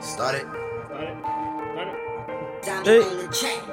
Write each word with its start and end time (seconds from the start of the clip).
Started. 0.00 0.42
Hey, 2.84 3.02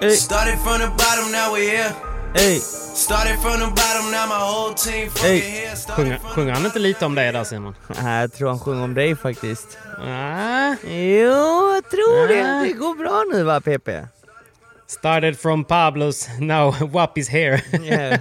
hey, 0.02 0.10
Started 0.16 0.58
from 0.60 0.80
the 0.82 0.88
bottom, 0.88 1.32
now 1.32 1.54
we're 1.54 1.70
here. 1.78 1.92
hey. 2.36 2.60
Started 2.60 3.38
from 3.40 3.60
the 3.60 3.68
bottom, 3.68 4.12
now 4.12 4.26
my 4.28 4.40
whole 4.40 4.74
team 4.74 5.10
fucking 5.10 5.30
Hey. 5.30 5.40
here. 5.40 5.76
Sjunger, 5.96 6.18
sjunger 6.36 6.54
han 6.54 6.66
inte 6.66 6.80
lite 6.80 7.06
om 7.06 7.16
dig 7.16 7.32
där 7.32 7.44
Simon? 7.44 7.76
Nej, 8.04 8.22
jag 8.22 8.34
tror 8.34 8.50
han 8.50 8.60
sjunger 8.60 8.84
om 8.84 8.94
dig 8.94 9.16
faktiskt. 9.16 9.78
Ah, 10.00 10.76
Jo, 10.84 11.74
jag 11.74 11.90
tror 11.92 12.24
Ah. 12.24 12.28
det. 12.28 12.68
Det 12.68 12.74
går 12.74 12.96
bra 12.96 13.24
nu 13.34 13.44
va 13.44 13.62
PP? 13.62 13.90
started 14.88 15.40
from 15.40 15.64
Pablos, 15.64 16.28
now 16.40 16.76
WAP 16.92 17.18
is 17.18 17.30
here. 17.30 17.62
Yeah. 17.84 18.20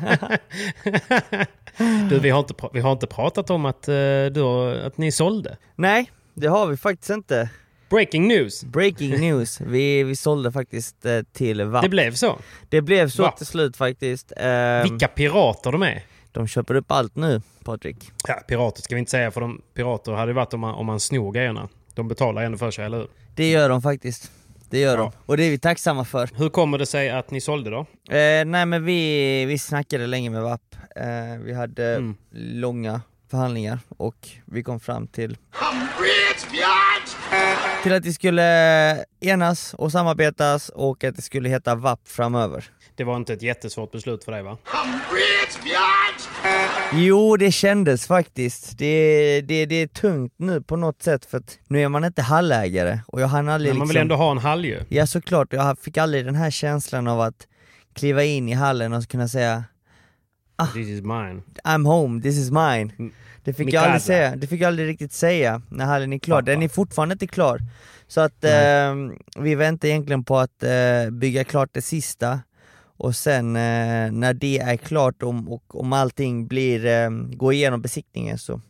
du, 2.11 2.19
vi 2.19 2.31
har, 2.31 2.39
inte, 2.39 2.55
vi 2.73 2.81
har 2.81 2.93
inte 2.93 3.07
pratat 3.07 3.51
om 3.51 3.65
att, 3.67 3.89
eh, 3.89 3.95
du, 4.33 4.41
har- 4.41 4.75
att 4.87 4.99
ni 4.99 5.13
sålde. 5.13 5.57
Nej, 5.77 6.11
det 6.35 6.47
har 6.47 6.67
vi 6.67 6.77
faktiskt 6.77 7.11
inte. 7.11 7.49
Breaking 7.93 8.29
news. 8.29 8.65
Breaking 8.65 9.11
news. 9.21 9.61
Vi, 9.61 10.03
vi 10.03 10.17
sålde 10.17 10.53
faktiskt 10.53 11.07
eh, 11.07 11.21
till 11.33 11.63
VAP. 11.65 11.83
Det 11.83 11.89
blev 11.89 12.15
så. 12.15 12.39
Det 12.69 12.81
blev 12.83 13.09
så 13.09 13.23
Va? 13.23 13.31
till 13.31 13.47
slut 13.47 13.77
faktiskt. 13.77 14.33
Ehm, 14.37 14.83
Vilka 14.83 15.09
pirater 15.09 15.73
de 15.73 15.83
är. 15.83 16.03
De 16.33 16.49
köper 16.49 16.75
upp 16.75 16.91
allt 16.93 17.17
nu, 17.17 17.43
Patrik. 17.65 18.11
Ja, 18.29 18.35
pirater 18.49 18.83
ska 18.83 18.95
vi 18.95 18.99
inte 18.99 19.11
säga 19.11 19.31
för 19.31 19.41
de 19.41 19.63
pirater 19.75 20.13
hade 20.13 20.27
det 20.33 20.37
varit 20.37 20.55
om 20.55 20.61
man, 20.61 20.75
om 20.75 20.87
man 20.87 21.01
snor 21.01 21.33
grejerna. 21.33 21.69
De 21.95 22.09
betalar 22.09 22.43
ändå 22.43 22.59
för 22.59 22.71
sig, 22.71 22.85
eller 22.85 22.99
hur? 22.99 23.09
Det 23.35 23.51
gör 23.51 23.69
de 23.69 23.83
faktiskt. 23.83 24.31
Det 24.71 24.79
gör 24.81 24.97
Ja. 24.97 25.03
de. 25.03 25.13
Och 25.27 25.37
det 25.37 25.45
är 25.45 25.51
vi 25.51 25.59
tacksamma 25.59 26.05
för. 26.05 26.31
Hur 26.37 26.49
kommer 26.49 26.79
det 26.79 26.87
sig 26.87 27.11
att 27.11 27.31
ni 27.31 27.41
sålde 27.41 27.71
då? 27.71 27.79
Eh, 28.17 28.45
nej 28.45 28.67
men 28.67 28.85
vi, 28.85 29.45
vi 29.45 29.59
snackade 29.59 30.07
länge 30.07 30.31
med 30.31 30.43
VAP. 30.43 30.61
Eh, 30.97 31.05
vi 31.45 31.55
hade 31.55 31.95
Mm. 31.97 32.15
långa 32.35 33.01
förhandlingar 33.31 33.79
och 33.89 34.29
vi 34.45 34.63
kom 34.63 34.81
fram 34.81 35.07
till 35.07 35.37
till 37.83 37.93
att 37.93 38.05
vi 38.05 38.13
skulle 38.13 39.05
enas 39.21 39.75
och 39.75 39.93
samarbetas 39.93 40.69
och 40.69 41.05
att 41.05 41.17
det 41.17 41.23
skulle 41.23 41.49
heta 41.49 41.75
VAP 41.75 42.09
framöver. 42.09 42.65
Det 42.95 43.05
var 43.05 43.17
inte 43.17 43.33
ett 43.33 43.43
jättesvårt 43.43 43.93
beslut 43.93 44.25
för 44.25 44.33
dig 44.33 44.43
va? 44.43 44.59
Jo, 46.93 47.37
det 47.37 47.53
kändes 47.53 48.07
faktiskt. 48.07 48.79
Det, 48.79 49.41
det, 49.41 49.67
det 49.67 49.75
är 49.75 49.87
tungt 49.87 50.35
nu 50.37 50.63
på 50.63 50.77
något 50.77 51.03
sätt 51.03 51.25
för 51.25 51.39
att 51.39 51.59
nu 51.69 51.83
är 51.83 51.89
man 51.89 52.05
inte 52.05 52.23
hallägare 52.23 52.99
och 53.07 53.21
jag 53.21 53.29
hann 53.29 53.49
aldrig 53.49 53.71
Men 53.71 53.79
man 53.79 53.89
vill 53.89 53.95
liksom... 53.95 54.03
ändå 54.03 54.17
ha 54.17 54.31
en 54.31 54.39
hall 54.39 54.65
ju. 54.65 54.81
Ja 54.89 55.07
såklart, 55.07 55.53
jag 55.53 55.79
fick 55.79 55.97
aldrig 55.97 56.25
den 56.25 56.35
här 56.35 56.51
känslan 56.51 57.09
av 57.09 57.21
att 57.21 57.47
kliva 57.95 58.25
in 58.25 58.49
i 58.49 58.53
hallen 58.53 58.93
och 58.93 59.09
kunna 59.09 59.29
säga 59.29 59.65
This 60.67 60.89
is 60.89 61.03
mine. 61.03 61.43
I'm 61.65 61.87
home, 61.87 62.23
this 62.23 62.37
is 62.39 62.51
mine. 62.51 62.93
Mm. 62.99 63.13
Det 63.45 63.53
fick 63.55 63.67
Min 63.67 63.75
jag 63.75 63.83
aldrig 63.85 63.95
casa. 64.01 64.07
säga, 64.07 64.37
det 64.37 64.47
fick 64.47 64.61
jag 64.61 64.69
aldrig 64.69 64.89
riktigt 64.89 65.13
säga 65.13 65.63
när 65.69 65.85
hallen 65.85 66.13
är 66.13 66.19
klar. 66.19 66.37
Pappa. 66.37 66.51
Den 66.51 66.63
är 66.63 66.69
fortfarande 66.69 67.13
inte 67.13 67.27
klar. 67.27 67.61
Så 68.09 68.21
att 68.21 68.45
eh, 68.45 68.95
vi 69.39 69.55
väntar 69.55 69.89
egentligen 69.89 70.25
på 70.25 70.39
att 70.39 70.63
eh, 70.63 71.11
bygga 71.13 71.45
klart 71.45 71.69
det 71.73 71.83
sista 71.83 72.41
och 72.97 73.17
sen 73.17 73.57
eh, 73.57 74.13
när 74.13 74.35
det 74.35 74.59
är 74.59 74.77
klart 74.77 75.23
om, 75.23 75.49
och 75.49 75.81
om 75.81 75.93
allting 75.93 76.47
blir, 76.47 76.87
eh, 76.87 77.11
går 77.11 77.53
igenom 77.53 77.83
besiktningen 77.83 78.39
så 78.39 78.61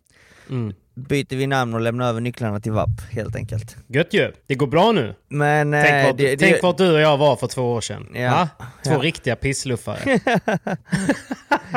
Mm. 0.51 0.73
byter 0.95 1.37
vi 1.37 1.47
namn 1.47 1.75
och 1.75 1.81
lämnar 1.81 2.09
över 2.09 2.21
nycklarna 2.21 2.61
till 2.61 2.73
VAP 2.73 2.89
helt 3.11 3.37
enkelt. 3.37 3.77
Gött 3.87 4.13
ju. 4.15 4.33
Det 4.47 4.55
går 4.55 4.67
bra 4.67 4.93
nu. 4.93 5.15
Men 5.29 5.75
eh, 5.75 5.83
Tänk, 5.85 6.07
vart, 6.07 6.17
det, 6.19 6.37
tänk 6.37 6.57
det, 6.57 6.63
vart 6.63 6.79
du 6.79 6.93
och 6.95 7.01
jag 7.01 7.17
var 7.19 7.37
för 7.37 7.47
två 7.47 7.73
år 7.73 7.81
sedan. 7.81 8.07
Ja. 8.15 8.31
Va? 8.31 8.49
Två 8.85 8.91
Ja. 8.93 8.99
riktiga 8.99 9.37
pissluffare. 9.37 9.99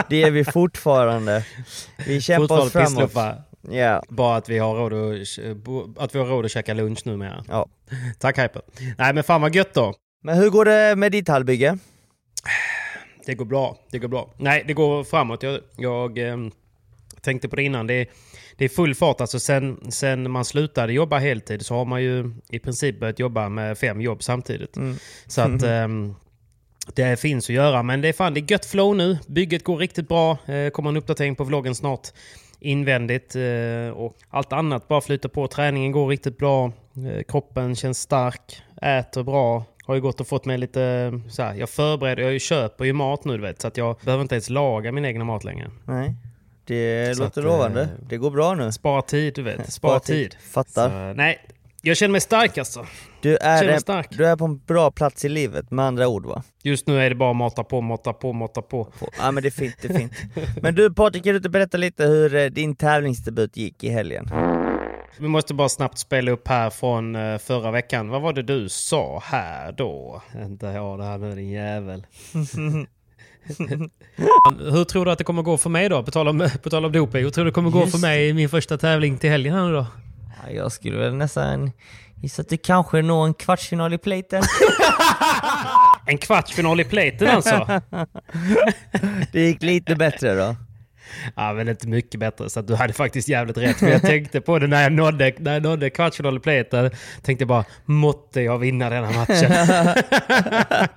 det 0.10 0.24
är 0.24 0.32
vi 0.32 0.44
fortfarande. 0.46 1.46
Vi 2.08 2.22
kämpar 2.22 2.44
oss 2.44 2.50
Fortfarande 2.64 2.72
framåt. 2.92 3.10
pissluffare. 3.10 3.42
Ja, 3.70 4.04
Bara 4.10 4.36
att 4.38 4.50
vi 4.50 4.58
har 4.58 4.76
råd 4.76 4.94
att, 4.94 6.04
att 6.04 6.16
vi 6.16 6.20
har 6.20 6.26
råd 6.26 6.46
att 6.46 6.52
käka 6.52 6.74
lunch 6.74 7.02
numera. 7.06 7.44
ja. 7.48 7.68
Tack 8.20 8.38
Hyper. 8.38 8.62
Nej 8.98 9.14
men 9.14 9.24
fan 9.24 9.42
vad 9.42 9.56
gött 9.56 9.74
då. 9.74 9.94
Men 10.24 10.38
hur 10.38 10.50
går 10.50 10.66
det 10.66 10.96
med 10.96 11.12
ditt 11.12 11.28
hallbygge? 11.28 11.78
Det 13.26 13.34
går 13.36 13.46
bra. 13.46 13.78
Det 13.92 14.00
går 14.00 14.08
bra. 14.08 14.30
Nej, 14.38 14.64
det 14.68 14.74
går 14.74 15.04
framåt. 15.04 15.44
Jag, 15.44 15.60
jag 15.76 16.18
ehm, 16.18 16.52
tänkte 17.22 17.50
på 17.50 17.56
det 17.56 17.64
innan. 17.64 17.88
Det 17.88 17.94
är, 17.94 18.08
det 18.58 18.66
är 18.66 18.70
full 18.70 18.96
fart. 18.96 19.22
Alltså 19.22 19.40
sen, 19.40 19.92
sen 19.92 20.32
man 20.32 20.46
slutade 20.46 20.94
jobba 20.94 21.18
heltid 21.18 21.66
så 21.66 21.76
har 21.76 21.86
man 21.86 22.04
ju 22.04 22.34
i 22.50 22.60
princip 22.60 23.00
börjat 23.00 23.20
jobba 23.20 23.50
med 23.50 23.78
fem 23.78 24.02
jobb 24.02 24.24
samtidigt. 24.24 24.78
Mm. 24.78 24.96
Så 25.28 25.42
att 25.42 25.64
ehm, 25.64 26.16
det 26.94 27.20
finns 27.20 27.46
att 27.50 27.56
göra. 27.56 27.84
Men 27.84 28.02
det 28.02 28.08
är 28.08 28.14
fan 28.14 28.34
det 28.34 28.40
är 28.40 28.52
gött 28.52 28.66
flow 28.66 28.96
nu. 28.96 29.18
Bygget 29.28 29.64
går 29.64 29.78
riktigt 29.78 30.08
bra. 30.08 30.38
Eh, 30.46 30.70
kommer 30.70 30.90
en 30.90 30.98
uppdatering 30.98 31.36
på 31.36 31.44
vloggen 31.44 31.76
snart. 31.76 32.08
Invändigt 32.60 33.36
eh, 33.36 33.90
och 33.98 34.16
allt 34.30 34.54
annat 34.54 34.88
bara 34.88 35.02
flyter 35.02 35.30
på. 35.30 35.48
Träningen 35.48 35.92
går 35.92 36.08
riktigt 36.08 36.38
bra. 36.38 36.66
Eh, 36.66 37.24
kroppen 37.28 37.76
känns 37.76 38.00
stark. 38.00 38.62
Äter 38.82 39.24
bra. 39.24 39.64
Har 39.86 39.96
ju 39.96 40.02
gått 40.02 40.20
och 40.22 40.28
fått 40.28 40.46
mig 40.46 40.58
lite 40.58 41.12
så 41.30 41.44
här, 41.44 41.54
Jag 41.56 41.70
förbereder, 41.70 42.32
jag 42.32 42.42
köper 42.42 42.86
ju 42.86 42.94
mat 42.94 43.26
nu 43.26 43.38
du 43.38 43.42
vet. 43.44 43.62
Så 43.62 43.68
att 43.68 43.78
jag 43.78 43.96
behöver 44.06 44.22
inte 44.22 44.36
ens 44.36 44.50
laga 44.50 44.92
min 44.92 45.06
egna 45.06 45.24
mat 45.26 45.44
längre. 45.44 45.72
Nej, 45.86 46.14
det 46.66 47.18
Så 47.18 47.24
låter 47.24 47.42
att, 47.42 47.46
lovande. 47.46 47.82
eh, 47.82 47.88
Det 48.10 48.18
går 48.18 48.32
bra 48.32 48.56
nu. 48.56 48.72
Spara 48.72 49.02
tid 49.02 49.34
du 49.36 49.42
vet. 49.42 49.74
Spara 49.74 50.00
tid. 50.00 50.36
Fattar. 50.54 50.90
Så, 51.14 51.18
nej, 51.18 51.40
jag 51.88 51.98
känner 51.98 52.12
mig 52.12 52.22
stark 52.22 52.58
alltså. 52.58 52.86
Du 53.22 53.38
är, 53.38 53.80
stark. 53.80 54.08
du 54.10 54.26
är 54.26 54.36
på 54.36 54.46
en 54.46 54.58
bra 54.58 54.92
plats 54.92 55.26
i 55.26 55.30
livet 55.30 55.72
med 55.72 55.86
andra 55.86 56.08
ord 56.08 56.26
va? 56.26 56.44
Just 56.64 56.88
nu 56.88 57.00
är 57.02 57.10
det 57.10 57.16
bara 57.16 57.34
mata 57.34 57.64
på, 57.64 57.82
mata 57.82 58.14
på, 58.14 58.34
mata 58.34 58.62
på. 58.62 58.88
Ja 59.18 59.32
men 59.32 59.44
det 59.44 59.50
är 59.50 59.52
fint, 59.52 59.76
det 59.82 59.88
är 59.88 59.98
fint. 59.98 60.14
Men 60.62 60.76
du 60.76 60.94
Patrik, 60.94 61.24
kan 61.24 61.34
du 61.34 61.38
inte 61.38 61.50
berätta 61.50 61.78
lite 61.78 62.06
hur 62.06 62.36
eh, 62.36 62.46
din 62.46 62.76
tävlingsdebut 62.76 63.58
gick 63.58 63.84
i 63.84 63.90
helgen? 63.90 64.30
Vi 65.20 65.28
måste 65.28 65.54
bara 65.54 65.70
snabbt 65.70 65.98
spela 65.98 66.32
upp 66.32 66.48
här 66.48 66.70
från 66.70 67.16
eh, 67.16 67.38
förra 67.38 67.72
veckan. 67.72 68.10
Vad 68.10 68.22
var 68.22 68.34
det 68.34 68.44
du 68.44 68.70
sa 68.70 69.22
här 69.26 69.72
då? 69.72 70.22
Vänta, 70.34 70.74
ja 70.74 70.98
det 70.98 71.04
här 71.04 71.18
nu 71.18 71.36
din 71.36 71.50
jävel. 71.50 72.06
Hur 74.60 74.84
tror 74.84 75.06
du 75.06 75.12
att 75.12 75.18
det 75.18 75.24
kommer 75.24 75.42
gå 75.42 75.58
för 75.58 75.70
mig 75.70 75.90
då? 75.90 76.04
På 76.04 76.12
tal 76.12 76.28
om, 76.28 76.50
på 76.64 76.70
tal 76.70 76.86
om 76.86 76.92
doping. 76.92 77.24
Hur 77.24 77.30
tror 77.30 77.46
du 77.46 77.52
det 77.52 77.56
kommer 77.56 77.70
gå 77.70 77.80
Just 77.80 77.92
för 77.92 78.00
mig 78.00 78.30
i 78.30 78.34
min 78.34 78.50
första 78.50 78.78
tävling 78.78 79.18
till 79.18 79.30
helgen 79.30 79.54
här 79.54 79.66
nu 79.66 79.74
då? 79.74 79.86
Ja, 80.44 80.52
jag 80.52 80.72
skulle 80.72 80.98
väl 80.98 81.16
nästan 81.16 81.72
gissa 82.22 82.42
att 82.42 82.50
du 82.50 82.58
kanske 82.58 83.02
når 83.02 83.26
en 83.26 83.34
kvartsfinal 83.34 83.94
i 83.94 83.98
platen. 83.98 84.44
En 86.08 86.18
kvartsfinal 86.18 86.80
i 86.80 86.84
platen 86.84 87.28
alltså? 87.28 87.68
Det 89.32 89.42
gick 89.42 89.62
lite 89.64 89.96
bättre 89.96 90.36
då. 90.36 90.56
Ja, 91.36 91.54
men 91.54 91.68
inte 91.70 91.88
mycket 91.88 92.20
bättre. 92.20 92.50
Så 92.50 92.62
du 92.62 92.76
hade 92.76 92.94
faktiskt 92.94 93.28
jävligt 93.28 93.58
rätt. 93.58 93.78
För 93.78 93.88
jag 93.88 94.02
tänkte 94.02 94.42
på 94.42 94.60
det 94.60 94.68
när 94.68 94.84
jag 94.84 94.92
nådde, 94.92 95.34
när 95.38 95.54
jag 95.54 95.64
nådde 95.64 95.90
kvartsfinal 95.90 96.38
i 96.38 96.40
platen. 96.40 96.92
Tänkte 97.22 97.46
bara, 97.46 97.66
måtte 97.86 98.42
jag 98.42 98.58
vinna 98.58 98.90
denna 98.90 99.12
matchen. 99.12 99.52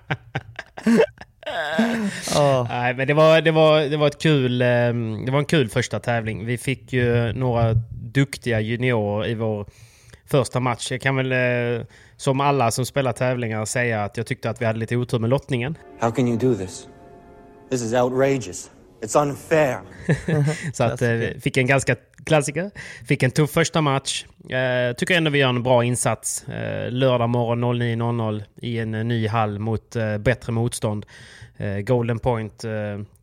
Ja, 2.35 2.67
Nej, 2.71 2.95
men 2.95 3.07
det 3.07 3.15
var, 3.15 3.41
det 3.41 3.51
var, 3.51 3.81
det 3.81 3.97
var 3.97 4.07
ett 4.07 4.23
kul, 4.23 4.63
ehm, 4.63 5.25
det 5.25 5.33
var 5.33 5.39
en 5.39 5.45
kul 5.45 5.69
första 5.69 6.01
tävling. 6.01 6.47
Vi 6.47 6.59
fick 6.59 6.93
ju 6.93 7.33
några 7.33 7.75
duktiga 8.13 8.61
juniorer 8.61 9.29
i 9.29 9.35
vår 9.35 9.67
första 10.25 10.61
match. 10.61 10.93
Jag 10.93 11.01
kan 11.01 11.17
väl, 11.17 11.33
eh, 11.33 11.87
som 12.17 12.41
alla 12.41 12.71
som 12.71 12.87
spelar 12.87 13.13
tävlingar, 13.13 13.65
säga 13.65 14.05
att 14.05 14.17
jag 14.17 14.27
tyckte 14.27 14.51
att 14.51 14.61
vi 14.61 14.65
hade 14.65 14.79
lite 14.79 14.97
otur 14.97 15.19
med 15.19 15.31
lottningen. 15.31 15.79
How 16.01 16.11
can 16.11 16.29
you 16.29 16.39
do 16.39 16.55
this? 16.55 16.89
This 17.71 17.83
is 17.83 17.93
outrageous. 17.93 18.71
It's 19.01 19.23
unfair. 19.23 19.79
Så 20.73 20.85
att 20.85 21.03
eh, 21.03 21.21
fick 21.41 21.57
en 21.57 21.67
ganska 21.67 21.97
klassiker. 22.25 22.71
Fick 23.07 23.23
en 23.23 23.31
tuff 23.31 23.51
första 23.51 23.81
match. 23.81 24.25
Eh, 24.51 24.97
tycker 24.97 25.17
ändå 25.17 25.31
vi 25.31 25.39
gör 25.39 25.49
en 25.49 25.63
bra 25.63 25.85
insats. 25.85 26.49
Eh, 26.49 26.91
lördag 26.91 27.29
morgon 27.29 27.65
09.00 27.65 28.43
i 28.57 28.79
en 28.79 28.95
eh, 28.95 29.05
ny 29.05 29.29
hall 29.29 29.59
mot 29.59 29.97
eh, 29.97 30.19
bättre 30.19 30.53
motstånd. 30.53 31.07
Eh, 31.57 31.79
golden 31.79 32.19
point. 32.19 32.65
Eh, 32.65 32.71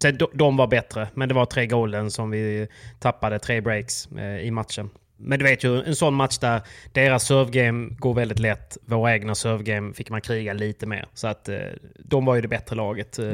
så 0.01 0.11
de, 0.11 0.27
de 0.33 0.57
var 0.57 0.67
bättre, 0.67 1.07
men 1.13 1.29
det 1.29 1.35
var 1.35 1.45
tre 1.45 1.65
golden 1.65 2.11
som 2.11 2.31
vi 2.31 2.67
tappade, 2.99 3.39
tre 3.39 3.61
breaks 3.61 4.07
eh, 4.11 4.39
i 4.39 4.51
matchen. 4.51 4.89
Men 5.17 5.39
du 5.39 5.45
vet 5.45 5.63
ju, 5.63 5.81
en 5.83 5.95
sån 5.95 6.13
match 6.13 6.37
där 6.37 6.61
deras 6.91 7.23
servegame 7.23 7.89
går 7.99 8.13
väldigt 8.13 8.39
lätt. 8.39 8.77
Våra 8.85 9.13
egna 9.13 9.35
servegame 9.35 9.93
fick 9.93 10.09
man 10.09 10.21
kriga 10.21 10.53
lite 10.53 10.85
mer. 10.85 11.05
Så 11.13 11.27
att 11.27 11.49
eh, 11.49 11.57
de 11.99 12.25
var 12.25 12.35
ju 12.35 12.41
det 12.41 12.47
bättre 12.47 12.75
laget. 12.75 13.19
Eh, 13.19 13.25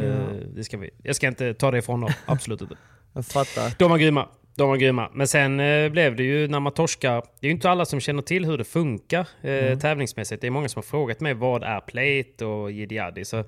det 0.55 0.63
ska 0.63 0.77
vi, 0.77 0.89
jag 1.03 1.15
ska 1.15 1.27
inte 1.27 1.53
ta 1.53 1.71
det 1.71 1.77
ifrån 1.77 2.01
dem, 2.01 2.11
absolut 2.25 2.61
inte. 2.61 2.75
jag 3.13 3.25
fattar. 3.25 3.73
De 3.79 3.89
var 3.89 3.97
grymma. 3.97 4.27
De 4.55 4.69
var 4.69 4.77
grymma. 4.77 5.09
Men 5.13 5.27
sen 5.27 5.59
eh, 5.59 5.89
blev 5.89 6.15
det 6.15 6.23
ju 6.23 6.47
när 6.47 6.59
man 6.59 6.73
torskar. 6.73 7.23
Det 7.39 7.47
är 7.47 7.49
ju 7.49 7.51
inte 7.51 7.69
alla 7.69 7.85
som 7.85 7.99
känner 7.99 8.21
till 8.21 8.45
hur 8.45 8.57
det 8.57 8.63
funkar 8.63 9.27
eh, 9.41 9.79
tävlingsmässigt. 9.79 10.41
Det 10.41 10.47
är 10.47 10.51
många 10.51 10.69
som 10.69 10.79
har 10.79 10.83
frågat 10.83 11.19
mig 11.19 11.33
vad 11.33 11.63
är 11.63 11.79
plate 11.79 12.45
och 12.45 12.71
jiddi. 12.71 13.25
Så 13.25 13.43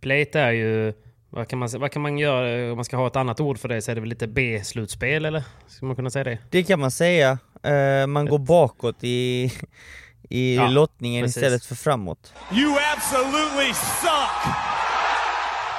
plate 0.00 0.40
är 0.40 0.52
ju... 0.52 0.92
Vad 1.32 1.48
kan, 1.48 1.58
man, 1.58 1.68
vad 1.78 1.92
kan 1.92 2.02
man 2.02 2.18
göra 2.18 2.70
om 2.70 2.76
man 2.78 2.84
ska 2.84 2.96
ha 2.96 3.06
ett 3.06 3.16
annat 3.16 3.40
ord 3.40 3.58
för 3.58 3.68
det? 3.68 3.82
Så 3.82 3.90
är 3.90 3.94
det 3.94 4.00
väl 4.00 4.10
lite 4.10 4.26
B-slutspel 4.26 5.24
eller? 5.24 5.42
Ska 5.66 5.86
man 5.86 5.96
kunna 5.96 6.10
säga 6.10 6.24
det? 6.24 6.38
Det 6.50 6.62
kan 6.62 6.80
man 6.80 6.90
säga. 6.90 7.38
Eh, 7.62 8.06
man 8.06 8.26
går 8.26 8.38
bakåt 8.38 8.96
i, 9.04 9.52
i 10.30 10.56
Ja, 10.56 10.68
lottningen 10.68 11.24
precis. 11.24 11.36
istället 11.36 11.64
för 11.64 11.74
framåt. 11.74 12.34
You 12.52 12.76
absolutely 12.96 13.72
suck! 13.74 14.54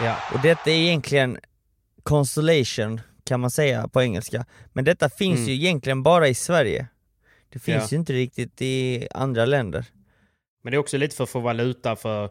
Ja. 0.02 0.16
Och 0.34 0.40
detta 0.40 0.70
är 0.72 0.76
egentligen 0.76 1.38
consolation 2.04 3.02
kan 3.24 3.40
man 3.40 3.52
säga 3.52 3.88
på 3.88 4.02
engelska. 4.02 4.46
Men 4.74 4.86
detta 4.86 5.10
finns 5.10 5.38
Mm. 5.40 5.50
ju 5.50 5.56
egentligen 5.56 6.04
bara 6.04 6.28
i 6.28 6.34
Sverige. 6.34 6.88
Det 7.54 7.60
finns 7.60 7.78
Ja. 7.84 7.88
ju 7.92 7.98
inte 7.98 8.14
riktigt 8.14 8.62
i 8.62 9.08
andra 9.12 9.46
länder. 9.46 9.86
Men 10.64 10.72
det 10.72 10.76
är 10.76 10.80
också 10.80 10.98
lite 10.98 11.16
för 11.16 11.24
att 11.24 11.30
få 11.30 11.40
valuta 11.40 11.96
för, 11.96 12.28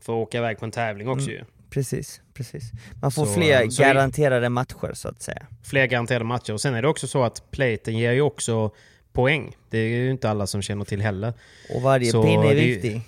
för 0.00 0.12
att 0.12 0.28
åka 0.28 0.38
iväg 0.38 0.58
på 0.58 0.64
en 0.64 0.70
tävling 0.70 1.08
också 1.08 1.30
Mm. 1.30 1.34
ju. 1.34 1.44
Precis, 1.70 2.20
precis. 2.34 2.70
Man 3.02 3.10
får 3.10 3.26
Så, 3.26 3.32
fler 3.32 3.70
så- 3.70 3.82
garanterade 3.82 4.48
matcher 4.48 4.90
så 4.94 5.08
att 5.08 5.22
säga. 5.22 5.46
Fler 5.64 5.86
garanterade 5.86 6.24
matcher. 6.24 6.52
Och 6.52 6.60
sen 6.60 6.74
är 6.74 6.82
det 6.82 6.88
också 6.88 7.06
så 7.06 7.24
att 7.24 7.50
Platen 7.50 7.98
ger 7.98 8.12
ju 8.12 8.20
också 8.20 8.70
poäng. 9.12 9.56
Det 9.70 9.78
är 9.78 9.88
ju 9.88 10.10
inte 10.10 10.30
alla 10.30 10.46
som 10.46 10.62
känner 10.62 10.84
till 10.84 11.02
heller. 11.02 11.32
Och 11.74 11.82
varje 11.82 12.10
Så 12.10 12.22
pinne 12.22 12.50
är 12.50 12.54
viktig. 12.54 13.00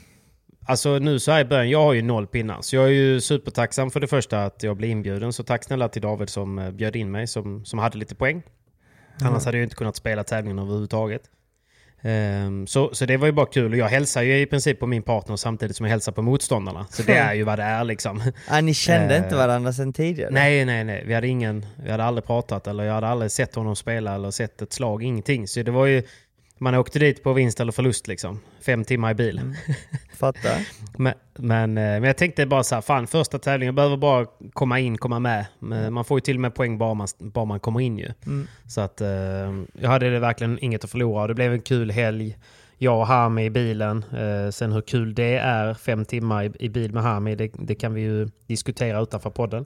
Alltså 0.66 0.99
nu 0.99 1.19
så 1.20 1.31
här 1.32 1.40
i 1.40 1.44
början, 1.44 1.70
jag 1.70 1.82
har 1.82 1.93
ju 1.93 2.02
noll 2.02 2.26
pinnar. 2.26 2.62
Så 2.62 2.76
jag 2.76 2.84
är 2.84 2.88
ju 2.88 3.20
supertacksam 3.20 3.90
för 3.90 4.00
det 4.00 4.06
första 4.06 4.44
att 4.44 4.62
jag 4.62 4.76
blev 4.76 4.90
inbjuden. 4.90 5.32
Så 5.32 5.43
tack 5.43 5.64
snälla 5.64 5.88
till 5.88 6.02
David 6.02 6.28
som 6.28 6.58
eh, 6.58 6.70
bjöd 6.70 6.96
in 6.96 7.11
mig, 7.11 7.26
som, 7.26 7.64
som 7.64 7.78
hade 7.78 7.99
lite 7.99 8.14
poäng. 8.14 8.43
Annars 9.20 9.44
hade 9.44 9.56
jag 9.58 9.64
inte 9.64 9.76
kunnat 9.76 9.96
spela 9.96 10.25
tävlingen 10.25 10.58
överhuvudtaget. 10.58 11.22
Ehm, 12.03 12.67
så, 12.67 12.95
så 12.95 13.05
det 13.05 13.17
var 13.17 13.27
ju 13.27 13.33
bara 13.33 13.47
kul. 13.47 13.73
Och 13.73 13.79
jag 13.79 13.89
hälsar 13.89 14.23
ju 14.23 14.41
i 14.41 14.47
princip 14.47 14.81
på 14.81 14.87
min 14.87 15.03
partner 15.03 15.37
samtidigt 15.37 15.77
som 15.77 15.87
jag 15.87 15.91
hälsar 15.91 16.12
på 16.12 16.23
motståndarna. 16.23 16.87
Så 16.91 17.03
det 17.03 17.17
är 17.17 17.35
ju 17.35 17.43
vad 17.43 17.59
det 17.59 17.62
är 17.62 17.85
liksom. 17.85 18.23
Ah, 18.49 18.61
ni 18.61 18.75
kände 18.75 19.17
inte 19.17 19.37
varandra 19.37 19.73
sedan 19.73 19.93
tidigare? 19.93 20.31
Nej, 20.31 20.65
nej, 20.65 20.85
nej. 20.85 21.05
Vi 21.06 21.15
hade 21.15 21.29
ingen... 21.29 21.67
Vi 21.77 21.91
hade 21.91 22.05
aldrig 22.05 22.25
pratat 22.25 22.67
eller 22.67 22.85
jag 22.85 22.95
hade 22.95 23.09
aldrig 23.09 23.31
sett 23.31 23.55
honom 23.55 23.77
spela 23.77 24.15
eller 24.15 24.31
sett 24.31 24.62
ett 24.62 24.73
slag. 24.73 25.03
Ingenting. 25.03 25.49
Så 25.49 25.62
det 25.62 25.71
var 25.71 25.87
ju... 25.87 26.03
Man 26.58 26.75
åkte 26.75 26.99
dit 26.99 27.22
på 27.22 27.32
vinst 27.32 27.60
eller 27.60 27.72
förlust 27.72 28.06
liksom. 28.06 28.40
Fem 28.60 28.84
timmar 28.84 29.10
i 29.10 29.14
bil. 29.14 29.40
Fattar? 30.19 30.69
Men, 30.99 31.14
men, 31.38 31.78
eh, 31.78 31.82
men 31.82 32.05
jag 32.05 32.16
tänkte 32.16 32.46
bara 32.46 32.64
så 32.64 32.75
här, 32.75 32.82
fan 32.82 33.06
första 33.06 33.38
tävlingen, 33.38 33.66
jag 33.66 33.75
behöver 33.75 33.96
bara 33.96 34.26
komma 34.52 34.78
in, 34.78 34.99
komma 34.99 35.19
med. 35.19 35.46
Men 35.58 35.93
Man 35.93 36.05
får 36.05 36.16
ju 36.16 36.20
till 36.20 36.37
och 36.37 36.40
med 36.40 36.55
poäng 36.55 36.78
bara 36.78 36.94
man, 36.94 37.08
bara 37.19 37.44
man 37.44 37.60
kommer 37.60 37.81
in 37.81 37.99
ju. 37.99 38.12
Så 38.66 38.81
att 38.81 39.00
eh, 39.00 39.08
jag 39.72 39.88
hade 39.88 40.10
det 40.10 40.19
verkligen 40.19 40.58
inget 40.64 40.84
att 40.84 40.90
förlora 40.90 41.26
det 41.26 41.34
blev 41.34 41.52
en 41.52 41.62
kul 41.62 41.90
helg. 41.90 42.38
Jag 42.81 42.99
och 43.00 43.06
Hami 43.06 43.44
i 43.44 43.50
bilen. 43.50 44.04
Eh, 44.12 44.50
sen 44.50 44.72
hur 44.72 44.81
kul 44.81 45.14
det 45.14 45.37
är, 45.38 45.75
fem 45.75 46.04
timmar 46.04 46.44
i, 46.44 46.52
i 46.58 46.69
bil 46.69 46.93
med 46.93 47.02
Hami, 47.02 47.34
det, 47.34 47.50
det 47.54 47.75
kan 47.75 47.94
vi 47.94 48.00
ju 48.00 48.28
diskutera 48.46 49.00
utanför 49.00 49.31
podden. 49.31 49.64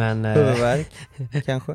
Men, 0.00 0.24
eh, 0.24 0.32
Huvudvärk, 0.32 0.86
kanske? 1.46 1.72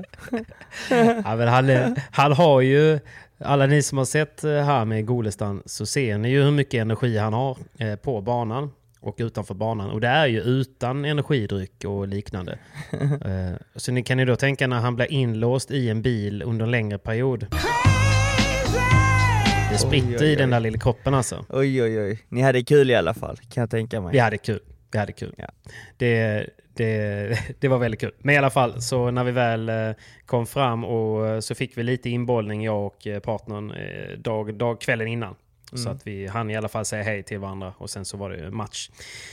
Ja, 1.25 1.36
men 1.36 1.48
han, 1.48 1.69
är- 1.69 1.94
han 2.12 2.31
har 2.33 2.62
ju, 2.62 3.00
alla 3.39 3.66
ni 3.66 3.81
som 3.81 3.98
har 3.98 4.06
sett 4.06 4.44
eh, 4.44 4.51
här 4.51 4.86
med 4.86 5.06
Golestan 5.06 5.63
så 5.66 5.86
ser 5.86 6.18
ni 6.18 6.30
ju 6.30 6.44
hur 6.44 6.51
mycket 6.51 6.81
energi 6.81 7.18
han 7.18 7.33
har 7.33 7.57
eh, 7.77 7.95
på 7.95 8.22
banan 8.22 8.72
och 9.00 9.16
utanför 9.18 9.54
banan. 9.54 9.89
Och 9.89 10.01
det 10.01 10.07
är 10.07 10.27
ju 10.27 10.42
utan 10.42 11.06
energidryck 11.06 11.86
och 11.86 12.07
liknande. 12.07 12.57
Så 13.75 13.92
ni 13.92 14.04
kan 14.04 14.19
ju 14.19 14.25
då 14.25 14.36
tänka 14.36 14.68
när 14.68 14.80
han 14.80 14.95
blir 14.95 15.12
inlåst 15.12 15.72
i 15.72 15.89
en 15.89 16.01
bil 16.01 16.44
under 16.45 16.66
en 16.66 16.72
längre 16.72 16.98
period. 16.98 17.45
Det 19.72 19.77
spritter 19.77 20.24
i 20.25 20.36
den 20.36 20.50
där 20.50 20.60
lilla 20.60 20.77
kroppen 20.77 21.13
alltså. 21.13 21.45
Oj 21.50 21.83
oj 21.83 22.00
oj, 22.01 22.19
ni 22.30 22.42
hade 22.42 22.63
kul 22.63 22.92
i 22.92 22.95
alla 22.95 23.13
fall, 23.13 23.38
kan 23.50 23.62
jag 23.62 23.69
tänka 23.69 24.01
mig. 24.01 24.12
Vi 24.12 24.19
hade 24.19 24.38
kul. 24.38 24.60
Vi 24.92 25.00
hade 25.00 25.12
kul. 25.12 25.36
Ja. 25.38 25.48
Det, 25.98 26.46
det, 26.74 27.40
det 27.60 27.68
var 27.68 27.78
väldigt 27.78 28.00
kul. 28.00 28.14
Men 28.18 28.36
i 28.36 28.38
alla 28.38 28.50
fall, 28.50 28.82
så 28.82 29.12
när 29.12 29.24
vi 29.24 29.32
väl 29.32 29.70
eh, 29.70 29.92
kom 30.26 30.46
fram 30.46 30.84
och 30.84 31.28
eh, 31.28 31.40
så 31.40 31.56
fick 31.56 31.78
vi 31.78 31.84
lite 31.84 32.10
inbollning, 32.10 32.64
jag 32.64 32.86
och 32.86 33.08
eh, 33.08 33.20
partnern, 33.20 33.74
dag, 34.22 34.56
dag, 34.56 34.82
kvällen 34.82 35.08
innan. 35.08 35.36
Så 35.74 35.90
att 35.90 36.08
vi 36.08 36.28
hann 36.28 36.52
i 36.52 36.56
alla 36.56 36.68
fall 36.68 36.86
säga 36.86 37.04
hej 37.04 37.24
till 37.24 37.40
varandra 37.40 37.74
och 37.78 37.90
sen 37.90 38.06
så 38.06 38.18
var 38.18 38.30
det 38.30 38.52
match. 38.52 38.90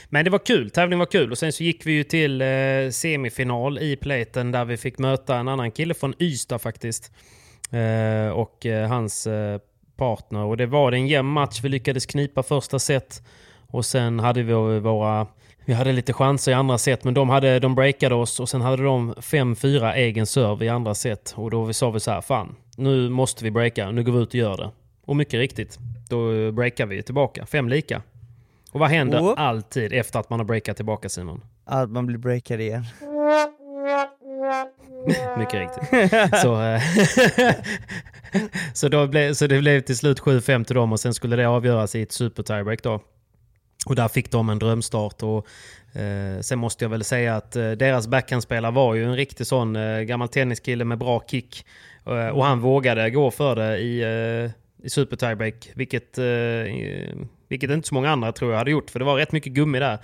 Men 0.09 0.25
det 0.25 0.31
var 0.31 0.39
kul, 0.39 0.69
tävlingen 0.69 0.99
var 0.99 1.05
kul 1.05 1.31
och 1.31 1.37
sen 1.37 1.53
så 1.53 1.63
gick 1.63 1.85
vi 1.85 1.91
ju 1.91 2.03
till 2.03 2.41
eh, 2.41 2.47
semifinal 2.91 3.79
i 3.79 3.95
Platen 3.95 4.51
där 4.51 4.65
vi 4.65 4.77
fick 4.77 4.97
möta 4.97 5.37
en 5.37 5.47
annan 5.47 5.71
kille 5.71 5.93
från 5.93 6.13
Ystad 6.19 6.59
faktiskt. 6.59 7.11
Eh, 7.71 8.29
och 8.29 8.65
eh, 8.65 8.87
hans 8.87 9.27
partner 9.95 10.39
och 10.39 10.57
det 10.57 10.65
var 10.65 10.91
en 10.91 11.07
jämn 11.07 11.29
match. 11.29 11.59
Vi 11.63 11.69
lyckades 11.69 12.05
knipa 12.05 12.43
första 12.43 12.79
set 12.79 13.23
och 13.67 13.85
sen 13.85 14.19
hade 14.19 14.43
vi 14.43 14.53
våra 14.79 15.27
vi 15.65 15.73
hade 15.73 15.91
lite 15.91 16.13
chanser 16.13 16.51
i 16.51 16.55
andra 16.55 16.77
set 16.77 17.03
men 17.03 17.13
de, 17.13 17.29
hade, 17.29 17.59
de 17.59 17.75
breakade 17.75 18.15
oss 18.15 18.39
och 18.39 18.49
sen 18.49 18.61
hade 18.61 18.83
de 18.83 19.13
5-4 19.13 19.93
egen 19.93 20.25
serve 20.25 20.65
i 20.65 20.69
andra 20.69 20.95
set. 20.95 21.33
Och 21.37 21.51
då 21.51 21.73
sa 21.73 21.91
vi 21.91 21.99
så 21.99 22.11
här, 22.11 22.21
fan 22.21 22.55
nu 22.77 23.09
måste 23.09 23.43
vi 23.43 23.51
breaka, 23.51 23.91
nu 23.91 24.03
går 24.03 24.13
vi 24.13 24.19
ut 24.19 24.29
och 24.29 24.35
gör 24.35 24.57
det. 24.57 24.71
Och 25.05 25.15
mycket 25.15 25.33
riktigt, 25.33 25.77
då 26.09 26.51
breakar 26.51 26.85
vi 26.85 27.03
tillbaka, 27.03 27.45
fem 27.45 27.69
lika. 27.69 28.01
Och 28.71 28.79
vad 28.79 28.89
händer 28.89 29.19
Whoop. 29.19 29.39
alltid 29.39 29.93
efter 29.93 30.19
att 30.19 30.29
man 30.29 30.39
har 30.39 30.45
breakat 30.45 30.75
tillbaka 30.75 31.09
Simon? 31.09 31.41
Att 31.65 31.89
man 31.89 32.05
blir 32.05 32.17
breakad 32.17 32.61
igen. 32.61 32.85
Mycket 35.37 35.59
riktigt. 35.59 35.89
Så, 36.41 36.61
eh, 36.61 36.81
så, 38.73 38.89
då 38.89 39.07
blev, 39.07 39.33
så 39.33 39.47
det 39.47 39.59
blev 39.59 39.81
till 39.81 39.97
slut 39.97 40.21
7-5 40.21 40.63
till 40.63 40.75
dem 40.75 40.91
och 40.91 40.99
sen 40.99 41.13
skulle 41.13 41.35
det 41.35 41.47
avgöras 41.47 41.95
i 41.95 42.01
ett 42.01 42.11
super 42.11 42.43
tiebreak 42.43 42.83
då. 42.83 42.99
Och 43.85 43.95
där 43.95 44.07
fick 44.07 44.31
de 44.31 44.49
en 44.49 44.59
drömstart. 44.59 45.23
Och, 45.23 45.47
eh, 45.99 46.39
sen 46.41 46.59
måste 46.59 46.85
jag 46.85 46.89
väl 46.89 47.03
säga 47.03 47.35
att 47.35 47.55
eh, 47.55 47.71
deras 47.71 48.07
backhandspelare 48.07 48.71
var 48.71 48.93
ju 48.95 49.05
en 49.05 49.15
riktig 49.15 49.47
sån 49.47 49.75
eh, 49.75 50.01
gammal 50.01 50.27
tenniskille 50.27 50.85
med 50.85 50.97
bra 50.97 51.23
kick. 51.27 51.65
Eh, 52.05 52.27
och 52.27 52.45
han 52.45 52.59
vågade 52.59 53.09
gå 53.09 53.31
för 53.31 53.55
det 53.55 53.77
i, 53.77 54.01
eh, 54.01 54.51
i 54.85 54.89
super 54.89 55.15
tiebreak. 55.15 55.69
Vilket, 55.75 56.17
eh, 56.17 56.25
vilket 57.47 57.69
inte 57.69 57.87
så 57.87 57.95
många 57.95 58.11
andra 58.11 58.31
tror 58.31 58.51
jag 58.51 58.57
hade 58.57 58.71
gjort. 58.71 58.89
För 58.89 58.99
det 58.99 59.05
var 59.05 59.15
rätt 59.15 59.31
mycket 59.31 59.53
gummi 59.53 59.79
där. 59.79 59.99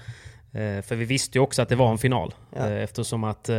För 0.82 0.96
vi 0.96 1.06
visste 1.06 1.38
ju 1.38 1.42
också 1.42 1.62
att 1.62 1.70
det 1.70 1.76
var 1.76 1.92
en 1.92 1.98
final. 1.98 2.34
Ja. 2.56 2.70
Eftersom 2.70 3.24
att, 3.24 3.50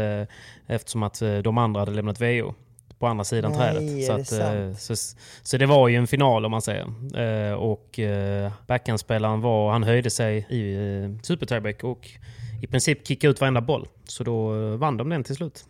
eftersom 0.66 1.02
att 1.02 1.22
de 1.44 1.58
andra 1.58 1.80
hade 1.80 1.92
lämnat 1.92 2.20
VO 2.20 2.54
på 3.00 3.06
andra 3.06 3.24
sidan 3.24 3.52
Nej, 3.52 3.72
trädet. 3.72 4.06
Så, 4.06 4.12
att, 4.12 4.54
eh, 4.54 4.74
så, 4.74 4.94
så 5.42 5.56
det 5.56 5.66
var 5.66 5.88
ju 5.88 5.96
en 5.96 6.06
final 6.06 6.44
om 6.44 6.50
man 6.50 6.62
säger. 6.62 6.86
Eh, 7.16 7.52
och 7.52 7.98
eh, 7.98 8.52
backhandspelaren 8.66 9.40
var, 9.40 9.72
han 9.72 9.82
höjde 9.82 10.10
sig 10.10 10.46
i 10.50 10.74
eh, 10.74 11.22
super 11.22 11.46
tiebreak 11.46 11.84
och 11.84 12.08
i 12.62 12.66
princip 12.66 13.06
kickade 13.08 13.30
ut 13.30 13.40
varenda 13.40 13.60
boll. 13.60 13.88
Så 14.04 14.24
då 14.24 14.52
vann 14.76 14.96
de 14.96 15.08
den 15.08 15.24
till 15.24 15.34
slut. 15.34 15.64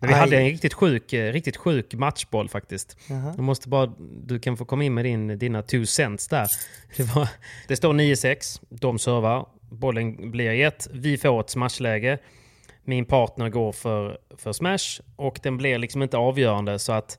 Men 0.00 0.08
vi 0.08 0.14
Aj. 0.14 0.20
hade 0.20 0.36
en 0.36 0.44
riktigt 0.44 0.74
sjuk, 0.74 1.12
riktigt 1.12 1.56
sjuk 1.56 1.94
matchboll 1.94 2.48
faktiskt. 2.48 2.96
Jaha. 3.08 3.32
Du, 3.36 3.42
måste 3.42 3.68
bara, 3.68 3.92
du 4.26 4.38
kan 4.38 4.56
få 4.56 4.64
komma 4.64 4.84
in 4.84 4.94
med 4.94 5.04
din, 5.04 5.38
dina 5.38 5.62
two 5.62 5.84
cents 5.84 6.28
där. 6.28 6.48
Det, 6.96 7.02
var, 7.02 7.28
det 7.68 7.76
står 7.76 7.92
9-6, 7.92 8.60
de 8.68 8.98
servar, 8.98 9.46
bollen 9.70 10.30
blir 10.30 10.66
ett, 10.66 10.88
vi 10.92 11.18
får 11.18 11.40
ett 11.40 11.50
smashläge. 11.50 12.18
Min 12.86 13.04
partner 13.04 13.48
går 13.48 13.72
för, 13.72 14.18
för 14.36 14.52
smash 14.52 15.00
och 15.16 15.38
den 15.42 15.56
blir 15.56 15.78
liksom 15.78 16.02
inte 16.02 16.16
avgörande 16.16 16.78
så 16.78 16.92
att 16.92 17.18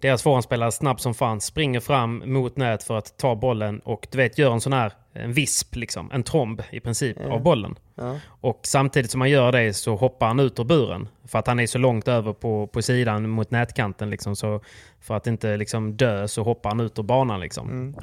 deras 0.00 0.22
forehandspelare 0.22 0.72
snabb 0.72 1.00
som 1.00 1.14
fan 1.14 1.40
springer 1.40 1.80
fram 1.80 2.22
mot 2.26 2.56
nät 2.56 2.82
för 2.82 2.98
att 2.98 3.18
ta 3.18 3.34
bollen 3.34 3.80
och 3.80 4.06
du 4.10 4.18
vet 4.18 4.38
gör 4.38 4.52
en 4.52 4.60
sån 4.60 4.72
här 4.72 4.92
en 5.12 5.32
visp, 5.32 5.76
liksom, 5.76 6.10
en 6.12 6.22
tromb 6.22 6.62
i 6.70 6.80
princip 6.80 7.20
av 7.20 7.42
bollen. 7.42 7.74
Ja. 7.94 8.18
Och 8.26 8.60
samtidigt 8.62 9.10
som 9.10 9.20
han 9.20 9.30
gör 9.30 9.52
det 9.52 9.74
så 9.74 9.96
hoppar 9.96 10.26
han 10.26 10.40
ut 10.40 10.58
ur 10.60 10.64
buren. 10.64 11.08
För 11.24 11.38
att 11.38 11.46
han 11.46 11.60
är 11.60 11.66
så 11.66 11.78
långt 11.78 12.08
över 12.08 12.32
på, 12.32 12.66
på 12.66 12.82
sidan 12.82 13.28
mot 13.28 13.50
nätkanten. 13.50 14.10
Liksom, 14.10 14.36
så 14.36 14.60
för 15.00 15.14
att 15.14 15.26
inte 15.26 15.56
liksom, 15.56 15.96
dö 15.96 16.28
så 16.28 16.42
hoppar 16.42 16.70
han 16.70 16.80
ut 16.80 16.98
ur 16.98 17.02
banan. 17.02 17.40
Liksom. 17.40 17.94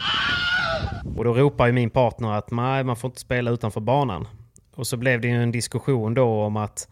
Och 1.17 1.23
då 1.23 1.33
ropar 1.33 1.67
ju 1.67 1.73
min 1.73 1.89
partner 1.89 2.31
att 2.31 2.51
man 2.51 2.95
får 2.95 3.07
inte 3.07 3.21
spela 3.21 3.51
utanför 3.51 3.81
banan. 3.81 4.27
Och 4.81 4.87
så 4.87 4.97
blev 4.97 5.21
det 5.21 5.27
ju 5.27 5.43
en 5.43 5.51
diskussion 5.51 6.13
då 6.13 6.43
om 6.43 6.57
att 6.57 6.87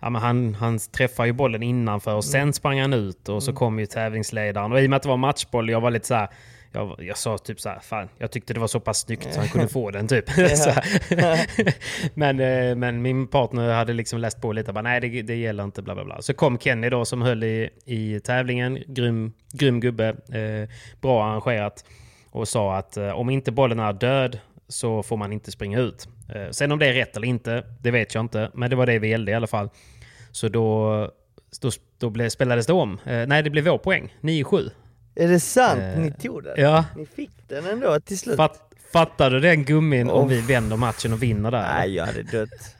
ja, 0.00 0.10
men 0.10 0.22
han, 0.22 0.54
han 0.54 0.78
träffar 0.78 1.24
ju 1.24 1.32
bollen 1.32 1.62
innanför 1.62 2.14
och 2.14 2.24
sen 2.24 2.52
sprang 2.52 2.80
han 2.80 2.92
ut 2.92 3.28
och 3.28 3.42
så 3.42 3.52
kom 3.52 3.78
ju 3.78 3.86
tävlingsledaren. 3.86 4.72
Och 4.72 4.80
i 4.80 4.86
och 4.86 4.90
med 4.90 4.96
att 4.96 5.02
det 5.02 5.08
var 5.08 5.16
matchboll, 5.16 5.70
jag 5.70 5.80
var 5.80 5.90
lite 5.90 6.06
så 6.06 6.14
här, 6.14 6.28
jag, 6.72 6.96
jag 6.98 7.18
sa 7.18 7.38
typ 7.38 7.60
så 7.60 7.68
här, 7.68 7.80
fan, 7.80 8.08
jag 8.18 8.30
tyckte 8.30 8.54
det 8.54 8.60
var 8.60 8.66
så 8.66 8.80
pass 8.80 8.98
snyggt 9.00 9.34
så 9.34 9.40
han 9.40 9.48
kunde 9.48 9.68
få 9.72 9.90
den 9.90 10.08
typ. 10.08 10.24
men, 12.14 12.40
eh, 12.40 12.76
men 12.76 13.02
min 13.02 13.26
partner 13.26 13.72
hade 13.72 13.92
liksom 13.92 14.18
läst 14.20 14.40
på 14.40 14.52
lite, 14.52 14.72
bara, 14.72 14.82
nej 14.82 15.00
det, 15.00 15.22
det 15.22 15.36
gäller 15.36 15.64
inte, 15.64 15.82
bla 15.82 15.94
bla 15.94 16.04
bla. 16.04 16.22
Så 16.22 16.34
kom 16.34 16.58
Kenny 16.58 16.88
då 16.88 17.04
som 17.04 17.22
höll 17.22 17.44
i, 17.44 17.70
i 17.84 18.20
tävlingen, 18.20 18.78
grym, 18.86 19.32
grym 19.52 19.80
gubbe, 19.80 20.08
eh, 20.08 20.68
bra 21.00 21.24
arrangerat. 21.24 21.84
Och 22.30 22.48
sa 22.48 22.76
att 22.76 22.96
eh, 22.96 23.10
om 23.10 23.30
inte 23.30 23.52
bollen 23.52 23.78
är 23.78 23.92
död 23.92 24.38
så 24.68 25.02
får 25.02 25.16
man 25.16 25.32
inte 25.32 25.50
springa 25.52 25.78
ut. 25.78 26.08
Eh, 26.28 26.50
sen 26.50 26.72
om 26.72 26.78
det 26.78 26.86
är 26.86 26.92
rätt 26.92 27.16
eller 27.16 27.26
inte, 27.26 27.64
det 27.82 27.90
vet 27.90 28.14
jag 28.14 28.24
inte. 28.24 28.50
Men 28.54 28.70
det 28.70 28.76
var 28.76 28.86
det 28.86 28.98
vi 28.98 29.08
gällde 29.08 29.32
i 29.32 29.34
alla 29.34 29.46
fall. 29.46 29.70
Så 30.30 30.48
då, 30.48 31.10
då, 31.60 31.70
då 31.98 32.10
blev, 32.10 32.28
spelades 32.28 32.66
det 32.66 32.72
om. 32.72 32.98
Eh, 33.04 33.26
nej, 33.26 33.42
det 33.42 33.50
blev 33.50 33.64
vår 33.64 33.78
poäng. 33.78 34.14
9-7. 34.20 34.70
Är 35.14 35.28
det 35.28 35.40
sant? 35.40 35.80
Eh, 35.80 36.00
Ni 36.00 36.12
tog 36.12 36.44
den? 36.44 36.54
Ja. 36.56 36.84
Ni 36.96 37.06
fick 37.06 37.30
den 37.48 37.66
ändå 37.66 38.00
till 38.00 38.18
slut? 38.18 38.36
Fatt, 38.36 38.72
fattar 38.92 39.30
du 39.30 39.40
den 39.40 39.64
gummin 39.64 40.10
om 40.10 40.24
Oh. 40.24 40.28
vi 40.28 40.40
vänder 40.40 40.76
matchen 40.76 41.12
och 41.12 41.22
vinner 41.22 41.50
där? 41.50 41.74
Nej, 41.74 41.94
jag 41.94 42.06
hade 42.06 42.22
dött. 42.22 42.74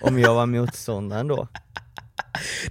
Om 0.00 0.18
jag 0.18 0.34
var 0.34 0.46
motståndaren 0.46 1.28
då. 1.28 1.48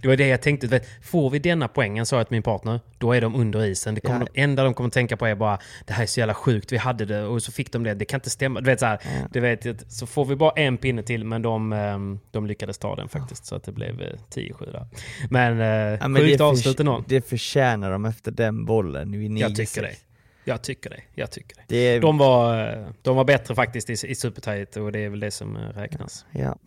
Det 0.02 0.08
var 0.08 0.16
det 0.16 0.28
jag 0.28 0.42
tänkte. 0.42 0.68
Vet, 0.68 0.88
får 1.04 1.30
vi 1.30 1.40
denna 1.40 1.68
poängen, 1.68 2.06
sa 2.06 2.18
jag 2.18 2.28
till 2.28 2.36
min 2.36 2.44
partner, 2.44 2.80
då 2.98 3.14
är 3.14 3.22
de 3.22 3.36
under 3.36 3.66
isen. 3.66 3.96
Det 3.96 4.02
kommer, 4.02 4.20
Ja. 4.20 4.28
Det 4.34 4.42
enda 4.42 4.64
de 4.64 4.74
kommer 4.74 4.90
tänka 4.90 5.18
på 5.18 5.26
är 5.26 5.36
bara 5.36 5.60
det 5.86 5.94
här 5.94 6.04
är 6.04 6.08
så 6.08 6.20
jävla 6.20 6.34
sjukt, 6.34 6.72
vi 6.72 6.78
hade 6.78 7.06
det 7.06 7.24
och 7.24 7.44
så 7.44 7.52
fick 7.52 7.72
de 7.72 7.84
det. 7.84 7.94
Det 7.94 8.06
kan 8.06 8.18
inte 8.18 8.30
stämma. 8.30 8.60
Du 8.62 8.66
vet, 8.66 8.80
så, 8.80 8.86
här, 8.86 9.00
du 9.32 9.40
vet, 9.40 9.92
så 9.92 10.06
får 10.08 10.26
vi 10.26 10.36
bara 10.36 10.52
en 10.52 10.78
pinne 10.78 11.04
till, 11.04 11.24
men 11.26 11.42
de, 11.42 11.74
ehm, 11.74 12.20
de 12.32 12.48
lyckades 12.48 12.78
ta 12.78 12.96
den 12.96 13.10
faktiskt. 13.10 13.46
Så 13.46 13.56
att 13.56 13.64
det 13.64 13.72
blev 13.72 14.02
eh, 14.02 14.08
10-7 14.36 14.72
där. 14.72 14.88
Men, 15.30 15.60
eh, 15.62 15.98
Ja, 16.02 16.08
men 16.08 16.22
sjukt 16.22 16.38
det, 16.38 16.44
avslut 16.44 16.80
ändå. 16.80 17.04
det 17.08 17.30
förtjänar 17.30 17.92
de 17.92 18.06
efter 18.06 18.32
den 18.32 18.66
bollen 18.66 19.12
vid 19.20 19.32
9 19.32 19.42
Jag 19.44 19.56
tycker 19.56 19.82
det. 19.82 19.96
Jag 20.44 20.62
tycker 20.62 20.90
det. 20.90 21.02
Jag 21.14 21.32
tycker 21.32 21.56
det. 21.58 21.64
Det 21.68 22.00
De 22.00 22.18
var, 22.18 22.86
de 23.02 23.16
var 23.16 23.24
bättre 23.24 23.56
faktiskt 23.56 23.90
i, 23.90 23.94
i 24.12 24.16
Supertight 24.16 24.78
och 24.78 24.92
det 24.92 25.00
är 25.00 25.10
väl 25.10 25.20
det 25.20 25.32
som 25.32 25.56
eh, 25.56 25.60
räknas. 25.62 26.26
ja. 26.32 26.58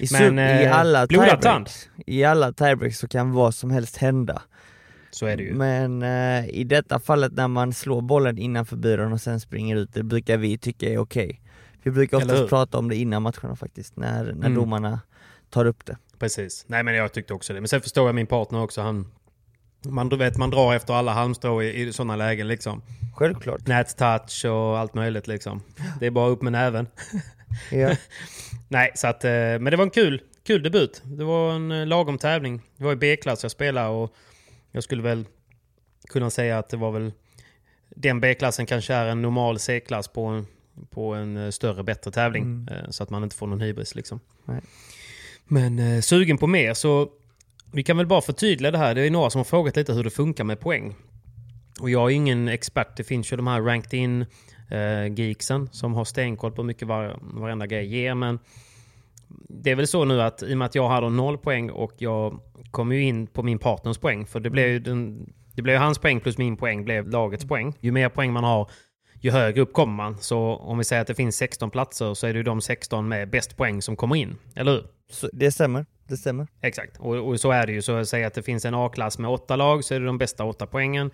I, 0.00 0.06
Men, 0.12 0.38
i 0.38 0.64
eh, 0.64 0.76
alla 0.78 1.06
blodad 1.06 1.68
i 2.06 2.24
alla 2.24 2.52
tiebreaks 2.52 2.98
så 2.98 3.08
kan 3.08 3.32
vad 3.32 3.54
som 3.54 3.70
helst 3.70 3.96
hända. 3.96 4.42
Så 5.10 5.26
är 5.26 5.36
det 5.36 5.42
ju. 5.42 5.54
Men 5.54 6.02
eh, 6.02 6.48
i 6.48 6.64
detta 6.64 6.98
fallet 7.00 7.32
när 7.32 7.48
man 7.48 7.72
slår 7.72 8.00
bollen 8.00 8.38
innanför 8.38 8.76
byrån 8.76 9.12
och 9.12 9.20
sen 9.20 9.40
springer 9.40 9.76
ut, 9.76 9.94
det 9.94 10.02
brukar 10.02 10.36
vi 10.36 10.58
tycka 10.58 10.88
är 10.88 10.98
okej. 10.98 11.40
Vi 11.82 11.90
brukar 11.90 12.16
oftast 12.16 12.48
prata 12.48 12.78
om 12.78 12.88
det 12.88 12.96
innan 12.96 13.22
matcherna 13.22 13.56
faktiskt, 13.56 13.96
när, 13.96 14.24
när 14.24 14.32
Mm. 14.32 14.54
domarna 14.54 15.00
tar 15.50 15.64
upp 15.64 15.86
det. 15.86 15.96
Precis. 16.18 16.64
Nej 16.68 16.82
men 16.82 16.94
jag 16.94 17.12
tyckte 17.12 17.34
också 17.34 17.52
det. 17.52 17.60
Men 17.60 17.68
sen 17.68 17.80
förstår 17.80 18.08
jag 18.08 18.14
min 18.14 18.26
partner 18.26 18.62
också. 18.62 18.80
Han, 18.80 19.10
man, 19.82 20.08
du 20.08 20.16
vet, 20.16 20.36
man 20.36 20.50
drar 20.50 20.74
efter 20.74 20.94
alla 20.94 21.12
halmstrå 21.12 21.62
i, 21.62 21.80
i 21.82 21.92
sådana 21.92 22.16
lägen 22.16 22.48
liksom. 22.48 22.82
Självklart. 23.16 23.66
Nättouch 23.66 24.44
och 24.44 24.78
allt 24.78 24.94
möjligt 24.94 25.26
liksom. 25.26 25.62
Det 26.00 26.06
är 26.06 26.10
bara 26.10 26.28
upp 26.28 26.42
med 26.42 26.52
näven. 26.52 26.86
Ja. 27.72 27.96
Nej, 28.68 28.92
så 28.94 29.06
att, 29.06 29.24
eh, 29.24 29.30
men 29.30 29.64
det 29.64 29.76
var 29.76 29.84
en 29.84 29.90
kul, 29.90 30.22
kul 30.46 30.62
debut. 30.62 31.02
Det 31.04 31.24
var 31.24 31.52
en 31.52 31.72
eh, 31.72 31.86
lagom 31.86 32.18
tävling. 32.18 32.60
Det 32.76 32.84
var 32.84 32.92
i 32.92 32.96
B-klass 32.96 33.42
jag 33.42 33.50
spelade 33.52 33.88
och 33.88 34.14
jag 34.72 34.84
skulle 34.84 35.02
väl 35.02 35.24
kunna 36.08 36.30
säga 36.30 36.58
att 36.58 36.68
det 36.68 36.76
var 36.76 36.90
väl 36.90 37.12
den 37.96 38.20
B-klassen 38.20 38.66
kanske 38.66 38.94
är 38.94 39.06
en 39.06 39.22
normal 39.22 39.58
C-klass 39.58 40.08
på, 40.08 40.44
på 40.90 41.14
en 41.14 41.36
eh, 41.36 41.50
större, 41.50 41.82
bättre 41.82 42.10
tävling. 42.10 42.68
eh, 42.70 42.90
Så 42.90 43.02
att 43.02 43.10
man 43.10 43.22
inte 43.24 43.36
får 43.36 43.46
någon 43.46 43.60
hybris 43.60 43.94
liksom. 43.94 44.20
Nej. 44.44 44.60
Men 45.44 45.78
eh, 45.78 46.00
sugen 46.00 46.38
på 46.38 46.46
mer 46.46 46.74
så 46.74 47.08
vi 47.72 47.82
kan 47.82 47.96
väl 47.96 48.06
bara 48.06 48.20
förtydliga 48.20 48.70
det 48.70 48.78
här. 48.78 48.94
Det 48.94 49.06
är 49.06 49.10
några 49.10 49.30
som 49.30 49.38
har 49.38 49.44
frågat 49.44 49.76
lite 49.76 49.92
hur 49.92 50.04
det 50.04 50.10
funkar 50.10 50.44
med 50.44 50.60
poäng. 50.60 50.94
Och 51.80 51.90
jag 51.90 52.10
är 52.10 52.14
ingen 52.14 52.48
expert. 52.48 52.96
Det 52.96 53.04
finns 53.04 53.32
ju 53.32 53.36
de 53.36 53.46
här 53.46 53.62
ranked 53.62 53.94
in 53.94 54.26
eh, 54.70 55.12
geeksen 55.16 55.68
som 55.72 55.94
har 55.94 56.04
stenkoll 56.04 56.52
på 56.52 56.62
hur 56.62 56.66
mycket 56.66 56.88
var, 56.88 57.18
varenda 57.20 57.66
grej 57.66 57.86
ger. 57.86 58.14
Men 58.14 58.38
det 59.48 59.70
är 59.70 59.74
väl 59.74 59.86
så 59.86 60.04
nu 60.04 60.22
att 60.22 60.42
i 60.42 60.54
och 60.54 60.58
med 60.58 60.66
att 60.66 60.74
jag 60.74 60.88
hade 60.88 61.10
noll 61.10 61.38
poäng 61.38 61.70
och 61.70 61.92
jag 61.98 62.40
kom 62.70 62.92
ju 62.92 63.02
in 63.02 63.26
på 63.26 63.42
min 63.42 63.58
partners 63.58 63.98
poäng. 63.98 64.26
För 64.26 64.40
det 64.40 64.50
blev 64.50 64.68
ju, 64.68 64.78
den, 64.78 65.32
det 65.54 65.62
blev 65.62 65.74
ju 65.74 65.80
hans 65.80 65.98
poäng 65.98 66.20
plus 66.20 66.38
min 66.38 66.56
poäng 66.56 66.84
blev 66.84 67.08
lagets 67.08 67.44
poäng. 67.44 67.74
Ju 67.80 67.92
mer 67.92 68.08
poäng 68.08 68.32
man 68.32 68.44
har, 68.44 68.70
ju 69.20 69.30
högre 69.30 69.60
upp 69.60 69.72
kommer 69.72 69.94
man. 69.94 70.18
Så 70.18 70.56
om 70.56 70.78
vi 70.78 70.84
säger 70.84 71.02
att 71.02 71.08
det 71.08 71.14
finns 71.14 71.36
16 71.36 71.70
platser 71.70 72.14
så 72.14 72.26
är 72.26 72.32
det 72.32 72.36
ju 72.36 72.42
de 72.42 72.60
16 72.60 73.08
med 73.08 73.30
bäst 73.30 73.56
poäng 73.56 73.82
som 73.82 73.96
kommer 73.96 74.16
in. 74.16 74.36
Eller 74.54 74.72
hur? 74.72 74.84
Så 75.10 75.28
det 75.32 75.52
stämmer, 75.52 75.86
det 76.08 76.16
stämmer. 76.16 76.46
Exakt, 76.60 76.96
och, 76.98 77.16
och 77.28 77.40
så 77.40 77.50
är 77.50 77.66
det 77.66 77.72
ju. 77.72 77.82
Så 77.82 78.04
säg 78.04 78.24
att 78.24 78.34
det 78.34 78.42
finns 78.42 78.64
en 78.64 78.74
A-klass 78.74 79.18
med 79.18 79.30
åtta 79.30 79.56
lag 79.56 79.84
så 79.84 79.94
är 79.94 80.00
det 80.00 80.06
de 80.06 80.18
bästa 80.18 80.44
åtta 80.44 80.66
poängen. 80.66 81.10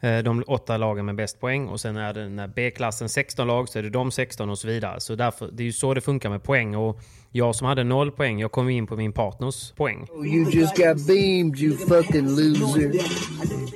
Eh, 0.00 0.18
De 0.18 0.44
åtta 0.46 0.76
lagen 0.76 1.04
med 1.06 1.14
bäst 1.14 1.40
poäng 1.40 1.66
och 1.68 1.80
sen 1.80 1.96
är 1.96 2.14
det 2.14 2.22
den 2.22 2.38
här 2.38 2.48
B-klassen 2.56 3.08
16 3.08 3.46
lag 3.46 3.68
så 3.68 3.78
är 3.78 3.82
det 3.82 3.90
de 3.90 4.10
16 4.10 4.50
och 4.50 4.58
så 4.58 4.68
vidare. 4.68 5.00
Så 5.00 5.14
därför, 5.14 5.48
det 5.52 5.62
är 5.62 5.64
ju 5.64 5.72
så 5.72 5.94
det 5.94 6.00
funkar 6.00 6.30
med 6.30 6.42
poäng. 6.42 6.76
Och 6.76 7.00
jag 7.30 7.54
som 7.54 7.66
hade 7.66 7.84
noll 7.84 8.10
poäng, 8.12 8.40
jag 8.40 8.52
kom 8.52 8.68
in 8.68 8.86
på 8.86 8.96
min 8.96 9.12
partners 9.12 9.72
poäng. 9.72 10.06
You 10.24 10.50
just 10.50 10.76
got 10.76 11.06
beamed, 11.06 11.58
you 11.58 11.76
fucking 11.76 12.28
loser. 12.36 12.92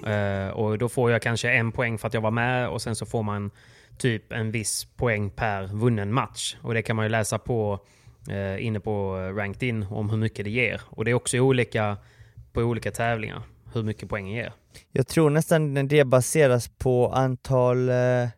Eh, 0.06 0.50
och 0.50 0.78
då 0.78 0.88
får 0.88 1.10
jag 1.10 1.22
kanske 1.22 1.50
en 1.50 1.72
poäng 1.72 1.98
för 1.98 2.08
att 2.08 2.14
jag 2.14 2.20
var 2.20 2.30
med 2.30 2.68
och 2.68 2.82
sen 2.82 2.96
så 2.96 3.06
får 3.06 3.22
man 3.22 3.50
typ 3.98 4.32
en 4.32 4.50
viss 4.50 4.84
poäng 4.96 5.30
per 5.30 5.66
vunnen 5.66 6.12
match. 6.12 6.56
Och 6.62 6.74
det 6.74 6.82
kan 6.82 6.96
man 6.96 7.04
ju 7.04 7.08
läsa 7.08 7.38
på 7.38 7.78
eh, 8.30 8.66
inne 8.66 8.80
på 8.80 9.14
Ranked 9.36 9.62
In 9.62 9.82
om 9.82 10.10
hur 10.10 10.16
mycket 10.16 10.44
det 10.44 10.50
ger. 10.50 10.80
Och 10.86 11.04
det 11.04 11.10
är 11.10 11.14
också 11.14 11.38
olika 11.38 11.96
på 12.52 12.60
olika 12.60 12.90
tävlingar 12.90 13.42
hur 13.72 13.82
mycket 13.82 14.08
poängen 14.08 14.32
ger. 14.34 14.52
Jag 14.92 15.06
tror 15.06 15.30
nästan 15.30 15.88
det 15.88 16.04
baseras 16.04 16.68
på 16.78 17.12
antal 17.12 17.88
eh, 17.88 18.28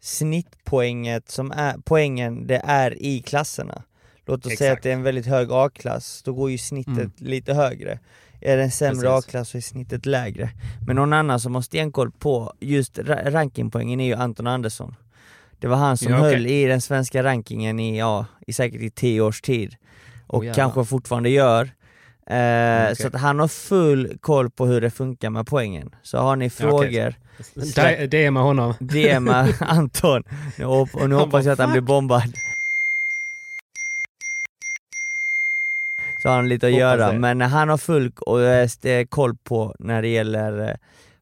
snittpoänget 0.00 1.30
som 1.30 1.50
är, 1.52 1.74
poängen 1.84 2.46
det 2.46 2.60
är 2.64 3.02
i 3.02 3.22
klasserna. 3.22 3.82
Låt 4.26 4.46
oss 4.46 4.56
säga 4.58 4.70
Exakt. 4.72 4.78
att 4.78 4.82
det 4.82 4.90
är 4.90 4.94
en 4.94 5.02
väldigt 5.02 5.26
hög 5.26 5.48
A-klass, 5.52 6.22
då 6.24 6.32
går 6.32 6.50
ju 6.50 6.58
snittet 6.58 6.96
Mm. 6.98 7.12
lite 7.18 7.54
högre. 7.54 7.98
Är 8.40 8.56
det 8.56 8.62
en 8.62 8.70
sämre. 8.70 9.16
A-klass 9.16 9.48
så 9.48 9.56
är 9.56 9.60
snittet 9.62 10.06
lägre. 10.06 10.50
Men 10.86 10.96
någon 10.96 11.12
annan 11.12 11.40
som 11.40 11.54
har 11.54 11.62
stenkoll 11.62 12.10
på 12.10 12.52
just 12.60 12.98
ra- 12.98 13.30
rankingpoängen 13.30 14.00
är 14.00 14.06
ju 14.06 14.14
Anton 14.14 14.46
Andersson. 14.46 14.94
Det 15.60 15.66
var 15.66 15.76
han 15.76 15.96
som 15.96 16.12
Ja, 16.12 16.18
okej. 16.18 16.30
höll 16.32 16.46
i 16.46 16.64
den 16.64 16.80
svenska 16.80 17.22
rankingen 17.24 17.80
i, 17.80 17.98
ja, 17.98 18.26
i 18.46 18.52
säkert 18.52 18.80
i 18.80 18.90
tio 18.90 19.20
års 19.20 19.40
tid. 19.40 19.74
Och 20.26 20.44
jävlar. 20.44 20.54
kanske 20.62 20.84
fortfarande 20.84 21.28
gör. 21.30 21.62
Eh, 22.26 22.82
okej. 22.84 22.96
Så 22.96 23.06
att 23.06 23.14
han 23.14 23.38
har 23.38 23.48
full 23.48 24.18
koll 24.20 24.50
på 24.50 24.66
hur 24.66 24.80
det 24.80 24.90
funkar 24.90 25.30
med 25.30 25.46
poängen. 25.46 25.94
Så 26.02 26.18
har 26.18 26.36
ni 26.36 26.50
frågor, 26.50 27.14
är 28.24 28.30
med 28.30 28.42
honom. 28.42 28.74
DMa 28.80 29.48
Anton. 29.60 30.22
Nu 30.58 30.64
Och 30.64 31.08
nu 31.08 31.14
hoppas 31.14 31.44
jag 31.44 31.52
att 31.52 31.58
han 31.58 31.72
blir 31.72 31.80
bombad. 31.80 32.32
Så 36.22 36.28
har 36.28 36.36
han 36.36 36.48
lite 36.48 36.66
att 36.66 36.72
Hoppas 36.72 36.80
göra, 36.80 37.12
det. 37.12 37.18
men 37.18 37.40
han 37.40 37.68
har 37.68 37.76
full 37.78 38.12
och, 38.16 38.42
eh, 38.42 38.64
st- 38.64 39.06
koll 39.06 39.36
på 39.44 39.74
när 39.78 40.02
det 40.02 40.08
gäller 40.08 40.68
eh, 40.68 40.74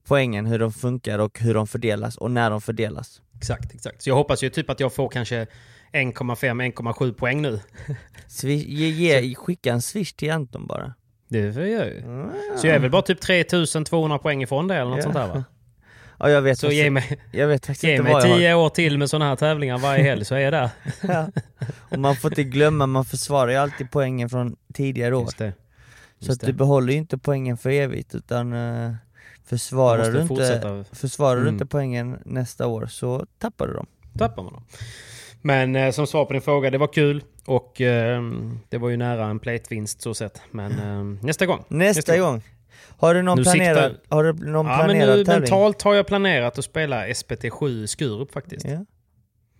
poängen, 0.08 0.46
hur 0.46 0.58
de 0.58 0.72
funkar 0.72 1.18
och 1.18 1.38
hur 1.40 1.54
de 1.54 1.66
fördelas 1.66 2.16
och 2.16 2.30
när 2.30 2.50
de 2.50 2.60
fördelas. 2.60 3.20
Exakt, 3.36 3.74
exakt. 3.74 4.02
Så 4.02 4.10
jag 4.10 4.14
hoppas 4.14 4.42
ju 4.42 4.50
typ 4.50 4.70
att 4.70 4.80
jag 4.80 4.94
får 4.94 5.08
kanske 5.08 5.46
1,5-1,7 5.92 7.12
poäng 7.12 7.42
nu. 7.42 7.60
Swi- 8.28 8.64
ge, 8.68 8.88
ge, 8.88 9.34
skicka 9.34 9.72
en 9.72 9.82
swish 9.82 10.12
till 10.12 10.30
Anton 10.32 10.66
bara. 10.66 10.94
Det 11.28 11.52
får 11.52 11.62
jag 11.62 11.86
ju. 11.86 12.02
Så 12.56 12.66
jag 12.66 12.76
är 12.76 12.78
väl 12.78 12.90
bara 12.90 13.02
typ 13.02 13.20
3200 13.20 14.18
poäng 14.18 14.42
ifrån 14.42 14.68
det 14.68 14.74
eller 14.74 14.90
något 14.90 14.96
Ja. 14.98 15.02
sånt 15.02 15.14
där 15.14 15.26
va? 15.28 15.44
Ja, 16.18 16.30
jag 16.30 16.42
vet 16.42 16.58
Så 16.58 16.66
faktiskt, 16.66 16.82
ge 16.84 16.90
mig, 16.90 17.18
jag 17.32 17.48
vet 17.48 17.66
faktiskt 17.66 17.84
ge 17.84 18.02
mig 18.02 18.12
jag 18.12 18.20
har. 18.20 18.36
10 18.38 18.54
år 18.54 18.68
till 18.68 18.98
med 18.98 19.10
sådana 19.10 19.24
här 19.28 19.36
tävlingar 19.36 19.78
varje 19.78 20.02
helg 20.02 20.24
så 20.24 20.34
är 20.34 20.38
jag 20.40 20.52
där. 20.52 20.70
Ja. 21.02 21.28
Och 21.90 21.98
man 21.98 22.16
får 22.16 22.30
inte 22.30 22.44
glömma, 22.44 22.86
man 22.86 23.04
försvarar 23.04 23.50
ju 23.50 23.56
alltid 23.56 23.90
poängen 23.90 24.28
från 24.28 24.56
tidigare 24.74 25.16
år. 25.16 25.22
Just 25.22 25.38
det. 25.38 25.52
Så 26.20 26.26
Just 26.26 26.30
att 26.30 26.40
det. 26.40 26.46
du 26.46 26.52
behåller 26.52 26.92
ju 26.92 26.98
inte 26.98 27.18
poängen 27.18 27.56
för 27.56 27.70
evigt 27.70 28.14
utan 28.14 28.52
uh, 28.52 28.94
försvarar, 29.44 30.10
du 30.12 30.20
inte, 30.20 30.84
försvarar 30.96 31.36
du 31.36 31.42
Mm. 31.42 31.54
inte 31.54 31.66
poängen 31.66 32.18
nästa 32.24 32.66
år 32.66 32.86
så 32.86 33.26
tappar 33.38 33.66
du 33.66 33.72
dem. 33.74 33.86
tappar 34.18 34.42
man 34.42 34.52
dem. 34.52 34.64
Men 35.42 35.76
eh, 35.76 35.90
som 35.90 36.06
svar 36.06 36.24
på 36.24 36.32
din 36.32 36.42
fråga, 36.42 36.70
det 36.70 36.78
var 36.78 36.92
kul 36.92 37.24
och 37.46 37.80
eh, 37.80 38.22
det 38.68 38.78
var 38.78 38.88
ju 38.88 38.96
nära 38.96 39.26
en 39.26 39.38
platevinst 39.38 40.00
så 40.02 40.14
sett. 40.14 40.40
Men 40.50 40.72
eh, 41.18 41.24
nästa 41.24 41.46
gång. 41.46 41.64
Nästa, 41.68 42.18
gång. 42.18 42.42
Har 42.98 43.14
du 43.14 43.22
någon 43.22 43.38
Nu 43.38 43.42
planerad, 43.44 43.92
siktar- 43.92 44.14
har 44.16 44.24
du 44.24 44.32
någon 44.32 44.66
Ja, 44.66 44.76
men 44.76 44.84
planerad 44.86 45.18
nu 45.18 45.24
tävling? 45.24 45.40
mentalt 45.40 45.82
har 45.82 45.94
jag 45.94 46.06
planerat 46.06 46.58
att 46.58 46.64
spela 46.64 47.06
SPT7 47.06 47.68
i 47.82 47.86
Skurup 47.86 48.32
faktiskt. 48.32 48.66
Ja. 48.68 48.84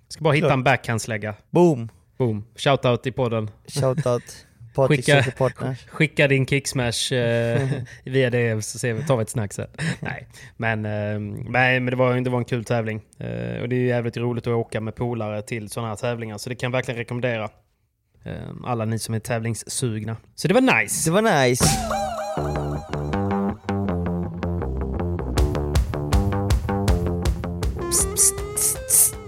Ska 0.09 0.25
bara 0.25 0.35
hitta 0.35 0.47
Klart. 0.47 0.57
en 0.57 0.65
backhandslägga. 0.65 1.35
Boom! 1.51 1.89
Boom. 2.19 2.45
Shoutout 2.57 3.07
i 3.07 3.13
podden. 3.13 3.51
Shoutout 3.67 4.47
Skicka- 4.75 5.23
Skicka... 5.91 6.29
Din 6.29 6.47
kicksmash 6.47 7.13
eh, 7.13 7.69
via 8.05 8.31
det 8.31 8.65
så 8.65 8.79
ser 8.79 8.93
vi, 8.93 9.03
tar 9.03 9.17
vi 9.17 9.23
ett 9.23 9.31
snack 9.31 9.53
sen. 9.53 9.67
Nej, 10.01 10.27
men, 10.57 10.85
eh, 10.87 11.19
nej, 11.51 11.81
men 11.81 11.87
det, 11.91 11.97
var, 11.97 12.21
det 12.21 12.31
var 12.31 12.39
en 12.39 12.45
kul 12.45 12.65
tävling. 12.65 13.03
Eh, 13.19 13.63
och 13.63 13.69
det 13.69 13.77
är 13.77 13.81
jävligt 13.87 14.17
roligt 14.17 14.47
att 14.47 14.53
åka 14.53 14.81
med 14.81 14.95
polare 14.95 15.43
till 15.43 15.69
sådana 15.71 15.89
här 15.89 15.97
tävlingar. 15.97 16.39
Så 16.39 16.49
det 16.49 16.55
kan 16.55 16.67
jag 16.67 16.73
verkligen 16.73 16.99
rekommendera. 16.99 17.45
Eh, 18.25 18.33
alla 18.65 18.85
ni 18.85 18.99
som 18.99 19.15
är 19.15 19.19
tävlingssugna. 19.21 20.17
Så 20.35 20.49
det 20.49 20.55
var 20.55 20.81
nice. 20.81 21.11
Det 21.11 21.15
var 21.23 21.45
nice. 21.47 21.65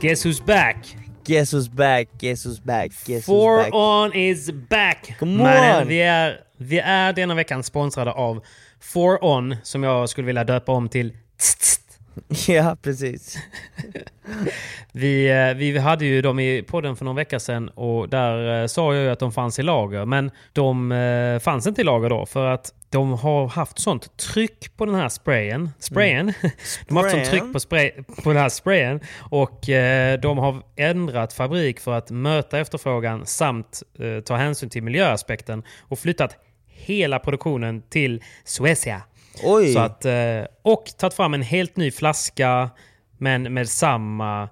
Guess 0.01 0.25
who's 0.25 0.41
back? 0.47 0.97
Guess 1.27 1.53
who's 1.55 1.69
back, 1.69 2.09
guess 2.19 2.47
who's 2.47 2.61
back, 2.65 2.91
guess 3.07 3.25
Four 3.27 3.57
who's 3.59 3.65
back. 3.65 3.75
on 3.75 4.13
is 4.13 4.51
back! 4.53 5.17
Come 5.19 5.37
Mannen, 5.37 5.83
on! 5.83 5.89
Vi, 5.89 6.01
är, 6.01 6.41
vi 6.57 6.79
är 6.79 7.13
denna 7.13 7.35
veckan 7.35 7.63
sponsrade 7.63 8.13
av 8.13 8.45
Four 8.81 9.25
on, 9.25 9.57
som 9.63 9.83
jag 9.83 10.09
skulle 10.09 10.27
vilja 10.27 10.45
döpa 10.45 10.73
om 10.73 10.89
till 10.89 11.13
Tst, 11.39 11.61
tst. 11.61 11.81
Ja, 12.49 12.77
precis. 12.83 13.39
Vi, 14.93 15.31
eh, 15.31 15.57
vi 15.57 15.79
hade 15.79 16.05
ju 16.05 16.23
dem 16.23 16.39
i 16.39 16.63
podden 16.63 16.97
för 16.97 17.05
någon 17.05 17.17
vecka 17.17 17.41
sedan 17.41 17.69
och 17.69 18.09
där 18.09 18.63
eh, 18.63 18.67
sa 18.67 18.95
jag 18.95 19.05
ju 19.05 19.11
att 19.11 19.19
de 19.19 19.33
fanns 19.33 19.59
i 19.59 19.63
lager. 19.63 20.05
Men 20.05 20.31
de 20.53 20.93
eh, 20.93 21.39
fanns 21.39 21.67
inte 21.67 21.81
i 21.81 21.85
lager 21.85 22.11
då 22.11 22.27
för 22.27 22.47
att 22.47 22.73
de 22.91 23.13
har 23.13 23.49
haft 23.49 23.79
sånt 23.79 24.17
tryck 24.17 24.77
på 24.77 24.87
den 24.87 24.95
här 24.95 25.09
sprayen. 25.09 25.71
Sprayen? 25.79 26.33
De 26.89 26.97
har 26.97 27.03
haft 27.03 27.15
sånt 27.15 27.27
tryck 27.27 27.53
på, 27.53 27.61
spray, 27.61 27.91
på 28.23 28.33
den 28.33 28.43
här 28.43 28.49
sprayen 28.49 29.01
och 29.19 29.69
eh, 29.69 30.21
de 30.21 30.39
har 30.39 30.63
ändrat 30.77 31.33
fabrik 31.33 31.81
för 31.81 31.93
att 31.93 32.11
möta 32.11 32.59
efterfrågan 32.59 33.27
samt 33.27 33.83
eh, 33.99 34.21
ta 34.21 34.37
hänsyn 34.37 34.71
till 34.71 34.83
miljöaspekten 34.83 35.63
och 35.81 35.99
flyttat 35.99 36.37
hela 36.69 37.19
produktionen 37.19 37.83
till 37.83 38.23
Suecia. 38.45 39.03
Oj! 39.43 39.73
Så 39.73 39.79
att, 39.79 40.05
eh, 40.05 40.45
och 40.63 40.85
tagit 40.99 41.15
fram 41.15 41.35
en 41.35 41.43
helt 41.43 41.77
ny 41.77 41.91
flaska 41.91 42.71
men 43.19 43.55
med 43.55 43.69
samma 43.69 44.49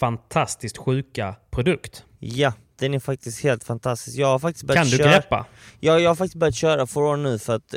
fantastiskt 0.00 0.78
sjuka 0.78 1.34
produkt. 1.50 2.04
Ja, 2.18 2.52
den 2.78 2.94
är 2.94 2.98
faktiskt 2.98 3.42
helt 3.42 3.64
fantastisk. 3.64 4.18
Jag 4.18 4.26
har 4.26 4.38
faktiskt 4.38 4.64
börjat 4.64 4.82
Kan 4.84 4.90
du 4.90 4.96
köra... 4.96 5.10
greppa? 5.12 5.46
Ja, 5.80 5.98
jag 5.98 6.10
har 6.10 6.14
faktiskt 6.14 6.34
börjat 6.36 6.54
köra 6.54 6.86
For 6.86 7.02
On 7.04 7.22
nu 7.22 7.38
för 7.38 7.54
att 7.56 7.74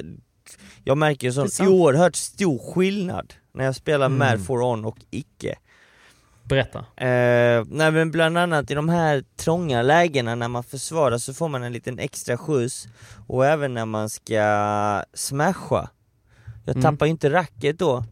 jag 0.84 0.98
märker 0.98 1.28
är 1.28 1.48
sån 1.48 1.68
oerhört 1.68 2.16
stor 2.16 2.74
skillnad 2.74 3.34
när 3.54 3.66
jag 3.66 3.76
spelar 3.76 4.06
Mm. 4.06 4.18
med 4.18 4.46
For 4.46 4.62
On 4.62 4.86
och 4.86 4.98
icke. 5.10 5.56
Berätta. 6.44 6.80
Eh, 6.80 7.64
nej 7.68 7.92
men 7.92 8.12
bland 8.12 8.38
annat 8.38 8.72
i 8.72 8.74
de 8.74 8.90
här 8.90 9.24
trånga 9.38 9.82
lägena 9.82 10.36
när 10.36 10.48
man 10.48 10.64
försvarar 10.64 11.18
så 11.18 11.34
får 11.34 11.48
man 11.50 11.64
en 11.64 11.74
liten 11.74 12.00
extra 12.00 12.38
skjuts 12.38 12.88
och 13.28 13.46
även 13.46 13.74
när 13.74 13.86
man 13.86 14.10
ska 14.10 15.04
smasha. 15.14 15.90
Jag 16.66 16.76
Mm. 16.76 16.82
tappar 16.82 17.06
ju 17.06 17.10
inte 17.10 17.30
racket 17.30 17.80
då. 17.80 18.04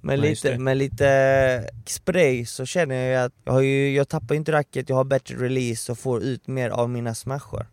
Nej, 0.00 0.28
just 0.28 0.44
lite, 0.44 0.58
med 0.58 0.76
lite 0.76 1.70
spray 1.86 2.46
så 2.46 2.66
känner 2.66 2.94
jag 2.96 3.08
ju 3.08 3.14
att 3.26 3.32
jag, 3.44 3.52
har 3.52 3.60
ju, 3.60 3.94
jag 3.94 4.08
tappar 4.08 4.34
inte 4.34 4.52
racket, 4.52 4.88
jag 4.88 4.96
har 4.96 5.04
bättre 5.04 5.34
release 5.36 5.92
och 5.92 5.98
får 5.98 6.22
ut 6.22 6.46
mer 6.46 6.70
av 6.70 6.90
mina 6.90 7.14
smashar. 7.14 7.66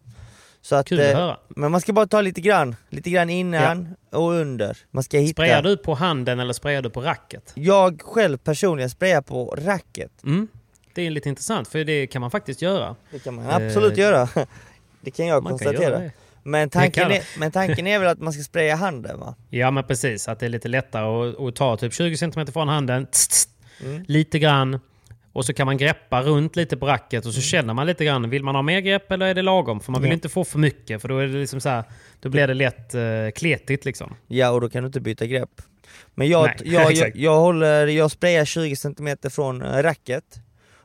Så 0.62 0.75
att, 0.75 0.88
Kul 0.88 1.00
att 1.00 1.06
eh, 1.06 1.15
höra. 1.18 1.38
men 1.48 1.72
man 1.72 1.82
ska 1.82 1.94
bara 1.94 2.08
ta 2.08 2.22
lite 2.22 2.42
grann, 2.42 2.75
lite 2.89 3.10
grann 3.10 3.30
innan 3.30 3.96
och 4.12 4.32
under. 4.32 4.77
Man 4.92 5.03
ska 5.03 5.18
hitta... 5.18 5.34
Sprayar 5.34 5.62
du 5.62 5.77
på 5.77 5.94
handen 5.94 6.39
eller 6.39 6.53
sprayar 6.53 6.82
du 6.82 6.89
på 6.89 7.01
racket? 7.01 7.51
Jag 7.56 8.01
själv 8.01 8.38
personligen 8.38 8.89
sprayar 8.89 9.22
på 9.22 9.56
racket. 9.58 10.24
Mm. 10.24 10.48
Det 10.94 11.01
är 11.01 11.10
lite 11.12 11.30
intressant, 11.30 11.68
för 11.68 11.84
det 11.84 12.08
kan 12.08 12.22
man 12.22 12.32
faktiskt 12.32 12.62
göra. 12.62 12.96
Det 13.12 13.20
kan 13.20 13.34
man 13.36 13.50
absolut 13.50 13.94
Eh, 13.94 14.00
göra. 14.00 14.27
Det 15.01 15.12
kan 15.12 15.27
jag 15.27 15.44
Man 15.44 15.58
kan 15.60 15.68
konstatera. 15.68 16.00
det. 16.00 16.12
Men, 16.44 16.70
tanken 16.70 17.12
är, 17.12 17.22
men 17.40 17.52
tanken 17.52 17.88
är 17.88 18.00
väl 18.00 18.08
att 18.08 18.20
man 18.20 18.34
ska 18.34 18.44
spraya 18.44 18.76
handen 18.76 19.20
va? 19.20 19.36
Ja, 19.50 19.72
men 19.72 19.84
precis. 19.84 20.28
Att 20.28 20.40
det 20.40 20.46
är 20.46 20.50
lite 20.50 20.68
lättare 20.68 21.30
att, 21.30 21.40
att 21.40 21.56
ta 21.56 21.78
typ 21.78 21.94
20 21.94 22.18
cm 22.18 22.48
från 22.48 22.68
handen, 22.68 23.06
tss, 23.06 23.28
tss, 23.28 23.48
Mm. 23.84 24.06
lite 24.08 24.40
grann. 24.40 24.80
Och 25.34 25.46
så 25.46 25.54
kan 25.54 25.66
man 25.66 25.78
greppa 25.78 26.22
runt 26.22 26.56
lite 26.56 26.78
på 26.78 26.88
racket 26.88 27.26
och 27.26 27.34
så 27.34 27.42
känner 27.42 27.74
man 27.74 27.88
lite 27.88 28.06
grann. 28.06 28.30
Vill 28.30 28.44
man 28.44 28.56
ha 28.56 28.62
mer 28.62 28.80
grepp 28.80 29.12
eller 29.12 29.26
är 29.26 29.34
det 29.34 29.42
lagom? 29.42 29.80
För 29.80 29.92
man 29.92 30.02
vill 30.02 30.10
Ja. 30.10 30.14
inte 30.14 30.30
få 30.30 30.44
för 30.44 30.60
mycket 30.60 31.02
för 31.02 31.08
då 31.08 31.18
är 31.18 31.28
det 31.28 31.34
liksom 31.40 31.62
så 31.62 31.70
här, 31.70 31.84
Då 32.20 32.30
blir 32.30 32.48
det 32.48 32.54
lätt 32.54 32.96
uh, 32.96 33.32
kletigt 33.36 33.86
liksom. 33.86 34.16
Ja, 34.28 34.50
och 34.50 34.62
då 34.62 34.70
kan 34.70 34.84
du 34.84 34.88
inte 34.88 35.00
byta 35.02 35.26
grepp. 35.26 35.62
Men 36.16 36.28
jag, 36.30 36.46
Nej, 36.46 36.56
jag, 36.74 36.94
jag, 36.94 37.12
jag, 37.16 37.36
håller, 37.40 37.88
jag 37.88 38.12
sprayar 38.12 38.46
20 38.46 38.76
cm 38.76 39.18
från 39.32 39.62
eh, 39.62 39.84
racket 39.84 40.24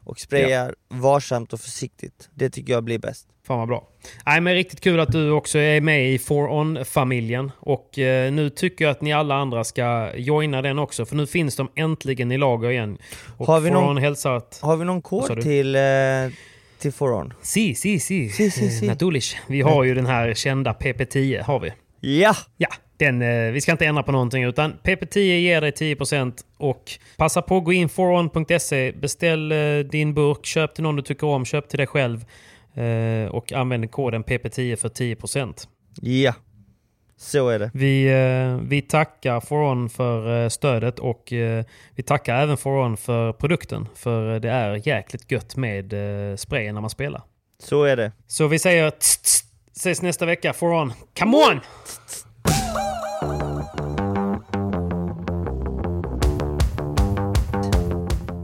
och 0.08 0.18
sprayar 0.20 0.74
varsamt 0.88 1.52
och 1.52 1.60
försiktigt. 1.60 2.28
Det 2.34 2.50
tycker 2.50 2.72
jag 2.72 2.84
blir 2.84 2.98
bäst. 2.98 3.26
Fan 3.46 3.58
vad 3.58 3.68
bra. 3.68 3.88
Nej, 4.26 4.40
men 4.40 4.54
riktigt 4.54 4.80
kul 4.80 5.00
att 5.00 5.12
du 5.12 5.30
också 5.30 5.58
är 5.58 5.80
med 5.80 6.10
i 6.12 6.18
For 6.18 6.50
On-familjen. 6.52 7.50
Och 7.60 7.98
eh, 7.98 8.32
nu 8.32 8.50
tycker 8.50 8.84
jag 8.84 8.92
att 8.92 9.00
ni 9.00 9.12
alla 9.12 9.34
andra 9.34 9.64
ska 9.64 10.10
joina 10.16 10.62
den 10.62 10.78
också. 10.78 11.06
För 11.06 11.16
nu 11.16 11.26
finns 11.26 11.56
de 11.56 11.68
äntligen 11.74 12.32
i 12.32 12.38
lager 12.38 12.70
igen. 12.70 12.98
Och 13.36 13.46
Har 13.46 13.60
vi 13.60 13.70
någon- 13.70 13.88
On 13.90 13.96
hälsar 13.96 14.32
att... 14.36 14.58
Har 14.62 14.76
vi 14.76 14.84
någon 14.84 15.02
kod 15.02 15.40
till, 15.42 15.74
eh, 15.74 15.80
till 16.78 16.92
Foron? 16.92 17.32
Si, 17.42 17.74
si, 17.74 18.00
si. 18.00 18.28
Si, 18.28 18.50
si, 18.50 18.70
si. 18.70 18.84
Eh, 18.86 18.90
Naturligt. 18.92 19.36
Vi 19.48 19.60
har 19.60 19.84
ju 19.84 19.94
den 19.94 20.06
här 20.06 20.34
kända 20.34 20.72
PP10, 20.72 21.42
har 21.42 21.60
vi. 21.60 21.72
Ja! 22.20 22.34
Ja, 22.56 22.68
den, 22.98 23.22
eh, 23.22 23.52
vi 23.52 23.60
ska 23.60 23.72
inte 23.72 23.86
ändra 23.86 24.02
på 24.02 24.12
någonting 24.12 24.44
utan 24.44 24.72
PP10 24.82 25.18
ger 25.18 25.60
dig 25.60 25.70
10% 25.70 26.44
och 26.56 26.90
passa 27.16 27.42
på 27.42 27.56
att 27.56 27.64
gå 27.64 27.72
in 27.72 27.88
foron.se, 27.88 28.92
beställ 28.92 29.52
eh, 29.52 29.78
din 29.78 30.14
burk, 30.14 30.46
köp 30.46 30.74
till 30.74 30.82
någon 30.82 30.96
du 30.96 31.02
tycker 31.02 31.26
om, 31.26 31.44
köp 31.44 31.68
till 31.68 31.78
dig 31.78 31.86
själv 31.86 32.24
eh, 32.74 33.30
och 33.30 33.52
använd 33.52 33.90
koden 33.90 34.24
PP10 34.24 34.76
för 34.76 34.88
10%. 34.88 35.68
Ja. 36.00 36.34
Så 37.20 37.48
är 37.48 37.58
det. 37.58 37.70
Vi, 37.74 38.08
vi 38.68 38.82
tackar 38.82 39.40
Foron 39.40 39.88
för 39.88 40.48
stödet 40.48 40.98
och 40.98 41.32
vi 41.94 42.02
tackar 42.06 42.42
även 42.42 42.56
Foron 42.56 42.96
för 42.96 43.32
produkten 43.32 43.88
för 43.94 44.40
det 44.40 44.50
är 44.50 44.88
jäkligt 44.88 45.30
gött 45.30 45.56
med 45.56 45.94
sprayen 46.36 46.74
när 46.74 46.80
man 46.80 46.90
spelar. 46.90 47.22
Så 47.62 47.84
är 47.84 47.96
det. 47.96 48.12
Så 48.26 48.46
vi 48.46 48.58
säger 48.58 48.92
ses 49.76 50.02
nästa 50.02 50.26
vecka. 50.26 50.52
Foron, 50.52 50.92
come 51.18 51.36
on! 51.36 51.60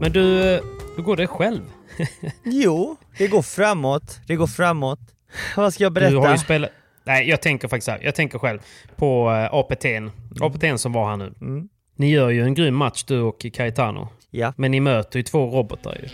Men 0.05 0.11
du, 0.11 0.55
eh, 0.55 0.61
hur 0.95 1.03
går 1.03 1.15
det 1.15 1.27
själv? 1.27 1.61
Jo, 2.43 2.97
det 3.17 3.27
går 3.27 3.41
framåt. 3.41 4.19
Det 4.27 4.35
går 4.35 4.47
framåt. 4.47 4.99
Vad 5.57 5.73
ska 5.73 5.83
jag 5.83 5.93
berätta? 5.93 6.11
Du 6.11 6.17
har 6.17 6.31
ju 6.31 6.37
spelat... 6.37 6.69
Nej, 7.03 7.29
jag 7.29 7.41
tänker 7.41 7.67
faktiskt 7.67 7.87
här. 7.87 7.99
Jag 8.03 8.15
tänker 8.15 8.39
själv 8.39 8.59
på 8.95 9.29
uh, 9.29 9.53
APT'n. 9.53 10.11
APT'n 10.39 10.77
som 10.77 10.91
var 10.93 11.09
här 11.09 11.17
nu. 11.17 11.33
Mm. 11.41 11.69
Ni 11.95 12.11
gör 12.11 12.29
ju 12.29 12.43
en 12.43 12.53
grym 12.53 12.75
match 12.75 13.03
du 13.03 13.21
och 13.21 13.45
Caetano. 13.53 14.07
Ja. 14.31 14.53
Men 14.57 14.71
ni 14.71 14.79
möter 14.79 15.19
ju 15.19 15.23
två 15.23 15.45
robotar 15.45 15.97
ju. 16.03 16.09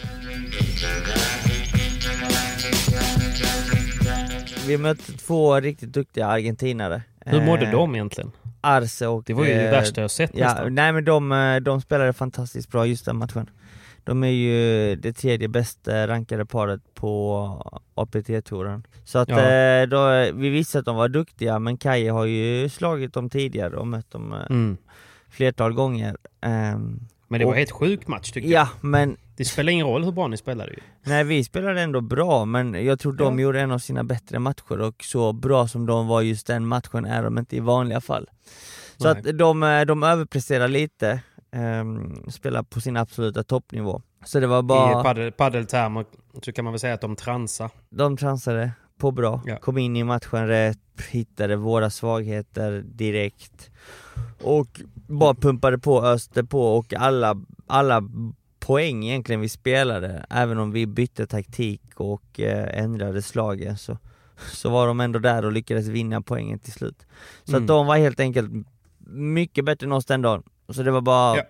Vi 4.68 4.78
mötte 4.78 5.14
två 5.18 5.60
riktigt 5.60 5.94
duktiga 5.94 6.28
argentinare. 6.28 7.02
Hur 7.26 7.42
mådde 7.42 7.66
Eh, 7.66 7.72
de 7.72 7.96
egentligen? 7.96 8.32
Arce 8.62 9.08
och... 9.08 9.24
Det 9.26 9.34
var 9.34 9.46
ju 9.46 9.54
det 9.54 9.66
eh, 9.66 9.72
värsta 9.72 10.02
jag 10.02 10.12
sett 10.12 10.32
Ja, 10.34 10.46
nästan. 10.46 10.76
nej 10.76 10.92
men 10.92 11.06
de, 11.06 11.32
eh, 11.32 11.56
de 11.56 11.82
spelade 11.82 12.14
fantastiskt 12.14 12.72
bra 12.72 12.86
just 12.86 13.06
den 13.06 13.18
matchen. 13.18 13.50
De 14.04 14.24
är 14.24 14.28
ju 14.28 14.96
det 14.96 15.14
tredje 15.14 15.48
bästa 15.48 16.08
rankade 16.08 16.46
paret 16.46 16.82
på 16.94 17.82
APT-touren. 17.96 18.84
Så 19.04 19.20
att 19.20 19.30
Ja. 19.30 19.40
eh, 19.40 19.88
då, 19.88 20.32
vi 20.34 20.50
visste 20.50 20.80
att 20.80 20.86
de 20.86 20.96
var 20.96 21.10
duktiga, 21.10 21.60
men 21.60 21.78
Kaj 21.78 22.08
har 22.08 22.26
ju 22.26 22.70
slagit 22.70 23.14
dem 23.14 23.30
tidigare 23.30 23.76
och 23.76 23.88
mött 23.88 24.12
dem 24.12 24.34
eh, 24.34 24.40
Mm. 24.50 24.78
flertal 25.30 25.74
gånger. 25.74 26.18
Ehm, 26.42 27.00
Men 27.28 27.40
det 27.40 27.46
var 27.46 27.52
Och- 27.54 27.58
helt 27.58 27.72
sjuk 27.72 28.08
match 28.08 28.32
tycker 28.32 28.50
jag. 28.50 28.62
ja, 28.62 28.70
men 28.82 29.18
Det 29.38 29.46
spelar 29.46 29.72
ingen 29.72 29.88
roll 29.88 30.04
hur 30.04 30.12
bra 30.12 30.28
ni 30.28 30.38
spelade 30.38 30.72
ju. 30.72 30.78
nej, 31.04 31.24
vi 31.24 31.44
spelade 31.44 31.82
ändå 31.82 32.02
bra, 32.02 32.46
men 32.46 32.86
jag 32.86 33.00
tror 33.00 33.14
de 33.14 33.40
Ja. 33.40 33.44
gjorde 33.44 33.60
en 33.62 33.72
av 33.72 33.80
sina 33.80 34.04
bättre 34.04 34.40
matcher 34.40 34.82
och 34.82 35.04
så 35.04 35.34
bra 35.34 35.68
som 35.68 35.86
de 35.86 36.08
var 36.08 36.22
just 36.22 36.48
den 36.48 36.66
matchen 36.68 37.06
är 37.06 37.24
de 37.24 37.38
inte 37.38 37.56
i 37.56 37.60
vanliga 37.60 38.02
fall. 38.02 38.30
Så 38.98 39.14
Nej. 39.14 39.24
att 39.32 39.38
de, 39.38 39.64
eh, 39.64 39.82
de 39.86 40.04
överpresterar 40.04 40.68
lite, 40.68 41.20
um, 41.56 42.24
spelar 42.32 42.64
på 42.64 42.82
sin 42.82 42.98
absoluta 42.98 43.44
toppnivå. 43.44 44.02
Så 44.26 44.40
det 44.40 44.48
var 44.48 44.60
I 44.60 44.64
bara, 44.64 45.04
paddel, 45.04 45.32
paddeltermer 45.32 46.06
så 46.42 46.52
kan 46.52 46.64
man 46.66 46.74
väl 46.74 46.80
säga 46.80 46.94
att 46.94 47.02
de 47.02 47.16
transar. 47.16 47.70
de 47.90 48.18
chansade 48.18 48.72
på 48.98 49.12
bra, 49.12 49.42
Ja. 49.46 49.58
kom 49.58 49.78
in 49.78 49.96
i 49.96 50.04
matchen 50.04 50.48
rätt, 50.48 50.78
hittade 51.10 51.56
våra 51.56 51.90
svagheter 51.90 52.82
direkt 52.86 53.72
och 54.44 54.82
bara 54.94 55.34
pumpade 55.34 55.78
på, 55.80 56.04
öste 56.06 56.44
på 56.44 56.78
och 56.78 56.94
alla, 56.94 57.36
alla 57.68 58.04
poäng 58.60 59.04
egentligen 59.06 59.42
vi 59.42 59.50
spelade, 59.50 60.26
även 60.30 60.58
om 60.58 60.72
vi 60.72 60.88
bytte 60.88 61.28
taktik 61.28 61.82
och 61.96 62.40
eh, 62.40 62.84
ändrade 62.84 63.22
slagen 63.22 63.78
så, 63.78 63.98
så 64.52 64.70
var 64.70 64.88
de 64.88 65.00
ändå 65.00 65.20
där 65.20 65.46
och 65.46 65.52
lyckades 65.52 65.88
vinna 65.88 66.22
poängen 66.22 66.60
till 66.60 66.74
slut. 66.74 67.06
Så 67.44 67.52
Mm. 67.52 67.64
att 67.64 67.68
de 67.68 67.88
var 67.88 67.98
helt 67.98 68.20
enkelt 68.20 68.52
mycket 69.08 69.66
bättre 69.66 69.86
än 69.86 69.92
oss 69.92 70.06
den 70.06 70.22
dagen. 70.22 70.44
Så 70.74 70.84
det 70.84 70.92
var 70.92 71.02
bara 71.02 71.38
Ja. 71.38 71.44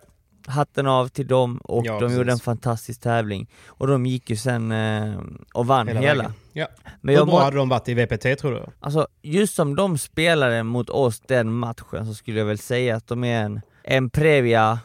hatten 0.48 0.88
av 0.88 1.08
till 1.08 1.28
dem 1.28 1.58
och 1.58 1.86
Ja, 1.86 1.94
de 1.94 2.00
precis. 2.00 2.18
gjorde 2.18 2.32
en 2.32 2.40
fantastisk 2.40 3.02
tävling. 3.02 3.50
Och 3.68 3.88
de 3.88 4.06
gick 4.06 4.30
ju 4.30 4.36
sen 4.36 4.72
eh, 4.72 5.14
och 5.54 5.68
vann 5.68 5.88
hela. 5.88 6.00
vägen. 6.02 6.34
Ja. 6.54 6.68
Men 7.02 7.16
Hur 7.16 7.26
bra 7.26 7.44
hade 7.44 7.58
de 7.58 7.70
varit 7.70 7.90
i 7.90 7.94
VPT 7.94 8.36
tror 8.40 8.52
du? 8.52 8.66
alltså, 8.80 9.08
just 9.22 9.56
som 9.56 9.76
de 9.76 9.98
spelade 9.98 10.64
mot 10.64 10.90
oss 10.90 11.20
den 11.20 11.54
matchen 11.54 12.06
så 12.06 12.14
skulle 12.14 12.40
jag 12.40 12.46
väl 12.46 12.58
säga 12.58 12.96
att 12.96 13.08
de 13.08 13.24
är 13.24 13.44
en, 13.44 13.62
en 13.84 14.10
Previa, 14.10 14.80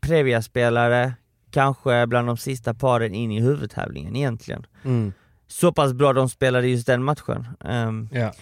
Previa-spelare, 0.00 1.12
kanske 1.50 2.06
bland 2.06 2.26
de 2.26 2.36
sista 2.36 2.74
paren 2.74 3.14
in 3.14 3.30
i 3.32 3.40
huvudtävlingen 3.40 4.16
egentligen. 4.16 4.66
Mm. 4.84 5.12
Så 5.46 5.72
pass 5.72 5.92
bra 5.92 6.12
de 6.12 6.28
spelade 6.28 6.68
just 6.68 6.86
den 6.86 7.04
matchen. 7.04 7.48
Ehm, 7.64 8.08
Ja. 8.12 8.32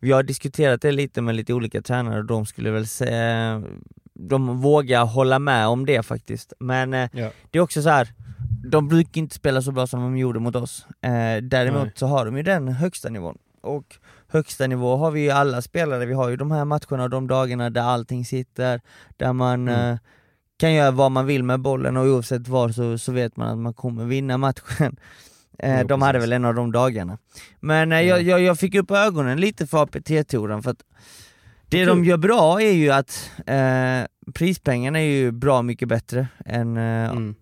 vi 0.00 0.12
har 0.12 0.22
diskuterat 0.22 0.80
det 0.82 0.92
lite 0.92 1.20
med 1.22 1.34
lite 1.34 1.54
olika 1.54 1.82
tränare 1.82 2.18
och 2.18 2.24
de 2.24 2.46
skulle 2.46 2.70
väl 2.70 2.86
säga, 2.86 3.62
de 4.14 4.60
vågar 4.60 5.04
hålla 5.04 5.38
med 5.38 5.66
om 5.68 5.86
det 5.86 6.02
faktiskt. 6.02 6.52
Men 6.60 6.94
eh, 6.94 7.08
Ja. 7.12 7.30
det 7.50 7.58
är 7.58 7.62
också 7.62 7.82
så 7.82 7.88
här. 7.88 8.08
de 8.66 8.88
brukar 8.88 9.20
inte 9.20 9.34
spela 9.34 9.62
så 9.62 9.72
bra 9.72 9.86
som 9.86 10.00
de 10.00 10.16
gjorde 10.16 10.40
mot 10.40 10.56
oss. 10.56 10.86
Eh, 11.02 11.42
däremot 11.42 11.82
Nej. 11.82 11.92
så 11.94 12.06
har 12.06 12.24
de 12.26 12.36
ju 12.36 12.42
den 12.42 12.68
högsta 12.68 13.08
nivån. 13.08 13.38
Och 13.60 13.96
högsta 14.28 14.66
nivå 14.66 14.96
har 14.96 15.10
vi 15.10 15.20
ju 15.20 15.30
alla 15.30 15.62
spelare, 15.62 16.06
vi 16.06 16.14
har 16.14 16.28
ju 16.28 16.36
de 16.36 16.50
här 16.50 16.64
matcherna 16.64 17.02
och 17.04 17.10
de 17.10 17.26
dagarna 17.26 17.70
där 17.70 17.82
allting 17.82 18.24
sitter, 18.24 18.80
där 19.16 19.32
man 19.32 19.68
Mm. 19.68 19.90
eh, 19.92 19.98
kan 20.56 20.72
göra 20.74 20.90
vad 20.90 21.12
man 21.12 21.26
vill 21.26 21.42
med 21.44 21.60
bollen 21.60 21.96
och 21.96 22.06
oavsett 22.06 22.48
var 22.48 22.68
så, 22.68 22.98
så 22.98 23.12
vet 23.12 23.36
man 23.36 23.48
att 23.48 23.58
man 23.58 23.74
kommer 23.74 24.04
vinna 24.04 24.38
matchen. 24.38 24.96
Eh, 25.58 25.80
Jo, 25.80 25.86
de 25.86 26.02
hade 26.02 26.12
precis. 26.18 26.22
väl 26.24 26.32
en 26.32 26.44
av 26.44 26.54
de 26.54 26.72
dagarna. 26.72 27.18
Men 27.60 27.92
eh, 27.92 28.00
jag, 28.00 28.18
Mm. 28.18 28.30
jag, 28.30 28.40
jag 28.40 28.58
fick 28.58 28.74
upp 28.74 28.90
ögonen 28.90 29.40
lite 29.40 29.66
för 29.66 29.82
APT-touren 29.82 30.62
för 30.62 30.70
att 30.70 30.82
det 31.78 31.84
de 31.84 32.04
gör 32.04 32.16
bra 32.16 32.62
är 32.62 32.72
ju 32.72 32.90
att 32.90 33.30
eh, 33.46 34.32
prispengarna 34.34 34.98
är 35.00 35.04
ju 35.04 35.32
bra 35.32 35.62
mycket 35.62 35.88
bättre 35.88 36.28
än 36.46 36.76
eh, 36.76 37.10
Mm. 37.10 37.34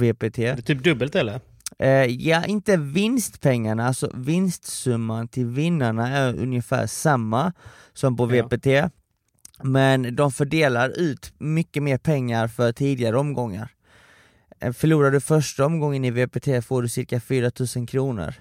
VPT. 0.00 0.36
Det 0.36 0.46
är 0.48 0.56
typ 0.62 0.84
dubbelt 0.84 1.14
eller? 1.14 1.40
Eh, 1.78 1.88
ja, 2.06 2.44
inte 2.44 2.76
vinstpengarna, 2.76 3.86
alltså 3.86 4.10
vinstsumman 4.14 5.28
till 5.28 5.46
vinnarna 5.46 6.08
är 6.08 6.34
ungefär 6.38 6.86
samma 6.86 7.52
som 7.92 8.16
på 8.16 8.34
Ja. 8.36 8.46
VPT. 8.46 8.66
Men 9.62 10.16
de 10.16 10.32
fördelar 10.32 10.88
ut 11.00 11.32
mycket 11.38 11.82
mer 11.82 11.98
pengar 11.98 12.48
för 12.48 12.72
tidigare 12.72 13.18
omgångar. 13.18 13.68
Eh, 14.60 14.72
Förlorar 14.72 15.10
du 15.10 15.20
första 15.20 15.66
omgången 15.66 16.04
i 16.04 16.10
VPT 16.10 16.64
får 16.66 16.82
du 16.82 16.88
cirka 16.88 17.20
4000 17.20 17.86
kronor 17.86 18.34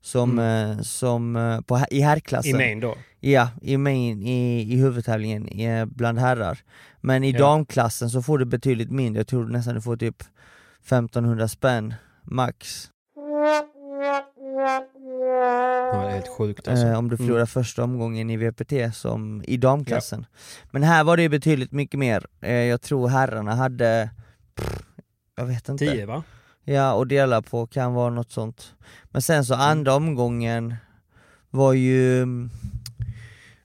som, 0.00 0.38
eh, 0.38 0.78
som 0.80 1.36
eh, 1.36 1.60
på, 1.60 1.80
i 1.90 2.00
herrklassen. 2.00 2.54
Mm. 2.54 2.60
I 2.60 2.64
main 2.66 2.80
då? 2.80 2.94
Ja, 3.20 3.48
i, 3.62 3.76
main, 3.76 4.22
i, 4.22 4.60
i 4.72 4.76
huvudtävlingen 4.76 5.48
i, 5.48 5.86
bland 5.86 6.18
herrar. 6.18 6.58
Men 7.00 7.24
i 7.24 7.30
Ja. 7.30 7.38
damklassen 7.38 8.10
så 8.10 8.22
får 8.22 8.38
du 8.38 8.44
betydligt 8.44 8.90
mindre, 8.90 9.20
jag 9.20 9.26
tror 9.26 9.46
nästan 9.46 9.74
du 9.74 9.80
får 9.80 9.96
typ 9.96 10.22
1500 10.82 11.48
spänn 11.48 11.94
max. 12.22 12.90
Ja, 15.92 16.00
det 16.02 16.08
är 16.08 16.10
helt 16.14 16.28
sjukt 16.28 16.68
alltså. 16.68 16.86
Eh, 16.86 16.98
om 16.98 17.08
du 17.08 17.14
Mm. 17.16 17.26
förlorar 17.26 17.46
första 17.46 17.84
omgången 17.84 18.30
i 18.30 18.36
VPT 18.36 18.72
som 18.94 19.42
i 19.46 19.56
damklassen. 19.56 20.26
Men 20.70 20.82
här 20.82 21.04
var 21.04 21.16
det 21.16 21.22
ju 21.22 21.28
betydligt 21.28 21.72
mycket 21.72 21.98
mer. 22.00 22.26
Eh, 22.40 22.52
jag 22.52 22.80
tror 22.82 23.08
herrarna 23.08 23.54
hade, 23.54 24.10
pff, 24.54 24.82
jag 25.36 25.46
vet 25.46 25.68
inte. 25.68 25.86
10 25.86 26.06
va? 26.06 26.22
Ja, 26.68 26.92
och 26.92 27.06
dela 27.06 27.42
på 27.42 27.66
kan 27.66 27.94
vara 27.94 28.10
något 28.10 28.30
sånt. 28.32 28.74
Men 29.10 29.22
sen 29.22 29.44
så 29.44 29.54
andra 29.54 29.94
omgången 29.94 30.74
var 31.50 31.72
ju, 31.72 32.26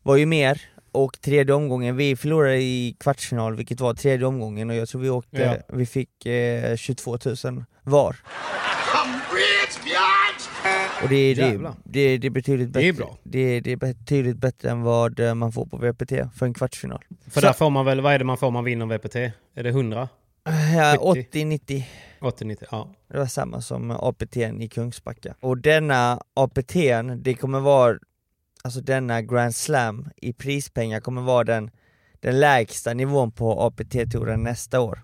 var 0.03 0.15
ju 0.15 0.25
mer, 0.25 0.61
och 0.91 1.21
tredje 1.21 1.53
omgången, 1.55 1.95
vi 1.97 2.15
förlorade 2.15 2.57
i 2.61 2.95
kvartsfinal 2.99 3.55
vilket 3.55 3.79
var 3.79 3.93
tredje 3.93 4.25
omgången 4.25 4.69
och 4.69 4.75
jag 4.75 4.87
tror 4.89 5.01
vi 5.01 5.09
åkte, 5.09 5.41
Ja. 5.41 5.75
vi 5.77 5.85
fick 5.85 6.25
eh, 6.25 6.75
22 6.75 7.17
000 7.43 7.63
var. 7.83 8.15
Och 11.03 11.09
det, 11.09 11.15
är- 11.15 11.35
det, 11.35 11.57
det, 11.83 12.17
det 12.17 12.27
är 12.27 12.31
betydligt 12.31 12.69
bättre, 12.69 12.81
Det 12.83 12.87
är 12.89 12.93
bra. 12.93 13.17
Det, 13.23 13.59
det 13.59 13.71
är 13.71 13.75
betydligt 13.75 14.37
bättre 14.37 14.69
än 14.69 14.81
vad 14.81 15.19
eh, 15.19 15.33
man 15.35 15.51
får 15.51 15.65
på 15.65 15.77
VPT 15.77 16.11
för 16.37 16.45
en 16.45 16.53
kvartsfinal. 16.53 17.03
För 17.31 17.41
Så- 17.41 17.47
där 17.47 17.53
får 17.53 17.69
man 17.69 17.85
väl, 17.85 18.01
vad 18.01 18.13
är 18.13 18.19
det 18.19 18.25
man 18.25 18.37
får 18.37 18.47
om 18.47 18.53
man 18.53 18.63
vinner 18.63 18.85
VPT? 18.85 19.15
Är 19.55 19.63
det 19.63 19.69
100? 19.69 20.09
Ja, 20.75 21.13
70. 21.13 21.27
80-90 21.43 21.83
80-90? 22.23 22.63
Ja. 22.71 22.89
Det 23.07 23.17
var 23.17 23.25
samma 23.25 23.61
som 23.61 23.91
APT 23.91 24.37
i 24.37 24.67
Kungsbacka. 24.67 25.35
Och 25.41 25.57
denna 25.57 26.21
APT, 26.33 26.73
det 27.17 27.33
kommer 27.33 27.59
vara, 27.59 27.97
alltså 28.63 28.81
denna 28.81 29.21
Grand 29.21 29.55
Slam 29.55 30.09
i 30.17 30.33
prispengar 30.33 30.99
kommer 30.99 31.21
vara 31.21 31.43
den, 31.43 31.71
den 32.19 32.39
lägsta 32.39 32.93
nivån 32.93 33.31
på 33.31 33.61
APT-touren 33.61 34.43
nästa 34.43 34.79
år. 34.79 34.99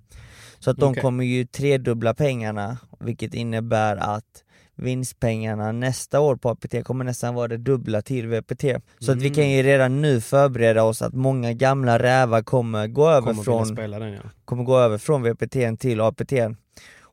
Så 0.60 0.72
att 0.72 0.78
de 0.78 0.92
Okej. 0.92 1.02
kommer 1.02 1.24
ju 1.24 1.46
tredubbla 1.46 2.14
pengarna, 2.14 2.78
vilket 3.00 3.34
innebär 3.34 3.96
att 3.98 4.44
vinstpengarna 4.76 5.72
nästa 5.72 6.20
år 6.20 6.36
på 6.36 6.50
APT 6.50 6.84
kommer 6.84 7.06
nästan 7.06 7.36
vara 7.36 7.48
det 7.48 7.58
dubbla 7.58 8.02
till 8.02 8.28
VPT. 8.28 8.64
Så 9.00 9.12
att 9.12 9.18
vi 9.18 9.26
Mm. 9.28 9.34
kan 9.36 9.50
ju 9.50 9.64
redan 9.64 10.02
nu 10.02 10.22
förbereda 10.22 10.84
oss 10.84 11.02
att 11.02 11.14
många 11.14 11.54
gamla 11.54 12.00
rävar 12.00 12.42
kommer 12.42 12.88
gå 12.88 13.10
över 13.10 13.28
Kommer 13.28 13.44
från 13.44 13.76
den 13.76 14.14
ja. 14.14 14.22
kommer 14.46 14.64
gå 14.64 14.78
över 14.78 14.98
från 14.98 15.24
VPT 15.24 15.80
till 15.80 16.02
APT. 16.02 16.34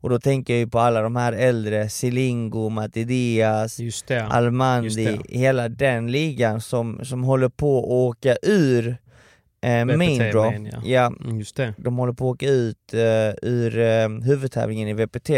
Och 0.06 0.10
då 0.10 0.18
tänker 0.18 0.52
jag 0.52 0.58
ju 0.60 0.66
på 0.66 0.78
alla 0.78 1.02
de 1.02 1.16
här 1.16 1.32
äldre, 1.32 1.88
Silingo, 1.88 2.68
Matidias, 2.68 3.80
Almandi, 4.28 5.20
hela 5.28 5.68
den 5.68 6.10
ligan 6.12 6.60
som, 6.60 7.04
som 7.04 7.24
håller 7.24 7.48
på 7.48 7.78
att 7.78 7.84
åka 7.84 8.36
ur 8.42 8.96
eh, 9.60 9.84
main 9.84 10.18
draw. 10.18 10.70
ja. 10.72 10.80
ja. 10.84 11.06
Mm, 11.24 11.38
Just 11.38 11.56
det. 11.56 11.74
De 11.78 11.96
håller 11.96 12.12
på 12.12 12.30
att 12.30 12.34
åka 12.34 12.46
ut 12.48 12.94
eh, 12.94 13.34
ur 13.50 13.78
eh, 13.78 14.08
huvudtävlingen 14.08 14.88
i 14.88 14.92
VPT. 14.92 15.30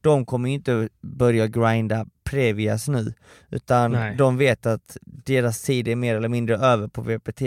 De 0.00 0.26
kommer 0.26 0.48
ju 0.48 0.54
inte 0.54 0.88
börja 1.00 1.46
grinda 1.46 2.06
Previas 2.24 2.88
nu, 2.88 3.12
utan 3.50 3.92
Nej. 3.92 4.16
de 4.16 4.36
vet 4.36 4.66
att 4.66 4.96
deras 5.02 5.62
tid 5.62 5.88
är 5.88 5.96
mer 5.96 6.16
eller 6.16 6.28
mindre 6.28 6.56
över 6.56 6.88
på 6.88 7.02
VPT. 7.02 7.42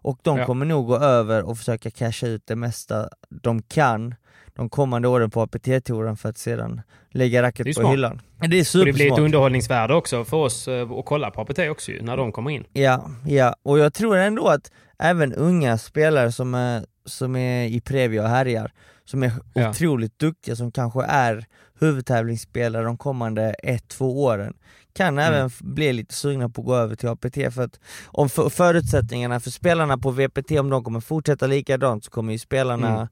Och 0.00 0.18
de 0.22 0.38
Ja. 0.38 0.46
kommer 0.46 0.66
nog 0.66 0.86
gå 0.86 0.96
över 0.96 1.42
och 1.42 1.58
försöka 1.58 1.90
casha 1.90 2.26
ut 2.26 2.42
det 2.46 2.56
mesta 2.56 3.08
de 3.28 3.62
kan 3.62 4.14
de 4.58 4.68
kommande 4.68 5.08
åren 5.08 5.30
på 5.30 5.40
APT-touren 5.42 6.16
för 6.16 6.28
att 6.28 6.38
sedan 6.38 6.80
lägga 7.10 7.42
racket 7.42 7.76
på 7.76 7.88
hyllan. 7.90 8.20
Det 8.36 8.44
är 8.44 8.44
Och 8.44 8.48
det 8.48 8.48
blir 8.48 8.60
ett 8.60 8.66
supersmart. 8.68 9.18
underhållningsvärde 9.18 9.94
också 9.94 10.24
för 10.24 10.36
oss 10.36 10.68
eh, 10.68 10.90
att 10.90 11.04
kolla 11.06 11.30
på 11.30 11.40
APT 11.40 11.58
också 11.58 11.90
ju, 11.92 12.02
när 12.02 12.16
de 12.16 12.32
kommer 12.32 12.50
in. 12.50 12.64
Ja, 12.72 13.10
ja, 13.26 13.54
och 13.62 13.78
jag 13.78 13.94
tror 13.94 14.16
ändå 14.16 14.48
att 14.48 14.70
även 14.98 15.32
unga 15.34 15.78
spelare 15.78 16.32
som 16.32 16.54
är, 16.54 16.84
som 17.04 17.36
är 17.36 17.66
i 17.66 17.80
Previa 17.80 18.22
och 18.22 18.28
härjar, 18.28 18.72
som 19.04 19.22
är 19.22 19.32
Ja. 19.54 19.70
otroligt 19.70 20.18
duktiga, 20.18 20.56
som 20.56 20.72
kanske 20.72 21.02
är 21.04 21.44
huvudtävlingsspelare 21.80 22.84
de 22.84 22.96
kommande 22.98 23.42
ett, 23.62 23.88
två 23.88 24.24
åren, 24.24 24.54
kan 24.92 25.18
Mm. 25.18 25.34
även 25.34 25.50
bli 25.60 25.92
lite 25.92 26.14
sugna 26.14 26.48
på 26.48 26.60
att 26.60 26.66
gå 26.66 26.74
över 26.76 26.96
till 26.96 27.08
APT 27.08 27.54
för 27.54 27.62
att 27.62 27.80
om 28.06 28.28
för, 28.28 28.48
förutsättningarna 28.48 29.40
för 29.40 29.50
spelarna 29.50 29.98
på 29.98 30.10
VPT, 30.10 30.50
om 30.60 30.70
de 30.70 30.84
kommer 30.84 31.00
fortsätta 31.00 31.46
likadant 31.46 32.04
så 32.04 32.10
kommer 32.10 32.32
ju 32.32 32.38
spelarna 32.38 33.08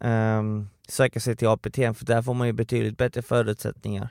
ehm, 0.00 0.68
söka 0.92 1.20
sig 1.20 1.36
till 1.36 1.48
APT 1.48 1.76
för 1.76 2.04
där 2.04 2.22
får 2.22 2.34
man 2.34 2.46
ju 2.46 2.52
betydligt 2.52 2.96
bättre 2.98 3.22
förutsättningar. 3.22 4.08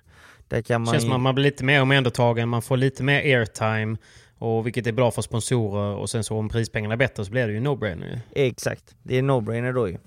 Där 0.48 0.62
kan 0.62 0.82
man 0.82 0.94
Känns 0.94 1.06
ju... 1.06 1.12
att 1.14 1.20
man 1.22 1.36
blir 1.36 1.44
lite 1.46 1.64
mer 1.64 1.82
omhändertagen, 1.82 2.50
man 2.50 2.62
får 2.62 2.78
lite 2.78 3.04
mer 3.04 3.38
airtime, 3.40 3.98
och 4.38 4.66
vilket 4.66 4.88
är 4.88 4.92
bra 4.92 5.12
för 5.12 5.22
sponsorer. 5.22 5.96
Och 5.96 6.10
sen 6.10 6.24
så 6.24 6.38
om 6.38 6.50
prispengarna 6.50 6.94
är 6.94 6.98
bättre 6.98 7.26
så 7.26 7.32
blir 7.32 7.48
det 7.48 7.54
ju 7.54 7.60
no-brainer. 7.60 8.20
Exakt, 8.32 8.96
det 9.04 9.18
är 9.18 9.22
no-brainer 9.22 9.74
då 9.74 9.88
ju. 9.88 9.98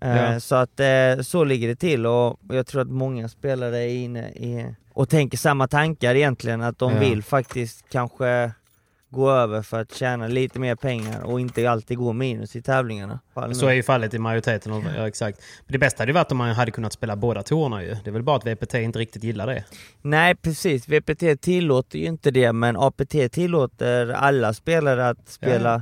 Eh, 0.00 0.16
Ja. 0.16 0.40
Så 0.40 0.54
att 0.54 0.80
eh, 0.80 1.22
så 1.22 1.44
ligger 1.44 1.68
det 1.68 1.76
till 1.76 2.06
och 2.06 2.40
jag 2.48 2.66
tror 2.66 2.82
att 2.82 2.88
många 2.90 3.28
spelare 3.28 3.78
är 3.78 3.88
inne 3.88 4.28
i 4.28 4.74
och 4.92 5.08
tänker 5.08 5.38
samma 5.38 5.68
tankar 5.68 6.14
egentligen, 6.14 6.62
att 6.62 6.78
de 6.78 6.92
Ja. 6.92 6.98
vill 7.00 7.22
faktiskt 7.22 7.84
kanske 7.90 8.52
gå 9.10 9.30
över 9.30 9.62
för 9.62 9.80
att 9.80 9.94
tjäna 9.94 10.28
lite 10.28 10.58
mer 10.58 10.74
pengar 10.74 11.22
och 11.22 11.40
inte 11.40 11.70
alltid 11.70 11.98
gå 11.98 12.12
minus 12.12 12.56
i 12.56 12.62
tävlingarna. 12.62 13.20
Så 13.52 13.66
är 13.66 13.72
ju 13.72 13.82
fallet 13.82 14.14
i 14.14 14.18
majoriteten. 14.18 14.72
Av, 14.72 14.84
ja, 14.96 15.08
exakt. 15.08 15.42
Men 15.66 15.72
det 15.72 15.78
bästa 15.78 16.02
hade 16.02 16.10
ju 16.10 16.14
varit 16.14 16.32
om 16.32 16.38
man 16.38 16.50
hade 16.50 16.70
kunnat 16.70 16.92
spela 16.92 17.16
båda 17.16 17.42
tourerna 17.42 17.82
ju. 17.82 17.96
Det 18.04 18.10
är 18.10 18.12
väl 18.12 18.22
bara 18.22 18.36
att 18.36 18.46
VPT 18.46 18.74
inte 18.74 18.98
riktigt 18.98 19.24
gillar 19.24 19.46
det. 19.46 19.64
Nej 20.02 20.34
precis, 20.34 20.88
VPT 20.88 21.40
tillåter 21.40 21.98
ju 21.98 22.04
inte 22.04 22.30
det 22.30 22.52
men 22.52 22.76
APT 22.76 23.32
tillåter 23.32 24.10
alla 24.10 24.54
spelare 24.54 25.08
att 25.08 25.28
spela 25.28 25.74
eh, 25.74 25.80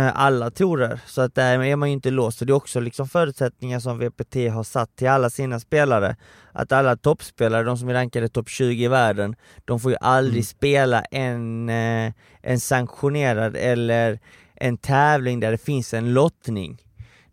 alla 0.00 0.50
torer, 0.50 1.00
så 1.06 1.20
att 1.20 1.34
där 1.34 1.62
är 1.62 1.76
man 1.76 1.88
ju 1.88 1.92
inte 1.92 2.10
låst. 2.10 2.40
Och 2.40 2.46
det 2.46 2.52
är 2.52 2.54
också 2.54 2.80
liksom 2.80 3.08
förutsättningar 3.08 3.80
som 3.80 3.98
VPT 3.98 4.34
har 4.52 4.62
satt 4.64 4.96
till 4.96 5.08
alla 5.08 5.30
sina 5.30 5.60
spelare. 5.60 6.16
Att 6.52 6.72
alla 6.72 6.96
toppspelare, 6.96 7.62
de 7.62 7.78
som 7.78 7.88
är 7.88 7.94
rankade 7.94 8.28
topp 8.28 8.48
20 8.48 8.84
i 8.84 8.88
världen, 8.88 9.36
de 9.64 9.80
får 9.80 9.90
ju 9.90 9.96
aldrig 10.00 10.34
Mm. 10.34 10.44
spela 10.44 11.00
en, 11.00 11.68
eh, 11.68 12.12
en 12.42 12.60
sanktionerad 12.60 13.56
eller 13.56 14.18
en 14.54 14.78
tävling 14.78 15.40
där 15.40 15.50
det 15.50 15.58
finns 15.58 15.94
en 15.94 16.12
lottning 16.14 16.82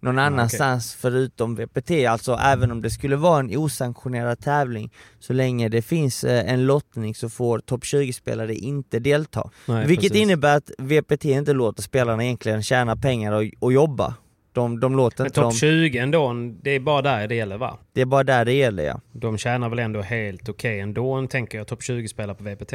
någon 0.03 0.15
okej. 0.15 0.25
annanstans 0.25 0.95
förutom 0.95 1.55
VPT, 1.55 1.91
alltså 2.09 2.33
även 2.33 2.71
om 2.71 2.81
det 2.81 2.89
skulle 2.89 3.15
vara 3.15 3.39
en 3.39 3.57
osanktionerad 3.57 4.39
tävling 4.39 4.91
så 5.19 5.33
länge 5.33 5.69
det 5.69 5.81
finns 5.81 6.23
eh, 6.23 6.53
en 6.53 6.65
lottning 6.65 7.15
så 7.15 7.29
får 7.29 7.59
topp 7.59 7.83
20-spelare 7.83 8.53
inte 8.53 8.99
delta. 8.99 9.49
Nej, 9.65 9.87
Vilket 9.87 10.11
precis. 10.11 10.23
innebär 10.23 10.57
att 10.57 10.71
VPT 10.77 11.25
inte 11.25 11.53
låter 11.53 11.81
spelarna 11.81 12.23
egentligen 12.23 12.63
tjäna 12.63 12.95
pengar 12.95 13.31
och, 13.31 13.43
och 13.59 13.73
jobba. 13.73 14.15
De, 14.51 14.79
de 14.79 14.95
låter 14.95 15.23
Men 15.23 15.31
topp 15.31 15.55
20 15.55 15.97
ändå, 15.97 16.33
det 16.61 16.71
är 16.71 16.79
bara 16.79 17.01
där 17.01 17.27
det 17.27 17.35
gäller 17.35 17.57
va? 17.57 17.77
det 17.93 18.01
är 18.01 18.05
bara 18.05 18.23
där 18.23 18.45
det 18.45 18.53
gäller 18.53 18.83
ja. 18.83 18.99
De 19.11 19.37
tjänar 19.37 19.69
väl 19.69 19.79
ändå 19.79 20.01
helt 20.01 20.49
okej 20.49 20.79
ändå, 20.79 21.27
tänker 21.27 21.57
jag, 21.57 21.67
topp 21.67 21.81
20-spelare 21.81 22.35
på 22.35 22.43
VPT. 22.43 22.73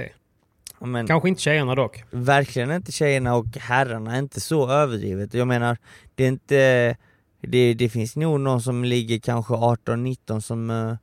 Men 0.81 1.07
Kanske 1.07 1.29
inte 1.29 1.41
tjejerna 1.43 1.75
dock. 1.75 2.05
verkligen 2.11 2.71
inte 2.71 2.93
tjejerna 2.93 3.35
och 3.37 3.47
herrarna, 3.61 4.19
inte 4.19 4.41
så 4.41 4.71
överdrivet. 4.71 5.35
Jag 5.35 5.49
menar, 5.49 5.77
det 6.15 6.25
är 6.25 6.29
inte, 6.29 6.97
det, 7.41 7.75
det 7.75 7.89
finns 7.89 8.17
nog 8.17 8.41
någon 8.41 8.63
som 8.63 8.85
ligger 8.85 9.19
kanske 9.19 9.55
18-19 9.55 10.41
som, 10.41 10.71
eh, 10.71 10.95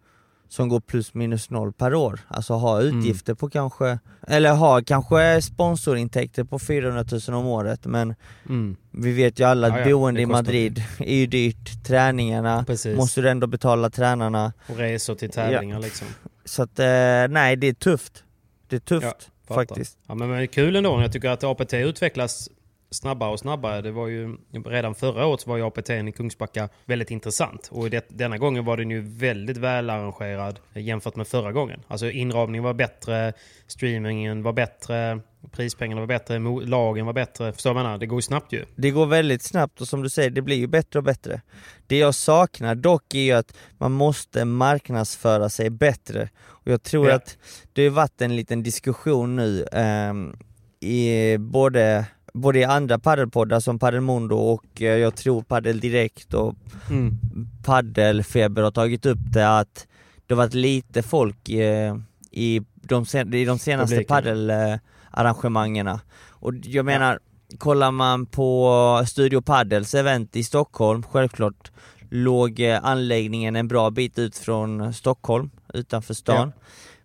som 0.49 0.69
går 0.69 0.79
plus 0.79 1.13
minus 1.13 1.49
noll 1.49 1.73
per 1.73 1.93
år. 1.95 2.19
Alltså 2.27 2.53
har 2.53 2.81
utgifter 2.81 3.33
på 3.33 3.49
kanske, 3.49 3.99
eller 4.27 4.53
har 4.53 4.81
kanske 4.81 5.41
sponsorintäkter 5.41 6.43
på 6.43 6.59
400 6.59 7.05
000 7.27 7.37
om 7.39 7.45
året 7.45 7.85
men 7.85 8.15
Mm. 8.49 8.75
vi 8.91 9.11
vet 9.13 9.39
ju 9.39 9.43
alla 9.43 9.67
att 9.67 9.73
Ja, 9.73 9.79
ja, 9.79 9.85
boende 9.85 10.21
i 10.21 10.25
Madrid 10.25 10.83
är 10.99 11.15
ju 11.15 11.27
dyrt, 11.27 11.83
träningarna 11.83 12.63
Precis. 12.63 12.97
måste 12.97 13.21
du 13.21 13.29
ändå 13.29 13.47
betala 13.47 13.89
tränarna. 13.89 14.53
Och 14.69 14.77
resor 14.77 15.15
till 15.15 15.29
tävlingar 15.29 15.79
liksom. 15.79 16.07
Så 16.45 16.63
att 16.63 16.79
eh, 16.79 16.85
nej, 17.29 17.55
det 17.55 17.67
är 17.67 17.73
tufft. 17.73 18.23
Det 18.67 18.75
är 18.75 18.79
tufft 18.79 19.03
fattar. 19.47 19.55
faktiskt. 19.65 19.97
Ja, 20.07 20.15
men, 20.15 20.27
men 20.29 20.37
det 20.37 20.43
är 20.43 20.47
kul 20.47 20.75
ändå. 20.75 21.01
Jag 21.01 21.11
tycker 21.11 21.29
att 21.29 21.43
APT 21.43 21.73
utvecklas 21.73 22.49
snabbare 22.95 23.31
och 23.31 23.39
snabbare. 23.39 23.81
Det 23.81 23.91
var 23.91 24.07
ju, 24.07 24.37
redan 24.65 24.95
förra 24.95 25.25
året 25.25 25.41
så 25.41 25.49
var 25.49 25.57
ju 25.57 25.63
APT 25.65 25.89
i 25.89 26.11
Kungsbacka 26.15 26.69
väldigt 26.85 27.11
intressant. 27.11 27.69
Och 27.71 27.89
det, 27.89 28.05
denna 28.09 28.37
gången 28.37 28.65
var 28.65 28.77
den 28.77 28.91
ju 28.91 29.01
väldigt 29.01 29.57
välarrangerad 29.57 30.59
jämfört 30.73 31.15
med 31.15 31.27
förra 31.27 31.51
gången. 31.51 31.79
Alltså 31.87 32.11
inramningen 32.11 32.63
var 32.63 32.73
bättre, 32.73 33.33
streamingen 33.67 34.43
var 34.43 34.53
bättre, 34.53 35.19
prispengarna 35.51 36.01
var 36.01 36.07
bättre, 36.07 36.39
lagen 36.65 37.05
var 37.05 37.13
bättre. 37.13 37.53
Förstår 37.53 37.69
du 37.69 37.73
vad 37.73 37.81
jag 37.81 37.85
menar? 37.85 37.97
Det 37.97 38.05
går 38.05 38.17
ju 38.17 38.21
snabbt 38.21 38.51
ju. 38.53 38.65
Det 38.75 38.91
går 38.91 39.05
väldigt 39.05 39.43
snabbt 39.43 39.81
och 39.81 39.87
som 39.87 40.03
du 40.03 40.09
säger, 40.09 40.29
det 40.29 40.41
blir 40.41 40.55
ju 40.57 40.67
bättre 40.67 40.99
och 40.99 41.03
bättre. 41.03 41.41
Det 41.87 41.97
jag 41.97 42.15
saknar 42.15 42.75
dock 42.75 43.13
är 43.13 43.19
ju 43.19 43.31
att 43.31 43.57
man 43.77 43.91
måste 43.91 44.45
marknadsföra 44.45 45.49
sig 45.49 45.69
bättre. 45.69 46.29
Och 46.37 46.71
jag 46.71 46.83
tror 46.83 47.09
Ja. 47.09 47.15
att 47.15 47.37
det 47.73 47.83
har 47.83 47.91
varit 47.91 48.21
en 48.21 48.35
liten 48.35 48.63
diskussion 48.63 49.35
nu 49.35 49.65
ehm, 49.71 50.35
i 50.79 51.37
både, 51.37 52.05
både 52.35 52.59
i 52.59 52.63
andra 52.63 52.99
paddelpoddar 52.99 53.59
som 53.59 53.79
Paddelmundo 53.79 54.35
och 54.35 54.81
eh, 54.81 54.97
jag 54.97 55.15
tror 55.15 55.41
Paddel 55.41 55.79
Direkt 55.79 56.33
och 56.33 56.55
Mm. 56.89 57.17
Paddelfeber 57.63 58.61
har 58.61 58.71
tagit 58.71 59.05
upp 59.05 59.19
det 59.33 59.57
att 59.59 59.87
det 60.27 60.33
har 60.33 60.37
varit 60.37 60.53
lite 60.53 61.03
folk 61.03 61.49
eh, 61.49 61.95
i, 62.31 62.61
de 62.81 63.05
sen, 63.05 63.33
i 63.33 63.45
de 63.45 63.59
senaste 63.59 64.03
paddelarrangemangerna. 64.03 65.99
Och 66.29 66.53
jag 66.63 66.85
menar, 66.85 67.19
kollar 67.57 67.91
man 67.91 68.25
på 68.25 69.03
Studio 69.07 69.41
Paddels 69.41 69.95
event 69.95 70.35
i 70.35 70.43
Stockholm, 70.43 71.03
självklart 71.03 71.71
låg 72.09 72.59
eh, 72.59 72.85
anläggningen 72.85 73.55
en 73.55 73.67
bra 73.67 73.89
bit 73.89 74.19
ut 74.19 74.37
från 74.37 74.93
Stockholm, 74.93 75.49
utanför 75.73 76.13
stan. 76.13 76.51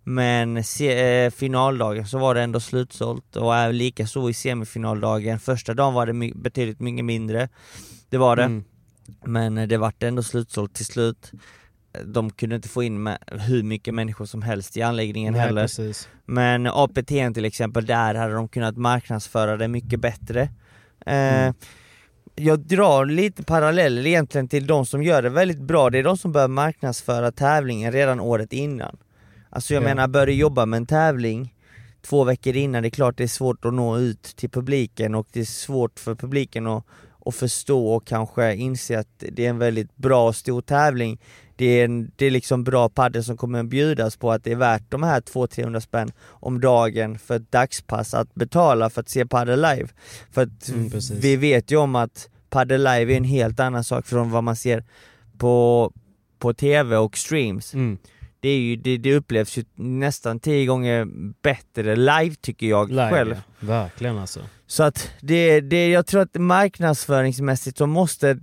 Men 0.05 0.65
se, 0.65 1.25
eh, 1.25 1.31
finaldagen 1.31 2.07
så 2.07 2.19
var 2.19 2.35
det 2.35 2.43
ändå 2.43 2.61
slutsålt 2.61 3.37
och 3.37 3.55
är 3.57 3.73
lika 3.73 4.07
så 4.07 4.31
i 4.31 4.35
semifinaldagen. 4.35 5.39
Första 5.39 5.75
dagen 5.75 5.95
var 5.95 6.07
det 6.07 6.13
my- 6.13 6.33
betydligt 6.35 6.81
mycket 6.81 7.05
mindre, 7.05 7.49
det 8.09 8.19
var 8.19 8.37
det. 8.37 8.43
Mm. 8.45 8.65
Men 9.25 9.59
eh, 9.59 9.69
det 9.69 9.77
vart 9.77 10.03
ändå 10.03 10.23
slutsålt 10.23 10.75
till 10.75 10.87
slut. 10.87 11.33
De 12.05 12.31
kunde 12.31 12.57
inte 12.57 12.69
få 12.69 12.83
in 12.83 13.03
med 13.03 13.19
hur 13.27 13.63
mycket 13.63 13.95
människor 13.95 14.25
som 14.27 14.43
helst 14.43 14.77
i 14.77 14.83
anläggningen 14.83 15.33
Nej, 15.33 15.43
heller. 15.43 15.63
precis. 15.63 16.09
Men 16.27 16.67
APT 16.67 17.07
till 17.35 17.45
exempel, 17.45 17.87
där 17.87 18.15
hade 18.15 18.35
de 18.35 18.49
kunnat 18.49 18.77
marknadsföra 18.77 19.57
det 19.57 19.69
mycket 19.69 20.01
bättre. 20.01 20.41
Eh, 21.07 21.43
Mm. 21.43 21.55
Jag 22.35 22.59
drar 22.61 23.05
lite 23.07 23.43
paralleller 23.43 24.07
egentligen 24.07 24.49
till 24.49 24.67
de 24.67 24.87
som 24.87 25.03
gör 25.03 25.23
det 25.23 25.29
väldigt 25.29 25.61
bra, 25.61 25.91
det 25.91 25.99
är 25.99 26.03
de 26.03 26.17
som 26.19 26.33
börjar 26.33 26.49
marknadsföra 26.49 27.33
tävlingen 27.33 27.93
redan 27.93 28.21
året 28.21 28.53
innan. 28.53 28.97
Alltså 29.51 29.75
jag 29.75 29.83
Ja. 29.83 29.89
menar, 29.89 30.09
börjar 30.09 30.27
du 30.27 30.33
jobba 30.33 30.67
med 30.67 30.77
en 30.77 30.87
tävling 30.87 31.55
två 32.03 32.25
veckor 32.25 32.57
innan, 32.57 32.83
det 32.83 32.89
är 32.89 32.91
klart 32.91 33.17
det 33.17 33.23
är 33.25 33.29
svårt 33.29 33.65
att 33.65 33.75
nå 33.75 33.99
ut 33.99 34.23
till 34.23 34.51
publiken 34.51 35.15
och 35.15 35.27
det 35.33 35.41
är 35.41 35.45
svårt 35.45 36.01
för 36.01 36.15
publiken 36.15 36.67
att, 36.67 36.85
att 37.27 37.35
förstå 37.35 37.87
och 37.95 38.07
kanske 38.07 38.55
inse 38.55 38.99
att 38.99 39.09
det 39.33 39.47
är 39.47 39.51
en 39.51 39.59
väldigt 39.59 39.97
bra 39.97 40.29
och 40.29 40.37
stor 40.37 40.63
tävling. 40.63 41.21
Det 41.57 41.65
är, 41.81 41.85
en, 41.85 42.11
det 42.17 42.27
är 42.27 42.31
liksom 42.31 42.65
bra 42.65 42.89
padel 42.89 43.25
som 43.25 43.37
kommer 43.37 43.61
att 43.61 43.67
bjudas 43.67 44.17
på 44.17 44.33
att 44.33 44.45
det 44.45 44.53
är 44.53 44.57
värt 44.57 44.83
de 44.89 45.03
här 45.03 45.21
200-300 45.21 45.81
spänn 45.81 46.13
om 46.29 46.61
dagen 46.61 47.19
för 47.19 47.37
ett 47.37 47.53
dagspass 47.53 48.15
att 48.15 48.35
betala 48.35 48.91
för 48.91 49.01
att 49.01 49.09
se 49.09 49.27
padel 49.27 49.61
live. 49.63 49.89
För 50.33 50.43
att 50.43 50.69
Mm, 50.69 50.91
vi 51.21 51.37
vet 51.37 51.71
ju 51.71 51.77
om 51.77 51.97
att 51.97 52.29
padel 52.51 52.81
live 52.85 53.13
är 53.13 53.17
en 53.17 53.25
helt 53.25 53.61
annan 53.61 53.85
sak 53.85 54.07
från 54.07 54.31
vad 54.31 54.45
man 54.45 54.57
ser 54.57 54.85
på, 55.39 55.93
på 56.39 56.55
tv 56.55 56.97
och 56.97 57.17
streams. 57.19 57.75
Mm. 57.75 57.99
Det, 58.41 58.49
är 58.49 58.59
ju, 58.59 58.77
det, 58.77 58.97
det 58.97 59.15
upplevs 59.15 59.59
ju 59.59 59.65
nästan 59.75 60.41
tio 60.41 60.67
gånger 60.67 61.07
bättre 61.43 61.97
live 61.97 62.35
tycker 62.41 62.67
jag 62.67 62.89
Live, 62.91 63.11
själv. 63.11 63.35
ja. 63.35 63.67
Verkligen 63.67 64.19
alltså. 64.19 64.41
Så 64.67 64.83
att 64.83 65.11
det, 65.21 65.61
det, 65.61 65.89
jag 65.89 66.07
tror 66.07 66.21
att 66.23 66.35
marknadsföringsmässigt 66.35 67.79
så 67.79 67.87
måste 67.87 68.39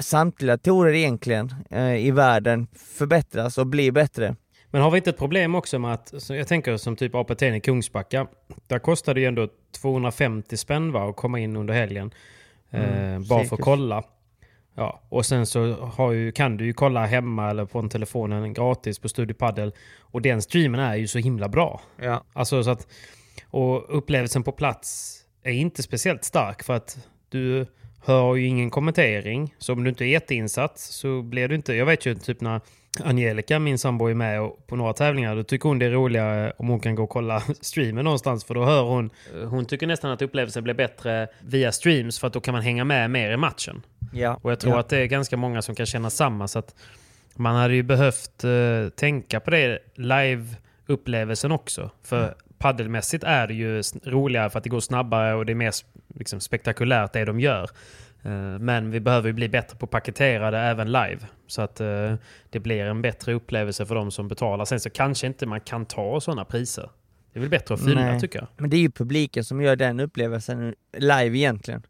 samtliga 0.00 0.58
torer 0.58 0.92
egentligen 0.92 1.54
eh, 1.70 2.06
i 2.06 2.10
världen 2.10 2.66
förbättras 2.98 3.58
och 3.58 3.66
bli 3.66 3.92
bättre. 3.92 4.36
Men 4.70 4.82
har 4.82 4.90
vi 4.90 4.96
inte 4.96 5.10
ett 5.10 5.18
problem 5.18 5.54
också 5.54 5.78
med 5.78 5.92
att, 5.92 6.14
jag 6.28 6.48
tänker 6.48 6.76
som 6.76 6.96
typ 6.96 7.14
APT 7.14 7.42
i 7.42 7.60
Kungsbacka, 7.60 8.26
där 8.66 8.78
kostar 8.78 9.14
det 9.14 9.20
ju 9.20 9.26
ändå 9.26 9.48
250 9.80 10.56
spänn 10.56 10.92
va, 10.92 11.10
att 11.10 11.16
komma 11.16 11.38
in 11.38 11.56
under 11.56 11.74
helgen. 11.74 12.10
Mm, 12.70 13.14
eh, 13.14 13.28
bara 13.28 13.38
för 13.38 13.44
att 13.44 13.48
säkert. 13.48 13.64
kolla. 13.64 14.02
Ja, 14.76 15.02
och 15.08 15.26
sen 15.26 15.46
så 15.46 15.88
ju, 16.12 16.32
kan 16.32 16.56
du 16.56 16.66
ju 16.66 16.72
kolla 16.72 17.06
hemma 17.06 17.50
eller 17.50 17.64
på 17.64 17.78
en 17.78 17.88
telefonen 17.88 18.52
gratis 18.52 18.98
på 18.98 19.08
Studio 19.08 19.34
Paddle. 19.34 19.72
Och 20.00 20.22
den 20.22 20.42
streamen 20.42 20.80
är 20.80 20.96
ju 20.96 21.06
så 21.06 21.18
himla 21.18 21.48
bra. 21.48 21.80
Ja. 22.02 22.24
Alltså 22.32 22.64
så 22.64 22.70
att, 22.70 22.86
och 23.44 23.98
upplevelsen 23.98 24.42
på 24.42 24.52
plats 24.52 25.18
är 25.42 25.52
inte 25.52 25.82
speciellt 25.82 26.24
stark 26.24 26.62
för 26.62 26.74
att 26.74 26.98
du 27.28 27.66
hör 28.04 28.34
ju 28.34 28.46
ingen 28.46 28.70
kommentering. 28.70 29.54
Så 29.58 29.72
om 29.72 29.84
du 29.84 29.90
inte 29.90 30.04
är 30.04 30.08
jätteinsatt 30.08 30.78
så 30.78 31.22
blir 31.22 31.48
du 31.48 31.54
inte... 31.54 31.74
Jag 31.74 31.86
vet 31.86 32.06
ju 32.06 32.14
typ 32.14 32.40
när 32.40 32.60
Angelica, 33.04 33.58
min 33.58 33.78
sambo, 33.78 34.06
är 34.06 34.14
med 34.14 34.50
på 34.66 34.76
några 34.76 34.92
tävlingar. 34.92 35.36
Då 35.36 35.42
tycker 35.42 35.68
hon 35.68 35.78
det 35.78 35.86
är 35.86 35.90
roligare 35.90 36.52
om 36.56 36.68
hon 36.68 36.80
kan 36.80 36.94
gå 36.94 37.02
och 37.02 37.10
kolla 37.10 37.42
streamen 37.60 38.04
någonstans. 38.04 38.44
För 38.44 38.54
då 38.54 38.64
hör 38.64 38.82
hon... 38.82 39.10
Hon 39.48 39.64
tycker 39.64 39.86
nästan 39.86 40.10
att 40.10 40.22
upplevelsen 40.22 40.64
blir 40.64 40.74
bättre 40.74 41.28
via 41.40 41.72
streams 41.72 42.18
för 42.18 42.26
att 42.26 42.32
då 42.32 42.40
kan 42.40 42.52
man 42.54 42.62
hänga 42.62 42.84
med 42.84 43.10
mer 43.10 43.30
i 43.30 43.36
matchen. 43.36 43.82
Ja. 44.12 44.38
Och 44.42 44.50
jag 44.50 44.60
tror 44.60 44.74
ja. 44.74 44.80
att 44.80 44.88
det 44.88 44.98
är 44.98 45.06
ganska 45.06 45.36
många 45.36 45.62
som 45.62 45.74
kan 45.74 45.86
känna 45.86 46.10
samma. 46.10 46.48
Så 46.48 46.58
att 46.58 46.74
man 47.34 47.56
hade 47.56 47.74
ju 47.74 47.82
behövt 47.82 48.44
eh, 48.44 48.88
tänka 48.96 49.40
på 49.40 49.50
det 49.50 49.78
live-upplevelsen 49.94 51.52
också. 51.52 51.90
För 52.02 52.34
paddelmässigt 52.58 53.24
är 53.24 53.46
det 53.46 53.54
ju 53.54 53.82
roligare 54.04 54.50
för 54.50 54.58
att 54.58 54.64
det 54.64 54.70
går 54.70 54.80
snabbare 54.80 55.34
och 55.34 55.46
det 55.46 55.52
är 55.52 55.54
mer 55.54 55.72
liksom, 56.14 56.40
spektakulärt 56.40 57.12
det 57.12 57.24
de 57.24 57.40
gör. 57.40 57.70
Eh, 58.26 58.58
men 58.58 58.90
vi 58.90 59.00
behöver 59.00 59.28
ju 59.28 59.32
bli 59.32 59.48
bättre 59.48 59.76
på 59.76 59.84
att 59.84 59.90
paketera 59.90 60.50
det 60.50 60.58
även 60.58 60.86
live. 60.86 61.18
Så 61.46 61.62
att 61.62 61.80
eh, 61.80 62.14
det 62.50 62.60
blir 62.60 62.84
en 62.84 63.02
bättre 63.02 63.32
upplevelse 63.32 63.86
för 63.86 63.94
de 63.94 64.10
som 64.10 64.28
betalar. 64.28 64.64
Sen 64.64 64.80
så 64.80 64.90
kanske 64.90 65.26
inte 65.26 65.46
man 65.46 65.60
kan 65.60 65.86
ta 65.86 66.20
sådana 66.20 66.44
priser. 66.44 66.90
Det 67.32 67.38
är 67.38 67.40
väl 67.40 67.50
bättre 67.50 67.74
att 67.74 67.84
fylla 67.84 68.00
Nej. 68.00 68.20
tycker 68.20 68.38
jag. 68.38 68.48
Men 68.56 68.70
det 68.70 68.76
är 68.76 68.80
ju 68.80 68.90
publiken 68.90 69.44
som 69.44 69.60
gör 69.60 69.76
den 69.76 70.00
upplevelsen 70.00 70.74
live 70.96 71.38
egentligen. 71.38 71.82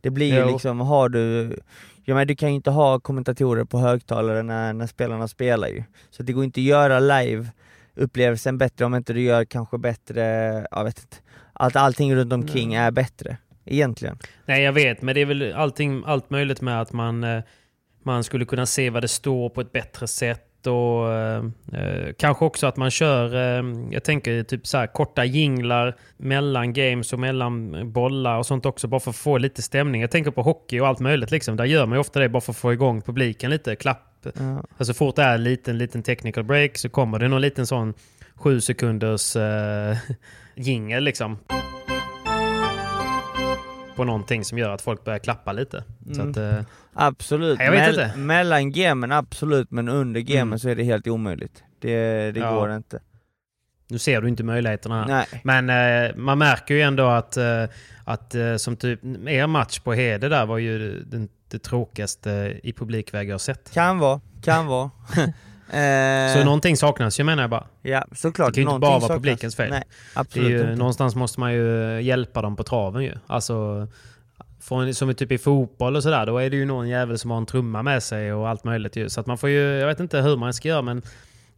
Det 0.00 0.10
blir 0.10 0.34
ju 0.34 0.52
liksom, 0.52 0.80
har 0.80 1.08
du, 1.08 1.56
ja 2.04 2.14
men 2.14 2.26
du 2.26 2.36
kan 2.36 2.48
ju 2.48 2.54
inte 2.54 2.70
ha 2.70 3.00
kommentatorer 3.00 3.64
på 3.64 3.78
högtalare 3.78 4.42
när, 4.42 4.72
när 4.72 4.86
spelarna 4.86 5.28
spelar 5.28 5.68
ju. 5.68 5.82
Så 6.10 6.22
det 6.22 6.32
går 6.32 6.44
inte 6.44 6.60
att 6.60 6.64
göra 6.64 7.00
live 7.00 7.48
upplevelsen 7.94 8.58
bättre 8.58 8.84
om 8.84 8.94
inte 8.94 9.12
du 9.12 9.20
gör 9.20 9.44
kanske 9.44 9.78
bättre, 9.78 10.22
jag 10.70 10.84
vet 10.84 10.98
inte, 10.98 11.16
att 11.52 11.76
allting 11.76 12.14
runt 12.14 12.32
omkring 12.32 12.74
är 12.74 12.90
bättre. 12.90 13.36
Egentligen. 13.64 14.18
Nej, 14.46 14.62
jag 14.62 14.72
vet, 14.72 15.02
men 15.02 15.14
det 15.14 15.20
är 15.20 15.26
väl 15.26 15.52
allting, 15.52 16.02
allt 16.06 16.30
möjligt 16.30 16.60
med 16.60 16.80
att 16.80 16.92
man, 16.92 17.24
eh, 17.24 17.42
man 18.02 18.24
skulle 18.24 18.44
kunna 18.44 18.66
se 18.66 18.90
vad 18.90 19.02
det 19.02 19.08
står 19.08 19.48
på 19.48 19.60
ett 19.60 19.72
bättre 19.72 20.06
sätt. 20.06 20.66
Och 20.66 21.12
eh, 21.12 21.44
eh, 21.72 22.12
Kanske 22.18 22.44
också 22.44 22.66
att 22.66 22.76
man 22.76 22.90
kör, 22.90 23.34
eh, 23.34 23.64
jag 23.90 24.04
tänker 24.04 24.42
typ 24.42 24.66
så 24.66 24.78
här 24.78 24.86
korta 24.86 25.24
jinglar 25.24 25.96
mellan 26.16 26.72
games 26.72 27.12
och 27.12 27.18
mellan 27.18 27.92
bollar 27.92 28.38
och 28.38 28.46
sånt 28.46 28.66
också, 28.66 28.88
bara 28.88 29.00
för 29.00 29.10
att 29.10 29.16
få 29.16 29.38
lite 29.38 29.62
stämning. 29.62 30.00
Jag 30.00 30.10
tänker 30.10 30.30
på 30.30 30.42
hockey 30.42 30.80
och 30.80 30.86
allt 30.86 31.00
möjligt, 31.00 31.30
liksom. 31.30 31.56
där 31.56 31.64
gör 31.64 31.86
man 31.86 31.96
ju 31.96 32.00
ofta 32.00 32.20
det 32.20 32.28
bara 32.28 32.40
för 32.40 32.52
att 32.52 32.56
få 32.56 32.72
igång 32.72 33.02
publiken 33.02 33.50
lite. 33.50 33.76
Klapp. 33.76 34.26
Ja. 34.38 34.64
Alltså 34.78 34.94
fort 34.94 35.16
det 35.16 35.22
är 35.22 35.34
en 35.34 35.44
liten, 35.44 35.78
liten 35.78 36.02
technical 36.02 36.44
break 36.44 36.78
så 36.78 36.88
kommer 36.88 37.18
det 37.18 37.28
någon 37.28 37.40
liten 37.40 37.66
sån 37.66 37.94
sju 38.34 38.60
sekunders 38.60 39.36
eh, 39.36 39.96
jingel 40.54 41.04
liksom. 41.04 41.38
På 43.96 44.04
någonting 44.04 44.44
som 44.44 44.58
gör 44.58 44.70
att 44.70 44.82
folk 44.82 45.04
börjar 45.04 45.18
klappa 45.18 45.52
lite. 45.52 45.84
Mm. 46.14 46.30
att, 46.30 46.36
eh, 46.36 46.60
Absolut, 46.92 47.60
Jag 47.60 47.70
vet 47.70 47.88
inte. 47.88 48.12
mellan 48.16 48.72
gamen 48.72 49.12
absolut, 49.12 49.70
men 49.70 49.88
under 49.88 50.20
gamen 50.20 50.42
Mm. 50.48 50.58
så 50.58 50.68
är 50.68 50.74
det 50.76 50.84
helt 50.84 51.06
omöjligt. 51.08 51.62
Det, 51.80 52.30
det 52.32 52.40
Ja. 52.40 52.54
går 52.54 52.72
inte. 52.76 53.00
nu 53.88 53.98
ser 53.98 54.20
du 54.20 54.28
inte 54.28 54.44
möjligheterna. 54.44 55.06
Nej. 55.06 55.26
Men 55.44 55.70
eh, 55.70 56.16
man 56.16 56.38
märker 56.38 56.74
ju 56.74 56.80
ändå 56.80 57.06
att, 57.06 57.36
eh, 57.36 57.64
att 58.04 58.34
eh, 58.34 58.56
som 58.56 58.76
typ 58.76 59.00
er 59.26 59.46
match 59.46 59.78
på 59.78 59.92
Hede 59.92 60.28
där 60.28 60.46
var 60.46 60.58
ju 60.58 61.00
den, 61.04 61.28
det 61.50 61.58
tråkigaste 61.58 62.60
i 62.62 62.72
publikväg 62.72 63.28
jag 63.28 63.40
sett. 63.40 63.72
Kan 63.74 63.98
vara, 63.98 64.20
kan 64.42 64.66
vara. 64.66 64.90
eh, 65.70 66.32
Så 66.34 66.44
någonting 66.44 66.76
saknas 66.76 67.20
ju 67.20 67.24
menar 67.24 67.42
jag 67.42 67.50
bara. 67.50 67.66
ja, 67.82 68.04
såklart. 68.12 68.54
det 68.54 68.62
kan 68.62 68.70
ju 68.70 68.74
inte 68.74 68.80
bara 68.80 68.90
vara 68.90 69.00
saknas. 69.00 69.16
publikens 69.16 69.56
fel. 69.56 69.70
Nej, 69.70 69.82
absolut 70.14 70.50
ju, 70.50 70.60
inte. 70.60 70.74
någonstans 70.74 71.14
måste 71.14 71.40
man 71.40 71.52
ju 71.52 72.00
hjälpa 72.00 72.42
dem 72.42 72.56
på 72.56 72.64
traven 72.64 73.02
ju. 73.02 73.12
Alltså, 73.26 73.88
från, 74.60 74.94
som 74.94 75.14
typ 75.14 75.32
i 75.32 75.38
fotboll 75.38 75.96
och 75.96 76.02
sådär, 76.02 76.26
då 76.26 76.38
är 76.38 76.50
det 76.50 76.56
ju 76.56 76.64
någon 76.64 76.88
jävel 76.88 77.18
som 77.18 77.30
har 77.30 77.38
en 77.38 77.46
trumma 77.46 77.82
med 77.82 78.02
sig 78.02 78.32
och 78.32 78.48
allt 78.48 78.64
möjligt 78.64 78.96
ju. 78.96 79.08
Så 79.08 79.20
att 79.20 79.26
man 79.26 79.38
får 79.38 79.48
ju, 79.48 79.60
jag 79.60 79.86
vet 79.86 80.00
inte 80.00 80.20
hur 80.20 80.36
man 80.36 80.54
ska 80.54 80.68
göra 80.68 80.82
men 80.82 81.02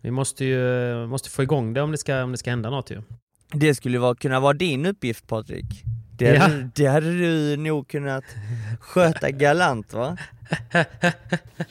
vi 0.01 0.11
måste 0.11 0.45
ju 0.45 1.07
måste 1.07 1.31
få 1.31 1.43
igång 1.43 1.75
det 1.75 1.83
om 1.83 1.91
det 1.91 1.99
ska, 1.99 2.23
om 2.23 2.33
det 2.33 2.39
ska 2.39 2.51
hända 2.51 2.71
något 2.71 2.91
ju. 2.91 3.03
Det 3.53 3.75
skulle 3.75 3.99
vara, 3.99 4.15
kunna 4.15 4.41
vara 4.41 4.53
din 4.53 4.87
uppgift 4.87 5.27
Patrik. 5.27 5.65
Det, 6.19 6.25
Ja. 6.35 6.41
hade, 6.41 6.69
det 6.75 6.87
hade 6.87 7.11
du 7.19 7.57
nog 7.57 7.89
kunnat 7.89 8.25
sköta 8.81 9.31
galant 9.31 9.93
va? 9.93 10.17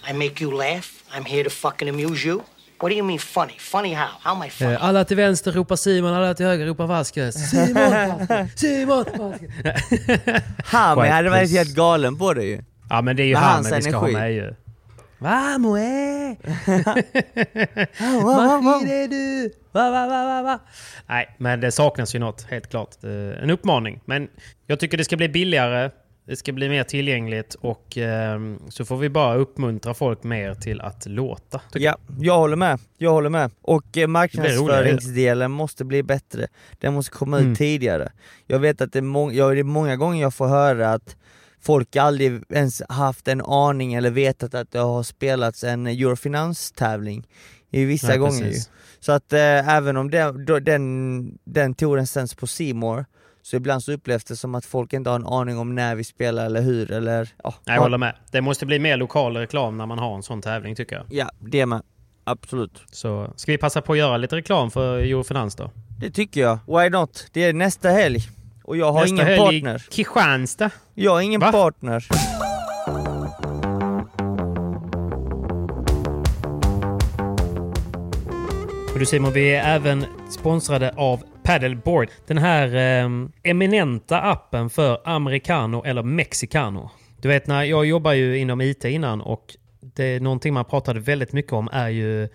I 0.09 0.13
make 0.13 0.43
you 0.43 0.51
laugh. 0.57 0.87
I'm 1.17 1.25
here 1.25 1.43
to 1.43 1.49
fucking 1.49 1.89
amuse 1.89 2.27
you. 2.27 2.41
What 2.79 2.89
do 2.91 2.95
you 2.97 3.03
mean 3.07 3.19
funny? 3.19 3.53
Funny 3.59 3.93
how? 3.93 4.07
How 4.21 4.31
am 4.35 4.43
I 4.43 4.49
funny? 4.49 4.75
Alla 4.75 5.05
till 5.05 5.17
vänster 5.17 5.51
ropar 5.51 5.75
Simon, 5.75 6.13
alla 6.13 6.33
till 6.33 6.45
höger 6.45 6.65
ropar 6.65 6.87
Vasquez. 6.87 7.49
Simon! 7.49 7.73
Vasquez, 7.75 8.49
Simon! 8.59 9.05
Vasquez. 9.17 10.43
Hami 10.65 11.07
hade 11.07 11.29
varit 11.29 11.51
helt 11.51 11.75
galen 11.75 12.17
på 12.17 12.33
det 12.33 12.43
ju. 12.43 12.61
Ja 12.89 13.01
men 13.01 13.15
det 13.15 13.23
är 13.23 13.27
ju 13.27 13.35
han 13.35 13.53
hans 13.53 13.67
vi 13.67 13.81
ska 13.81 13.89
energi. 13.97 14.13
ha 14.13 14.19
med 14.19 14.33
ju. 14.33 14.53
Vamos 15.17 15.79
eh! 15.79 16.35
Wow. 18.23 18.83
är 18.87 19.07
du? 19.07 19.53
Va, 19.71 19.91
va, 19.91 20.07
va, 20.07 20.23
va, 20.25 20.41
va? 20.43 20.59
Nej, 21.07 21.35
men 21.37 21.59
det 21.61 21.71
saknas 21.71 22.15
ju 22.15 22.19
något, 22.19 22.41
helt 22.49 22.69
klart. 22.69 23.03
Eh, 23.03 23.43
En 23.43 23.49
uppmaning. 23.49 24.01
Men 24.05 24.27
jag 24.67 24.79
tycker 24.79 24.97
det 24.97 25.03
ska 25.05 25.17
bli 25.17 25.29
billigare, 25.29 25.89
det 26.27 26.35
ska 26.35 26.51
bli 26.53 26.69
mer 26.69 26.83
tillgängligt 26.83 27.53
och 27.53 27.97
ehm, 27.97 28.59
så 28.69 28.85
får 28.85 28.97
vi 28.97 29.09
bara 29.09 29.35
uppmuntra 29.35 29.93
folk 29.93 30.23
mer 30.23 30.53
till 30.55 30.81
att 30.81 31.05
låta. 31.05 31.61
Ja, 31.73 31.97
jag 32.19 32.37
håller 32.37 32.55
med. 32.55 32.79
Jag 32.97 33.11
håller 33.11 33.29
med. 33.29 33.51
Och 33.61 33.97
eh, 33.97 34.07
marknadsföringsdelen 34.07 35.51
måste 35.51 35.85
bli 35.85 36.03
bättre. 36.03 36.47
Den 36.79 36.93
måste 36.93 37.11
komma 37.11 37.37
ut 37.37 37.43
Mm. 37.43 37.55
tidigare. 37.55 38.11
Jag 38.47 38.59
vet 38.59 38.81
att 38.81 38.93
det 38.93 38.99
är, 38.99 39.03
må- 39.03 39.31
ja, 39.31 39.47
det 39.49 39.59
är 39.59 39.63
många 39.63 39.95
gånger 39.95 40.21
jag 40.21 40.33
får 40.33 40.47
höra 40.47 40.93
att 40.93 41.15
folk 41.65 41.95
aldrig 41.95 42.41
ens 42.49 42.81
haft 42.89 43.27
en 43.27 43.41
aning 43.41 43.93
eller 43.93 44.11
vetat 44.11 44.53
att 44.53 44.71
det 44.71 44.79
har 44.79 45.03
spelats 45.03 45.63
en 45.63 45.87
Eurofinans-tävling 45.87 47.27
i 47.71 47.85
vissa 47.85 48.07
Nej, 48.07 48.17
gånger 48.17 48.45
ju. 48.45 48.59
Så 48.99 49.11
att 49.11 49.33
eh, 49.33 49.75
även 49.75 49.97
om 49.97 50.11
det, 50.11 50.45
då, 50.45 50.59
den, 50.59 51.37
den 51.43 51.73
touren 51.75 52.07
sänds 52.07 52.35
på 52.35 52.47
More 52.73 53.05
Så 53.41 53.55
ibland 53.55 53.83
så 53.83 53.91
upplevs 53.91 54.23
det 54.23 54.35
som 54.35 54.55
att 54.55 54.65
folk 54.65 54.93
inte 54.93 55.09
har 55.09 55.15
en 55.15 55.25
aning 55.25 55.57
om 55.57 55.75
när 55.75 55.95
vi 55.95 56.03
spelar 56.03 56.45
eller 56.45 56.61
hur 56.61 56.91
eller 56.91 57.29
ja. 57.43 57.53
Jag 57.65 57.81
håller 57.81 57.97
med. 57.97 58.15
Det 58.31 58.41
måste 58.41 58.65
bli 58.65 58.79
mer 58.79 58.97
lokal 58.97 59.37
reklam 59.37 59.77
när 59.77 59.85
man 59.85 59.99
har 59.99 60.15
en 60.15 60.23
sån 60.23 60.41
tävling 60.41 60.75
tycker 60.75 60.95
jag. 60.95 61.05
Ja, 61.09 61.31
det 61.39 61.65
med. 61.65 61.81
Absolut. 62.23 62.83
Så 62.91 63.33
ska 63.35 63.51
vi 63.51 63.57
passa 63.57 63.81
på 63.81 63.93
att 63.93 63.99
göra 63.99 64.17
lite 64.17 64.35
reklam 64.35 64.71
för 64.71 64.97
Eurofinans 64.97 65.55
då? 65.55 65.71
Det 65.99 66.11
tycker 66.11 66.41
jag. 66.41 66.59
Why 66.67 66.89
not? 66.89 67.27
Det 67.33 67.43
är 67.43 67.53
nästa 67.53 67.89
helg. 67.89 68.19
Och 68.67 68.77
jag 68.77 68.91
har 68.91 69.01
Nästa 69.01 69.15
ingen 69.15 69.25
helg 69.25 69.57
i 69.57 69.61
partner. 69.61 69.85
Kristianstad. 69.91 70.69
Jag 70.93 71.11
har 71.11 71.21
ingen 71.21 71.41
Va? 71.41 71.51
partner. 71.51 72.05
Och 78.93 78.99
du 78.99 79.05
Simon, 79.05 79.33
vi 79.33 79.55
är 79.55 79.75
även 79.75 80.05
sponsrade 80.29 80.93
av 80.95 81.23
Paddleboard. 81.43 82.09
Den 82.27 82.37
här 82.37 82.75
eh, 82.75 83.09
eminenta 83.43 84.21
appen 84.21 84.69
för 84.69 85.01
americano 85.05 85.83
eller 85.85 86.03
mexicano. 86.03 86.91
Du 87.21 87.27
vet, 87.27 87.47
när 87.47 87.63
jag 87.63 87.85
jobbar 87.85 88.13
ju 88.13 88.37
inom 88.37 88.61
IT 88.61 88.85
innan 88.85 89.21
och 89.21 89.55
det 89.81 90.03
är 90.03 90.19
någonting 90.19 90.53
man 90.53 90.65
pratade 90.65 90.99
väldigt 90.99 91.33
mycket 91.33 91.53
om 91.53 91.69
är 91.71 91.89
ju 91.89 92.29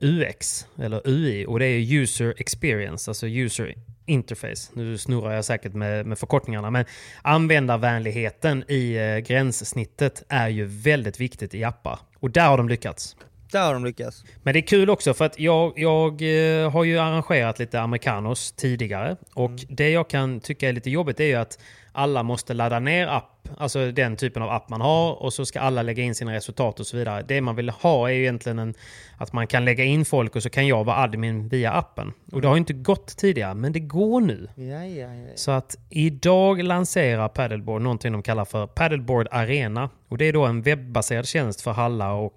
UX 0.00 0.66
eller 0.78 1.02
UI 1.04 1.46
och 1.46 1.58
det 1.58 1.66
är 1.66 1.94
user 1.94 2.34
experience, 2.38 3.10
alltså 3.10 3.26
user 3.26 3.74
interface. 4.06 4.70
Nu 4.72 4.98
snurrar 4.98 5.32
jag 5.32 5.44
säkert 5.44 5.74
med, 5.74 6.06
med 6.06 6.18
förkortningarna, 6.18 6.70
men 6.70 6.84
användarvänligheten 7.22 8.64
i 8.68 8.96
eh, 8.96 9.18
gränssnittet 9.18 10.24
är 10.28 10.48
ju 10.48 10.64
väldigt 10.64 11.20
viktigt 11.20 11.54
i 11.54 11.64
appar. 11.64 11.98
Och 12.18 12.30
där 12.30 12.48
har 12.48 12.56
de 12.56 12.68
lyckats. 12.68 13.16
Där 13.52 13.66
har 13.66 13.72
de 13.72 13.84
lyckats. 13.84 14.24
Men 14.42 14.52
det 14.52 14.60
är 14.60 14.66
kul 14.66 14.90
också 14.90 15.14
för 15.14 15.24
att 15.24 15.38
jag, 15.38 15.72
jag 15.76 16.22
eh, 16.22 16.70
har 16.70 16.84
ju 16.84 16.98
arrangerat 16.98 17.58
lite 17.58 17.80
americanos 17.80 18.52
tidigare. 18.52 19.16
Och 19.34 19.50
det 19.68 19.90
jag 19.90 20.10
kan 20.10 20.40
tycka 20.40 20.68
är 20.68 20.72
lite 20.72 20.90
jobbigt 20.90 21.20
är 21.20 21.24
ju 21.24 21.34
att 21.34 21.58
alla 21.92 22.22
måste 22.22 22.54
ladda 22.54 22.78
ner 22.78 23.06
app, 23.06 23.48
alltså 23.58 23.92
den 23.92 24.16
typen 24.16 24.42
av 24.42 24.50
app 24.50 24.68
man 24.68 24.80
har 24.80 25.22
och 25.22 25.32
så 25.32 25.46
ska 25.46 25.60
alla 25.60 25.82
lägga 25.82 26.02
in 26.02 26.14
sina 26.14 26.32
resultat 26.32 26.80
och 26.80 26.86
så 26.86 26.96
vidare. 26.96 27.24
Det 27.28 27.40
man 27.40 27.56
vill 27.56 27.70
ha 27.70 28.10
är 28.10 28.14
ju 28.14 28.20
egentligen 28.20 28.58
en, 28.58 28.74
att 29.16 29.32
man 29.32 29.46
kan 29.46 29.64
lägga 29.64 29.84
in 29.84 30.04
folk 30.04 30.36
och 30.36 30.42
så 30.42 30.50
kan 30.50 30.66
jag 30.66 30.84
vara 30.84 30.96
admin 30.96 31.48
via 31.48 31.72
appen. 31.72 32.12
Och 32.32 32.42
det 32.42 32.48
har 32.48 32.54
ju 32.54 32.58
inte 32.58 32.72
gått 32.72 33.16
tidigare, 33.16 33.54
men 33.54 33.72
det 33.72 33.80
går 33.80 34.20
nu. 34.20 34.48
Ja, 34.54 34.84
ja, 34.84 35.14
ja. 35.14 35.28
Så 35.34 35.50
att 35.50 35.76
idag 35.90 36.62
lanserar 36.62 37.28
Paddleboard 37.28 37.82
någonting 37.82 38.12
de 38.12 38.22
kallar 38.22 38.44
för 38.44 38.66
Paddleboard 38.66 39.28
Arena. 39.30 39.90
Och 40.08 40.18
det 40.18 40.24
är 40.24 40.32
då 40.32 40.46
en 40.46 40.62
webbaserad 40.62 41.26
tjänst 41.26 41.60
för 41.60 41.72
hallar 41.72 42.12
och 42.12 42.34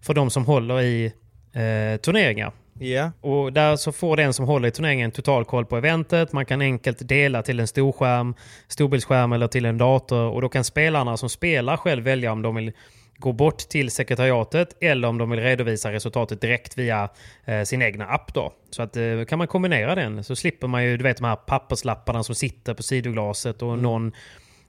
för 0.00 0.14
de 0.14 0.30
som 0.30 0.46
håller 0.46 0.80
i 0.80 1.12
eh, 1.52 2.00
turneringar. 2.00 2.52
Ja. 2.80 3.12
Och 3.20 3.52
där 3.52 3.76
så 3.76 3.92
får 3.92 4.16
den 4.16 4.32
som 4.32 4.46
håller 4.46 4.68
i 4.68 4.70
turneringen 4.70 5.10
total 5.10 5.44
koll 5.44 5.66
på 5.66 5.76
eventet. 5.76 6.32
Man 6.32 6.46
kan 6.46 6.60
enkelt 6.60 7.08
dela 7.08 7.42
till 7.42 7.60
en 7.60 7.66
storskärm, 7.66 8.34
storbildsskärm 8.68 9.32
eller 9.32 9.48
till 9.48 9.64
en 9.64 9.78
dator. 9.78 10.24
Och 10.24 10.42
då 10.42 10.48
kan 10.48 10.64
spelarna 10.64 11.16
som 11.16 11.28
spelar 11.28 11.76
själv 11.76 12.04
välja 12.04 12.32
om 12.32 12.42
de 12.42 12.54
vill 12.54 12.72
gå 13.18 13.32
bort 13.32 13.58
till 13.58 13.90
sekretariatet 13.90 14.76
eller 14.80 15.08
om 15.08 15.18
de 15.18 15.30
vill 15.30 15.40
redovisa 15.40 15.92
resultatet 15.92 16.40
direkt 16.40 16.78
via 16.78 17.08
eh, 17.44 17.62
sin 17.62 17.82
egna 17.82 18.06
app. 18.06 18.34
Då. 18.34 18.52
Så 18.70 18.82
att, 18.82 18.96
eh, 18.96 19.24
kan 19.28 19.38
man 19.38 19.46
kombinera 19.46 19.94
den 19.94 20.24
så 20.24 20.36
slipper 20.36 20.66
man 20.66 20.84
ju 20.84 20.96
du 20.96 21.02
vet, 21.02 21.16
de 21.16 21.24
här 21.24 21.36
papperslapparna 21.36 22.22
som 22.22 22.34
sitter 22.34 22.74
på 22.74 22.82
sidoglaset 22.82 23.62
och 23.62 23.78
någon 23.78 24.12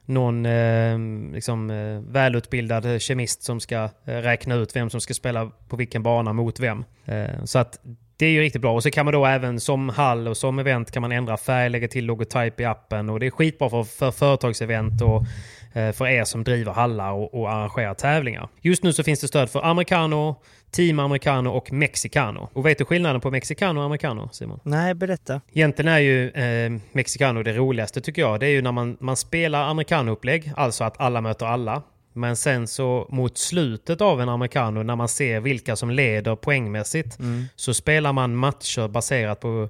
någon 0.09 0.45
eh, 0.45 0.99
liksom, 1.33 1.69
eh, 1.69 2.11
välutbildad 2.11 3.01
kemist 3.01 3.43
som 3.43 3.59
ska 3.59 3.75
eh, 3.83 3.89
räkna 4.05 4.55
ut 4.55 4.75
vem 4.75 4.89
som 4.89 5.01
ska 5.01 5.13
spela 5.13 5.51
på 5.69 5.75
vilken 5.75 6.03
bana 6.03 6.33
mot 6.33 6.59
vem. 6.59 6.83
Eh, 7.05 7.43
så 7.43 7.59
att 7.59 7.79
det 8.17 8.25
är 8.25 8.29
ju 8.29 8.41
riktigt 8.41 8.61
bra. 8.61 8.73
Och 8.73 8.83
så 8.83 8.91
kan 8.91 9.05
man 9.05 9.13
då 9.13 9.25
även 9.25 9.59
som 9.59 9.89
hall 9.89 10.27
och 10.27 10.37
som 10.37 10.59
event 10.59 10.91
kan 10.91 11.01
man 11.01 11.11
ändra 11.11 11.37
färg, 11.37 11.69
lägga 11.69 11.87
till 11.87 12.05
logotyp 12.05 12.59
i 12.59 12.65
appen. 12.65 13.09
Och 13.09 13.19
det 13.19 13.25
är 13.25 13.31
skitbra 13.31 13.69
för, 13.69 13.83
för 13.83 14.11
företagsevent 14.11 15.01
och 15.01 15.23
för 15.73 16.07
er 16.07 16.23
som 16.23 16.43
driver 16.43 16.71
hallar 16.71 17.11
och, 17.11 17.33
och 17.33 17.51
arrangerar 17.51 17.93
tävlingar. 17.93 18.49
Just 18.61 18.83
nu 18.83 18.93
så 18.93 19.03
finns 19.03 19.21
det 19.21 19.27
stöd 19.27 19.49
för 19.49 19.65
americano, 19.65 20.35
team 20.71 20.99
americano 20.99 21.49
och 21.49 21.71
mexicano. 21.71 22.49
Och 22.53 22.65
vet 22.65 22.77
du 22.77 22.85
skillnaden 22.85 23.21
på 23.21 23.31
mexicano 23.31 23.79
och 23.79 23.85
americano, 23.85 24.29
Simon? 24.31 24.59
Nej, 24.63 24.93
berätta. 24.93 25.41
Egentligen 25.53 25.91
är 25.91 25.99
ju 25.99 26.29
eh, 26.29 26.79
mexicano 26.91 27.43
det 27.43 27.53
roligaste 27.53 28.01
tycker 28.01 28.21
jag. 28.21 28.39
Det 28.39 28.45
är 28.45 28.51
ju 28.51 28.61
när 28.61 28.71
man, 28.71 28.97
man 28.99 29.15
spelar 29.15 29.63
americano-upplägg, 29.69 30.51
alltså 30.55 30.83
att 30.83 31.01
alla 31.01 31.21
möter 31.21 31.45
alla. 31.45 31.81
Men 32.13 32.35
sen 32.35 32.67
så 32.67 33.07
mot 33.09 33.37
slutet 33.37 34.01
av 34.01 34.21
en 34.21 34.29
americano, 34.29 34.83
när 34.83 34.95
man 34.95 35.07
ser 35.07 35.39
vilka 35.39 35.75
som 35.75 35.89
leder 35.89 36.35
poängmässigt, 36.35 37.17
så 37.55 37.73
spelar 37.73 38.13
man 38.13 38.35
matcher 38.35 38.87
baserat 38.87 39.39
på, 39.39 39.69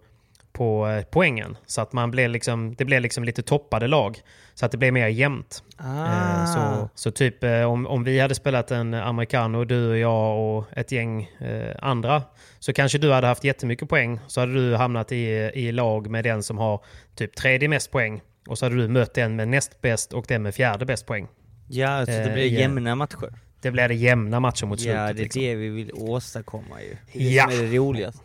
på 0.59 0.87
eh, 0.87 1.03
poängen. 1.11 1.57
Så 1.65 1.81
att 1.81 1.93
man 1.93 2.11
blir 2.11 2.27
liksom, 2.27 2.75
det 2.75 2.85
blir 2.85 2.99
liksom 2.99 3.23
lite 3.23 3.41
toppade 3.41 3.87
lag. 3.87 4.17
Så 4.53 4.65
att 4.65 4.71
det 4.71 4.77
blir 4.77 4.91
mer 4.91 5.07
jämnt. 5.07 5.63
Ah. 5.77 6.05
Eh, 6.05 6.45
Så, 6.45 6.89
så 6.95 7.11
typ 7.11 7.43
eh, 7.43 7.61
om, 7.63 7.87
om 7.87 8.03
vi 8.03 8.19
hade 8.19 8.35
spelat 8.35 8.71
en 8.71 8.93
americano, 8.93 9.63
du 9.65 9.89
och 9.89 9.97
jag 9.97 10.39
och 10.57 10.65
ett 10.77 10.91
gäng 10.91 11.23
eh, 11.39 11.75
andra, 11.81 12.23
så 12.59 12.73
kanske 12.73 12.97
du 12.97 13.11
hade 13.11 13.27
haft 13.27 13.43
jättemycket 13.43 13.89
poäng. 13.89 14.19
Så 14.27 14.39
hade 14.39 14.53
du 14.53 14.75
hamnat 14.75 15.11
i, 15.11 15.25
i 15.53 15.71
lag 15.71 16.09
med 16.09 16.23
den 16.23 16.43
som 16.43 16.57
har 16.57 16.83
typ 17.15 17.35
tredje 17.35 17.67
mest 17.69 17.91
poäng. 17.91 18.21
Och 18.47 18.57
så 18.57 18.65
hade 18.65 18.75
du 18.75 18.87
mött 18.87 19.13
den 19.13 19.35
med 19.35 19.47
näst 19.47 19.81
bäst 19.81 20.13
och 20.13 20.25
den 20.27 20.41
med 20.43 20.55
fjärde 20.55 20.85
bäst 20.85 21.05
poäng. 21.05 21.27
Ja, 21.67 22.05
så 22.05 22.11
det 22.11 22.17
Eh, 22.27 22.33
blir 22.33 22.47
ja. 22.53 22.59
jämna 22.59 22.95
matcher. 22.95 23.33
Det 23.61 23.71
blir 23.71 23.87
det 23.87 23.95
jämna 23.95 24.39
matcher 24.39 24.65
mot 24.65 24.79
slutet. 24.79 24.97
Ja, 24.99 25.03
det 25.13 25.19
är 25.19 25.23
liksom. 25.23 25.41
det 25.41 25.55
vi 25.55 25.69
vill 25.69 25.91
åstadkomma 25.93 26.81
ju. 26.81 26.95
Det 27.13 27.19
är 27.19 27.23
det 27.23 27.35
Ja. 27.35 27.43
som 27.49 27.59
är 27.59 27.63
det 27.71 27.77
roligaste. 27.77 28.23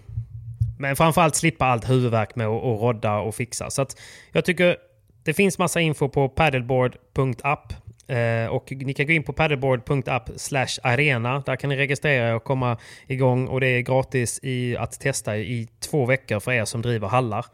Men 0.79 0.97
framförallt 0.97 1.35
slippa 1.35 1.65
allt 1.65 1.91
huvudvärk 1.91 2.37
med 2.37 2.47
att 2.47 2.65
att 2.65 2.81
rodda 2.81 3.19
och 3.19 3.35
fixa. 3.35 3.71
Så 3.71 3.83
att 3.83 4.01
jag 4.33 4.45
tycker 4.45 4.77
det 5.25 5.35
finns 5.35 5.59
massa 5.59 5.81
info 5.81 6.09
på 6.09 6.29
paddleboard.app. 6.29 7.73
Eh, 8.07 8.47
och 8.47 8.73
ni 8.73 8.95
kan 8.95 9.07
gå 9.07 9.13
in 9.13 9.23
på 9.23 9.33
paddleboard.app 9.33 10.31
slash 10.37 10.79
arena. 10.83 11.43
Där 11.47 11.57
kan 11.57 11.71
ni 11.71 11.77
registrera 11.77 12.29
er 12.29 12.35
och 12.35 12.45
komma 12.45 12.77
igång. 13.07 13.49
Och 13.49 13.61
det 13.61 13.67
är 13.67 13.81
gratis 13.81 14.41
i, 14.43 14.77
att 14.77 15.01
testa 15.01 15.37
i 15.37 15.69
två 15.81 16.07
veckor 16.07 16.41
för 16.41 16.53
er 16.53 16.65
som 16.65 16.83
driver 16.83 17.09
hallar. 17.09 17.47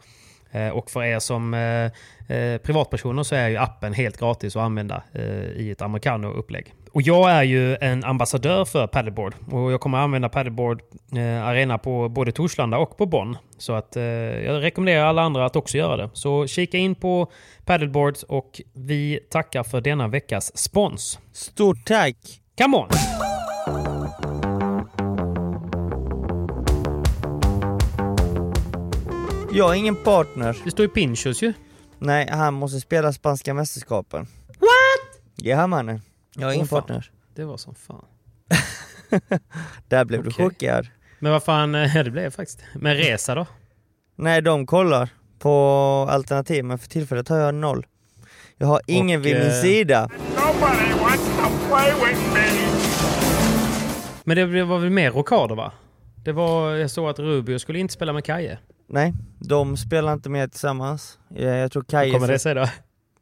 Eh, 0.50 0.68
och 0.68 0.90
för 0.90 1.02
er 1.02 1.18
som 1.18 1.54
eh, 1.54 1.84
eh 2.36 2.58
privatpersoner 2.58 3.22
så 3.22 3.34
är 3.34 3.48
ju 3.48 3.56
appen 3.56 3.92
helt 3.92 4.18
gratis 4.18 4.56
att 4.56 4.62
använda 4.62 5.02
eh, 5.12 5.50
i 5.56 5.70
ett 5.70 5.82
americano-upplägg. 5.82 6.74
Och 6.92 7.02
jag 7.02 7.30
är 7.30 7.42
ju 7.42 7.76
en 7.76 8.04
ambassadör 8.04 8.64
för 8.64 8.86
Paddleboard 8.86 9.34
och 9.50 9.72
jag 9.72 9.80
kommer 9.80 9.98
använda 9.98 10.28
Paddleboard 10.28 10.82
eh, 11.16 11.46
Arena 11.46 11.78
på 11.78 12.08
både 12.08 12.32
Torslanda 12.32 12.78
och 12.78 12.96
på 12.96 13.06
Bonn. 13.06 13.36
Så 13.58 13.72
att 13.72 13.96
eh, 13.96 14.02
jag 14.02 14.62
rekommenderar 14.62 15.04
alla 15.04 15.22
andra 15.22 15.46
att 15.46 15.56
också 15.56 15.78
göra 15.78 15.96
det. 15.96 16.10
Så 16.12 16.46
kika 16.46 16.78
in 16.78 16.94
på 16.94 17.32
Paddleboards 17.64 18.22
och 18.22 18.60
vi 18.72 19.20
tackar 19.30 19.62
för 19.62 19.80
denna 19.80 20.08
veckas 20.08 20.56
spons. 20.58 21.18
Stort 21.32 21.84
tack! 21.86 22.16
Come 22.58 22.76
on! 22.76 22.88
Jag 29.52 29.68
har 29.68 29.74
ingen 29.74 29.96
partner. 29.96 30.56
Det 30.64 30.70
står 30.70 30.84
ju 30.84 30.88
Pinchos 30.88 31.42
ju. 31.42 31.52
Nej, 31.98 32.28
han 32.30 32.54
måste 32.54 32.80
spela 32.80 33.12
spanska 33.12 33.54
mästerskapen. 33.54 34.26
What? 34.46 35.20
Ja 35.36 35.66
mannen. 35.66 36.00
Jag 36.40 36.48
har 36.48 36.54
ingen 36.54 36.68
partner. 36.68 37.10
Det 37.34 37.44
var 37.44 37.56
som 37.56 37.74
fan. 37.74 38.04
Där 39.88 40.04
blev 40.04 40.22
du 40.22 40.28
Okej. 40.28 40.44
chockad. 40.44 40.86
Men 41.18 41.32
vad 41.32 41.42
fan, 41.42 41.74
eh, 41.74 41.94
det 42.04 42.10
blev 42.10 42.24
jag 42.24 42.34
faktiskt. 42.34 42.60
Men 42.74 42.96
resa 42.96 43.34
då? 43.34 43.46
Nej, 44.16 44.42
de 44.42 44.66
kollar 44.66 45.08
på 45.38 45.50
alternativ, 46.10 46.64
men 46.64 46.78
för 46.78 46.88
tillfället 46.88 47.28
har 47.28 47.38
jag 47.38 47.54
noll. 47.54 47.86
Jag 48.56 48.66
har 48.66 48.80
ingen 48.86 49.20
Och, 49.20 49.26
vid 49.26 49.36
min 49.36 49.46
eh, 49.46 49.52
sida. 49.62 50.08
Nobody 50.10 50.92
wants 51.00 51.24
to 51.24 51.68
play 51.68 51.92
with 51.92 52.34
me. 52.34 52.40
Men 54.24 54.36
det 54.36 54.64
var 54.64 54.78
väl 54.78 54.90
mer 54.90 55.10
rockader 55.10 55.54
va? 55.54 55.72
Det 56.24 56.32
var, 56.32 56.70
jag 56.70 56.90
såg 56.90 57.08
att 57.08 57.18
Rubio 57.18 57.58
skulle 57.58 57.78
inte 57.78 57.94
spela 57.94 58.12
med 58.12 58.24
Kaje. 58.24 58.58
Nej, 58.88 59.14
de 59.38 59.76
spelar 59.76 60.12
inte 60.12 60.28
med 60.28 60.50
tillsammans. 60.52 61.18
Jag 61.28 61.72
tror 61.72 61.82
Hur 61.82 61.88
Kaje 61.90 62.12
kommer 62.12 62.26
ska, 62.26 62.32
det 62.32 62.38
sig 62.38 62.54
då? 62.54 62.66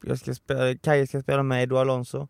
jag 0.03 0.19
ska, 0.19 0.33
spela, 0.33 0.75
Kaje 0.75 1.07
ska 1.07 1.21
spela 1.21 1.43
med 1.43 1.63
Edo 1.63 1.77
Alonso. 1.77 2.27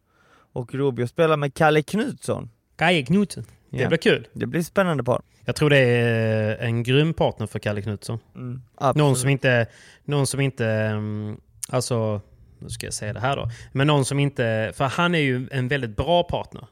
Och 0.54 0.74
Rubio 0.74 1.08
spelar 1.08 1.38
med 1.38 1.54
Kalle 1.54 1.82
Knutsson. 1.82 2.50
Kaje 2.76 3.06
Knutsen. 3.06 3.46
Det 3.70 3.78
Ja. 3.82 3.88
blir 3.88 3.98
kul. 3.98 4.28
Det 4.34 4.46
blir 4.46 4.62
spännande 4.62 5.04
par. 5.04 5.22
Jag 5.46 5.56
tror 5.56 5.70
det 5.70 5.78
är 5.78 6.58
en 6.58 6.84
grym 6.84 7.14
partner 7.14 7.48
för 7.48 7.60
Kalle 7.60 7.82
Knutsson. 7.82 8.20
Mm, 8.36 8.62
Någon 8.96 9.16
som 9.16 9.30
inte, 9.30 9.68
någon 10.06 10.28
som 10.28 10.40
inte, 10.42 10.66
mm, 10.68 11.38
alltså, 11.70 12.22
nu 12.60 12.70
ska 12.70 12.86
jag 12.88 12.94
säga 12.94 13.14
det 13.14 13.20
här 13.20 13.36
då. 13.36 13.50
Men 13.72 13.88
någon 13.88 14.06
som 14.06 14.20
inte, 14.20 14.72
för 14.76 14.86
han 14.86 15.16
är 15.16 15.20
ju 15.20 15.48
en 15.52 15.68
väldigt 15.68 15.96
bra 15.96 16.24
partner. 16.24 16.68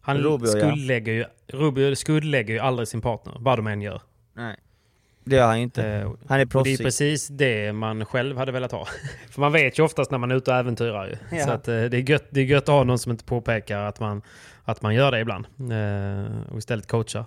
Han 0.00 0.18
Rubio, 0.18 0.46
ja. 0.48 0.60
skuldlägger 0.60 1.12
ju, 1.12 1.24
Rubio 1.46 1.94
skuldlägger 1.96 2.54
ju 2.54 2.60
aldrig 2.60 2.88
sin 2.88 3.00
partner, 3.00 3.34
vad 3.38 3.58
de 3.58 3.66
än 3.66 3.82
gör. 3.82 4.02
Nej. 4.34 4.56
Det 5.28 5.36
gör 5.36 5.46
han 5.46 5.56
ju 5.56 5.62
inte. 5.62 5.86
Eh, 5.86 6.00
Han 6.02 6.06
är 6.06 6.10
Och 6.10 6.26
det 6.36 6.40
är 6.42 6.46
proffsig. 6.46 6.78
precis 6.78 7.28
det 7.28 7.72
man 7.72 8.04
själv 8.04 8.38
hade 8.38 8.52
velat 8.52 8.72
ha. 8.72 8.88
För 9.30 9.40
man 9.40 9.52
vet 9.52 9.78
ju 9.78 9.82
oftast 9.82 10.10
när 10.10 10.18
man 10.18 10.30
är 10.30 10.34
ute 10.36 10.50
och 10.50 10.56
äventyrar 10.56 11.06
ju. 11.06 11.36
Ja. 11.38 11.44
Så 11.44 11.50
att, 11.50 11.68
eh, 11.68 11.74
det, 11.74 11.96
är 11.96 12.10
gött, 12.10 12.26
det 12.30 12.40
är 12.40 12.44
gött 12.44 12.62
att 12.62 12.68
ha 12.68 12.84
någon 12.84 12.98
som 12.98 13.12
inte 13.12 13.24
påpekar 13.24 13.78
att 13.82 14.00
man, 14.00 14.22
att 14.64 14.82
man 14.82 14.94
gör 14.94 15.10
det 15.12 15.20
ibland. 15.20 15.46
Eh, 15.46 16.52
och 16.52 16.58
istället 16.58 16.86
coachar. 16.86 17.24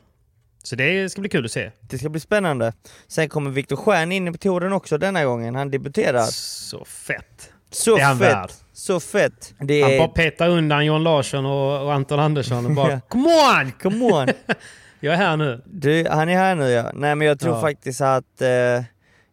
Så 0.64 0.76
det 0.76 1.12
ska 1.12 1.22
bli 1.22 1.30
kul 1.30 1.46
att 1.46 1.52
se. 1.52 1.72
Det 1.82 1.98
ska 1.98 2.10
bli 2.10 2.20
spännande. 2.20 2.74
Sen 3.08 3.30
kommer 3.30 3.52
Viktor 3.52 3.76
Stjern 3.76 4.12
in 4.12 4.32
på 4.32 4.38
touren 4.38 4.74
också 4.74 4.98
denna 4.98 5.26
gången, 5.26 5.56
han 5.56 5.72
debuterar. 5.72 6.26
Så 6.32 6.86
fett. 6.86 7.54
Så 7.72 7.96
det 7.96 8.02
är 8.02 8.06
han 8.06 8.20
fett! 8.20 8.34
värd. 8.34 8.50
Så 8.74 9.00
fett! 9.00 9.54
Det 9.60 9.82
Han 9.82 9.92
är... 9.92 9.98
bara 9.98 10.08
petar 10.08 10.50
undan 10.50 10.86
John 10.86 11.04
Larsson 11.04 11.46
och, 11.46 11.84
och 11.86 11.94
Anton 11.94 12.20
Andersson 12.20 12.66
och 12.66 12.72
bara 12.72 12.92
Ja. 12.92 13.00
Come 13.08 13.30
on! 13.30 13.72
Come 13.82 14.06
on! 14.06 14.28
Jag 15.04 15.14
är 15.14 15.18
här 15.18 15.38
nu. 15.38 15.62
Du, 15.66 16.08
han 16.10 16.30
är 16.30 16.36
här 16.38 16.56
nu 16.56 16.70
ja. 16.70 16.92
Nej 16.94 17.16
men 17.16 17.28
jag 17.28 17.40
tror 17.40 17.56
Ja. 17.56 17.62
faktiskt 17.62 18.02
att 18.02 18.42
eh, 18.42 18.84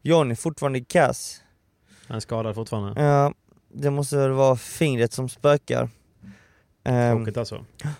John 0.03 0.31
är 0.31 0.35
fortfarande 0.35 0.81
kass. 0.81 1.41
Han 2.09 2.17
är 2.17 2.21
skadad 2.21 2.55
fortfarande. 2.55 3.03
Ja, 3.03 3.33
det 3.75 3.91
måste 3.91 4.17
väl 4.17 4.31
vara 4.31 4.57
fingret 4.57 5.13
som 5.13 5.29
spökar. 5.29 5.89
Ehm, 6.85 7.17
Tråkigt 7.17 7.37
alltså. 7.37 7.55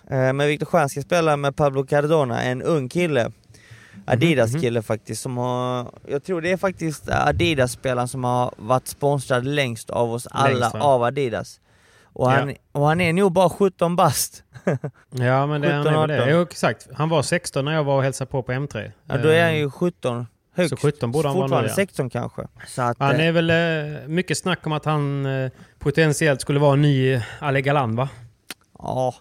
eh, 0.09 0.33
men 0.33 0.47
Viktor 0.47 0.65
Stjern 0.65 0.89
ska 0.89 1.01
spela 1.01 1.37
med 1.37 1.55
Pablo 1.55 1.85
Cardona, 1.85 2.43
en 2.43 2.61
ung 2.61 2.89
kille. 2.89 3.31
Adidas 4.05 4.51
kille 4.61 4.81
faktiskt, 4.81 5.21
som 5.21 5.37
har, 5.37 5.91
jag 6.07 6.23
tror 6.23 6.41
det 6.41 6.51
är 6.51 6.57
faktiskt 6.57 7.09
Adidas-spelaren 7.09 8.07
som 8.07 8.23
har 8.23 8.53
varit 8.57 8.87
sponsrad 8.87 9.45
längst 9.45 9.89
av 9.89 10.13
oss 10.13 10.27
alla 10.31 10.59
Längst, 10.59 10.75
av 10.75 11.03
Adidas. 11.03 11.59
Och 12.19 12.31
han, 12.31 12.55
och 12.71 12.87
han 12.87 13.01
är 13.01 13.13
nog 13.13 13.31
bara 13.31 13.49
17 13.49 13.95
bast. 13.95 14.43
Ja 15.09 15.45
men 15.47 15.61
det, 15.61 15.71
han 15.71 15.87
är 15.87 15.91
17, 15.91 16.07
det. 16.07 16.15
18. 16.21 16.29
Jo, 16.29 16.41
exakt. 16.41 16.87
Han 16.93 17.09
var 17.09 17.21
16 17.21 17.65
när 17.65 17.73
jag 17.73 17.83
var 17.83 17.97
och 17.97 18.03
hälsade 18.03 18.31
på 18.31 18.43
på 18.43 18.51
M3. 18.51 18.91
Ja, 19.05 19.17
då 19.17 19.29
är 19.29 19.43
han 19.43 19.57
ju 19.57 19.69
17 19.69 20.27
högst. 20.55 20.69
Så 20.69 20.87
17 20.87 21.11
borde 21.11 21.27
han 21.27 21.37
vara 21.37 21.43
Fortfarande 21.47 21.69
ja. 21.69 21.75
16 21.75 22.09
kanske. 22.09 22.41
Att, 22.77 22.99
Han 22.99 23.15
eh, 23.15 23.27
är 23.27 23.31
väl 23.31 23.49
eh, 23.49 24.07
mycket 24.07 24.37
snack 24.37 24.67
om 24.67 24.71
att 24.71 24.85
han 24.85 25.25
eh, 25.25 25.51
potentiellt 25.79 26.41
skulle 26.41 26.59
vara 26.59 26.73
en 26.73 26.81
ny 26.81 27.21
Ale 27.39 27.61
Galan 27.61 27.95
va? 27.95 28.09
Ja, 28.79 29.15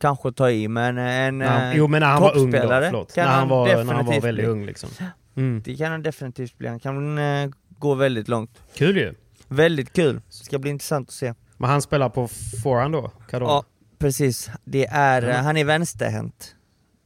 kanske 0.00 0.32
ta 0.32 0.50
i 0.50 0.68
men 0.68 0.98
en 0.98 1.72
jo 1.74 1.86
men 1.88 2.00
när 2.00 2.08
han 2.08 2.22
var 2.22 2.36
ung 2.36 2.50
då, 2.50 2.58
förlåt. 2.58 3.16
När 3.16 3.24
han, 3.24 3.48
var, 3.48 3.66
när 3.66 3.94
han 3.94 4.06
var 4.06 4.20
väldigt 4.20 4.44
bli. 4.44 4.52
ung 4.52 4.66
liksom. 4.66 4.90
Mm. 5.36 5.62
Det 5.64 5.76
kan 5.76 5.90
han 5.90 6.02
definitivt 6.02 6.58
bli, 6.58 6.68
han 6.68 6.80
kan 6.80 7.18
eh, 7.18 7.50
gå 7.78 7.94
väldigt 7.94 8.28
långt. 8.28 8.62
Kul 8.74 8.96
ju. 8.96 9.14
Väldigt 9.48 9.92
kul, 9.92 10.20
ska 10.28 10.58
bli 10.58 10.70
intressant 10.70 11.08
att 11.08 11.14
se. 11.14 11.34
Men 11.56 11.70
han 11.70 11.82
spelar 11.82 12.08
på 12.08 12.28
forehand 12.62 12.94
då? 12.94 13.10
Cardona? 13.30 13.52
Ja, 13.52 13.64
precis. 13.98 14.50
Det 14.64 14.86
är, 14.86 15.28
eh, 15.28 15.36
han 15.36 15.56
är 15.56 15.64
vänsterhänt. 15.64 16.54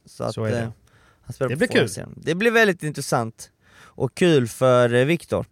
Så, 0.05 0.23
att, 0.23 0.33
Så 0.33 0.43
är 0.45 0.51
det. 0.51 0.59
eh, 0.59 0.69
Han 1.21 1.33
spelar 1.33 1.49
Det 1.49 1.55
blir 1.55 1.67
kul. 1.67 1.87
forehand. 1.89 2.13
Det 2.23 2.35
blir 2.35 2.51
väldigt 2.51 2.83
intressant. 2.83 3.49
Och 3.79 4.15
kul 4.15 4.47
för 4.47 4.93
eh, 4.93 5.05
Viktor. 5.05 5.45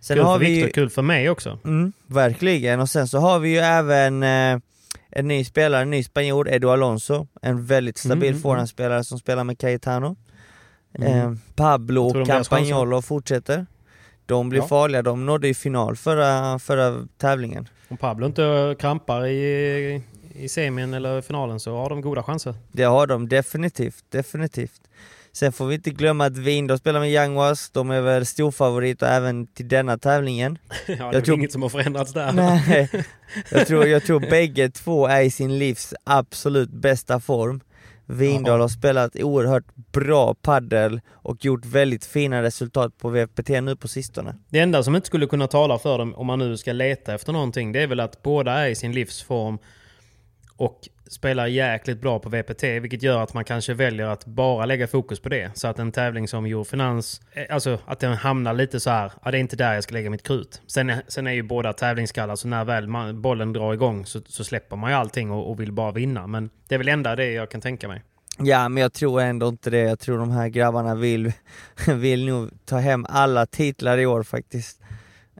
Sen 0.00 0.16
kul 0.16 0.24
har 0.24 0.38
för 0.38 0.44
vi 0.44 0.54
Viktor, 0.62 0.72
kul 0.72 0.90
för 0.90 1.02
mig 1.02 1.30
också. 1.30 1.58
mm, 1.64 1.92
verkligen, 2.06 2.80
och 2.80 2.90
sen 2.90 3.08
så 3.08 3.18
har 3.18 3.38
vi 3.38 3.48
ju 3.50 3.58
även 3.58 4.22
eh, 4.22 4.58
en 5.10 5.28
ny 5.28 5.44
spelare, 5.44 5.82
en 5.82 5.90
ny 5.90 6.04
spanjor, 6.04 6.48
Edu 6.50 6.70
Alonso. 6.70 7.26
En 7.42 7.66
väldigt 7.66 7.98
stabil 7.98 8.14
Mm, 8.22 8.28
mm, 8.28 8.42
forehandspelare 8.42 9.04
som 9.04 9.18
spelar 9.18 9.44
med 9.44 9.58
Cayetano. 9.58 10.16
Mm. 10.94 11.18
Eh, 11.32 11.34
Pablo 11.54 12.02
och 12.06 12.26
Campagnolo 12.26 13.02
fortsätter. 13.02 13.66
De 14.26 14.48
blir 14.48 14.60
Ja. 14.60 14.66
farliga, 14.68 15.02
de 15.02 15.26
nådde 15.26 15.48
ju 15.48 15.54
final 15.54 15.96
förra, 15.96 16.58
förra 16.58 17.06
tävlingen. 17.18 17.68
Om 17.92 17.96
Pablo 17.98 18.26
inte 18.26 18.76
krampar 18.78 19.26
i, 19.26 20.02
i 20.34 20.48
semin 20.48 20.94
eller 20.94 21.20
finalen 21.20 21.60
så 21.60 21.76
har 21.76 21.88
de 21.90 22.00
goda 22.00 22.22
chanser. 22.22 22.54
Det 22.72 22.82
har 22.82 23.06
de 23.06 23.28
definitivt, 23.28 24.04
definitivt. 24.08 24.80
Sen 25.32 25.52
får 25.52 25.66
vi 25.66 25.74
inte 25.74 25.90
glömma 25.90 26.24
att 26.26 26.36
Vindor 26.38 26.76
spelar 26.76 27.00
med 27.00 27.10
Young 27.10 27.36
de 27.72 27.90
är 27.90 28.00
väl 28.00 28.26
storfavoriter 28.26 29.06
även 29.06 29.46
till 29.46 29.68
denna 29.68 29.98
tävlingen. 29.98 30.58
Ja, 30.86 30.94
det 30.94 31.02
är 31.02 31.12
Jag 31.12 31.24
tror- 31.24 31.38
inget 31.38 31.52
som 31.52 31.62
har 31.62 31.68
förändrats 31.68 32.12
där. 32.12 32.32
Nej, 32.32 32.90
jag 33.50 33.66
tror, 33.66 33.86
jag 33.86 34.02
tror 34.04 34.20
bägge 34.20 34.70
två 34.70 35.06
är 35.06 35.22
i 35.22 35.30
sin 35.30 35.58
livs 35.58 35.94
absolut 36.04 36.70
bästa 36.70 37.20
form. 37.20 37.60
Vindal 38.06 38.60
har 38.60 38.68
spelat 38.68 39.16
oerhört 39.16 39.64
bra 39.92 40.34
paddel 40.34 41.00
och 41.10 41.44
gjort 41.44 41.64
väldigt 41.64 42.04
fina 42.04 42.42
resultat 42.42 42.98
på 42.98 43.08
VPT 43.08 43.48
nu 43.48 43.76
på 43.76 43.88
sistone. 43.88 44.34
Det 44.48 44.58
enda 44.58 44.82
som 44.82 44.96
inte 44.96 45.06
skulle 45.06 45.26
kunna 45.26 45.46
tala 45.46 45.78
för 45.78 45.98
dem 45.98 46.14
om 46.14 46.26
man 46.26 46.38
nu 46.38 46.56
ska 46.56 46.72
leta 46.72 47.14
efter 47.14 47.32
någonting, 47.32 47.72
det 47.72 47.82
är 47.82 47.86
väl 47.86 48.00
att 48.00 48.22
båda 48.22 48.52
är 48.52 48.68
i 48.68 48.74
sin 48.74 48.92
livsform 48.92 49.58
och 50.56 50.88
spelar 51.12 51.46
jäkligt 51.46 52.00
bra 52.00 52.18
på 52.18 52.28
VPT, 52.28 52.62
vilket 52.62 53.02
gör 53.02 53.22
att 53.22 53.34
man 53.34 53.44
kanske 53.44 53.74
väljer 53.74 54.06
att 54.06 54.24
bara 54.24 54.66
lägga 54.66 54.86
fokus 54.86 55.20
på 55.20 55.28
det. 55.28 55.50
Så 55.54 55.68
att 55.68 55.78
en 55.78 55.92
tävling 55.92 56.28
som 56.28 56.44
Eurofinans, 56.44 57.20
eh, 57.32 57.54
alltså 57.54 57.78
att 57.86 58.00
den 58.00 58.12
hamnar 58.12 58.54
lite 58.54 58.80
så 58.80 58.90
här, 58.90 59.12
ja 59.24 59.30
det 59.30 59.38
är 59.38 59.40
inte 59.40 59.56
där 59.56 59.74
jag 59.74 59.82
ska 59.82 59.92
lägga 59.92 60.10
mitt 60.10 60.22
krut. 60.22 60.62
Sen 60.66 60.90
är, 60.90 61.02
sen 61.08 61.26
är 61.26 61.32
ju 61.32 61.42
båda 61.42 61.72
tävlingsskallar, 61.72 62.36
så 62.36 62.48
när 62.48 62.64
väl 62.64 62.88
man, 62.88 63.22
bollen 63.22 63.52
drar 63.52 63.74
igång 63.74 64.06
så, 64.06 64.20
så 64.26 64.44
släpper 64.44 64.76
man 64.76 64.90
ju 64.90 64.96
allting 64.96 65.30
och, 65.30 65.50
och 65.50 65.60
vill 65.60 65.72
bara 65.72 65.92
vinna. 65.92 66.26
Men 66.26 66.50
det 66.68 66.74
är 66.74 66.78
väl 66.78 66.88
enda 66.88 67.16
det 67.16 67.32
jag 67.32 67.50
kan 67.50 67.60
tänka 67.60 67.88
mig. 67.88 68.02
Ja, 68.38 68.68
men 68.68 68.82
jag 68.82 68.92
tror 68.92 69.20
ändå 69.20 69.48
inte 69.48 69.70
det. 69.70 69.78
Jag 69.80 69.98
tror 69.98 70.18
de 70.18 70.30
här 70.30 70.48
grabbarna 70.48 70.94
vill, 70.94 71.32
vill 71.86 72.26
nog 72.26 72.50
ta 72.64 72.78
hem 72.78 73.06
alla 73.08 73.46
titlar 73.46 73.98
i 73.98 74.06
år 74.06 74.22
faktiskt. 74.22 74.81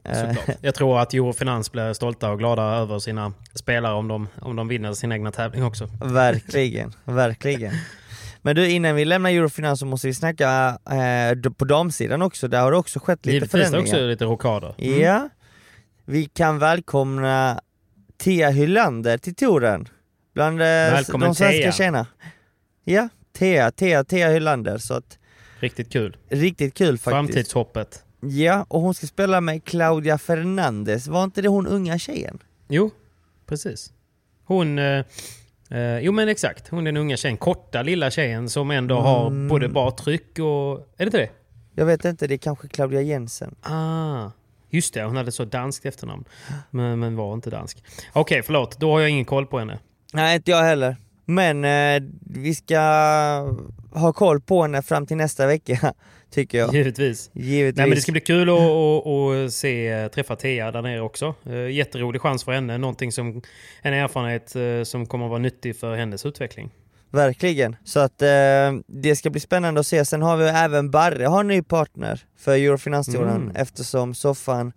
Eh, 0.03 0.13
Såklart. 0.35 0.57
Jag 0.61 0.75
tror 0.75 0.99
att 0.99 1.13
Eurofinans 1.13 1.71
blir 1.71 1.93
stolta 1.93 2.31
och 2.31 2.39
glada 2.39 2.61
över 2.63 2.99
sina 2.99 3.33
spelare 3.53 3.93
om 3.93 4.07
de, 4.07 4.27
om 4.41 4.55
de 4.55 4.67
vinner 4.67 4.93
sin 4.93 5.11
egna 5.11 5.31
tävling 5.31 5.63
också. 5.63 5.89
Verkligen, 6.01 6.93
verkligen. 7.05 7.73
Men 8.41 8.55
du, 8.55 8.69
innan 8.69 8.95
vi 8.95 9.05
lämnar 9.05 9.29
Eurofinans 9.29 9.79
så 9.79 9.85
måste 9.85 10.07
vi 10.07 10.13
snacka 10.13 10.77
eh, 10.89 11.51
på 11.51 11.65
damsidan 11.65 12.21
också. 12.21 12.47
Där 12.47 12.61
har 12.61 12.71
det 12.71 12.77
också 12.77 12.99
skett 12.99 13.25
lite 13.25 13.33
Givetvis 13.33 13.51
förändringar. 13.51 13.83
också 13.83 13.97
lite 13.97 14.25
rockader. 14.25 14.73
Ja, 14.77 15.29
vi 16.05 16.25
kan 16.25 16.59
välkomna 16.59 17.59
Tia 18.17 18.49
Hylander 18.49 19.17
till 19.17 19.35
touren. 19.35 19.87
Bland 20.33 20.61
eh, 20.61 20.65
Välkommen, 20.65 21.27
de 21.29 21.35
svenska 21.35 21.71
tjejerna. 21.71 22.07
Ja, 22.83 23.09
Tia, 23.33 23.71
Tia, 23.71 24.03
Tia 24.03 24.29
Hylander. 24.29 24.77
Så 24.77 24.93
att, 24.93 25.17
Riktigt 25.59 25.91
kul. 25.91 26.17
riktigt 26.29 26.73
kul 26.73 26.87
faktiskt. 26.87 27.03
Framtidshoppet. 27.03 28.03
Ja, 28.29 28.65
och 28.69 28.81
hon 28.81 28.93
ska 28.93 29.07
spela 29.07 29.41
med 29.41 29.63
Claudia 29.63 30.17
Fernandez. 30.17 31.07
Var 31.07 31.23
inte 31.23 31.41
det 31.41 31.47
hon 31.47 31.67
unga 31.67 31.97
tjejen? 31.99 32.39
Jo, 32.67 32.91
precis. 33.45 33.93
Hon... 34.45 34.79
Eh, 34.79 35.05
eh, 35.69 35.99
jo 35.99 36.11
men 36.11 36.29
exakt, 36.29 36.67
hon 36.67 36.79
är 36.79 36.85
den 36.91 36.97
unga 36.97 37.17
tjejen. 37.17 37.37
Korta 37.37 37.81
lilla 37.81 38.11
tjejen 38.11 38.49
som 38.49 38.71
ändå 38.71 38.99
har 38.99 39.27
Mm. 39.27 39.47
både 39.47 39.69
bra 39.69 39.91
tryck 39.91 40.39
och... 40.39 40.79
Är 40.79 40.83
det 40.97 41.03
inte 41.03 41.17
det? 41.17 41.29
Jag 41.75 41.85
vet 41.85 42.05
inte, 42.05 42.27
det 42.27 42.33
är 42.33 42.37
kanske 42.37 42.67
Claudia 42.67 43.01
Jensen. 43.01 43.55
Ah, 43.61 44.31
just 44.69 44.93
det. 44.93 45.03
Hon 45.03 45.15
hade 45.17 45.31
så 45.31 45.45
danskt 45.45 45.85
efternamn. 45.85 46.23
Men, 46.69 46.99
men 46.99 47.15
var 47.15 47.33
inte 47.33 47.49
dansk. 47.49 47.83
Okej, 48.13 48.41
förlåt. 48.43 48.79
Då 48.79 48.91
har 48.91 48.99
jag 48.99 49.09
ingen 49.09 49.25
koll 49.25 49.45
på 49.45 49.59
henne. 49.59 49.79
Nej, 50.13 50.35
inte 50.35 50.51
jag 50.51 50.63
heller. 50.63 50.97
Men 51.25 51.65
eh, 51.65 52.09
vi 52.21 52.55
ska 52.55 52.79
ha 53.91 54.13
koll 54.13 54.41
på 54.41 54.61
henne 54.61 54.81
fram 54.81 55.05
till 55.07 55.17
nästa 55.17 55.47
vecka, 55.47 55.93
tycker 56.33 56.57
jag. 56.57 56.73
Givetvis. 56.73 57.29
Givetvis. 57.33 57.77
Nej 57.77 57.87
men 57.87 57.95
det 57.95 58.01
ska 58.01 58.11
bli 58.11 58.21
kul 58.21 58.49
att, 58.49 58.55
att, 58.59 59.07
att 59.07 59.53
se, 59.53 60.09
träffa 60.13 60.35
Thea 60.35 60.71
där 60.71 60.81
nere 60.81 61.01
också. 61.01 61.35
Eh, 61.45 61.69
Jätterolig 61.69 62.21
chans 62.21 62.43
för 62.43 62.51
henne. 62.51 62.77
Någonting 62.77 63.11
som, 63.11 63.41
en 63.81 63.93
erfarenhet 63.93 64.55
eh, 64.55 64.83
som 64.83 65.05
kommer 65.05 65.25
att 65.25 65.29
vara 65.29 65.39
nyttig 65.39 65.75
för 65.75 65.95
hennes 65.95 66.25
utveckling. 66.25 66.69
Verkligen. 67.11 67.75
Så 67.83 67.99
att 67.99 68.21
eh, 68.21 68.27
det 68.87 69.15
ska 69.15 69.29
bli 69.29 69.39
spännande 69.39 69.79
att 69.79 69.87
se. 69.87 70.05
Sen 70.05 70.21
har 70.21 70.37
vi 70.37 70.45
även 70.45 70.91
Barre 70.91 71.25
har 71.25 71.39
en 71.39 71.47
ny 71.47 71.61
partner 71.61 72.21
för 72.37 72.51
Eurofinanstouren 72.57 73.35
Mm. 73.41 73.55
eftersom 73.55 74.13
Soffan 74.13 74.73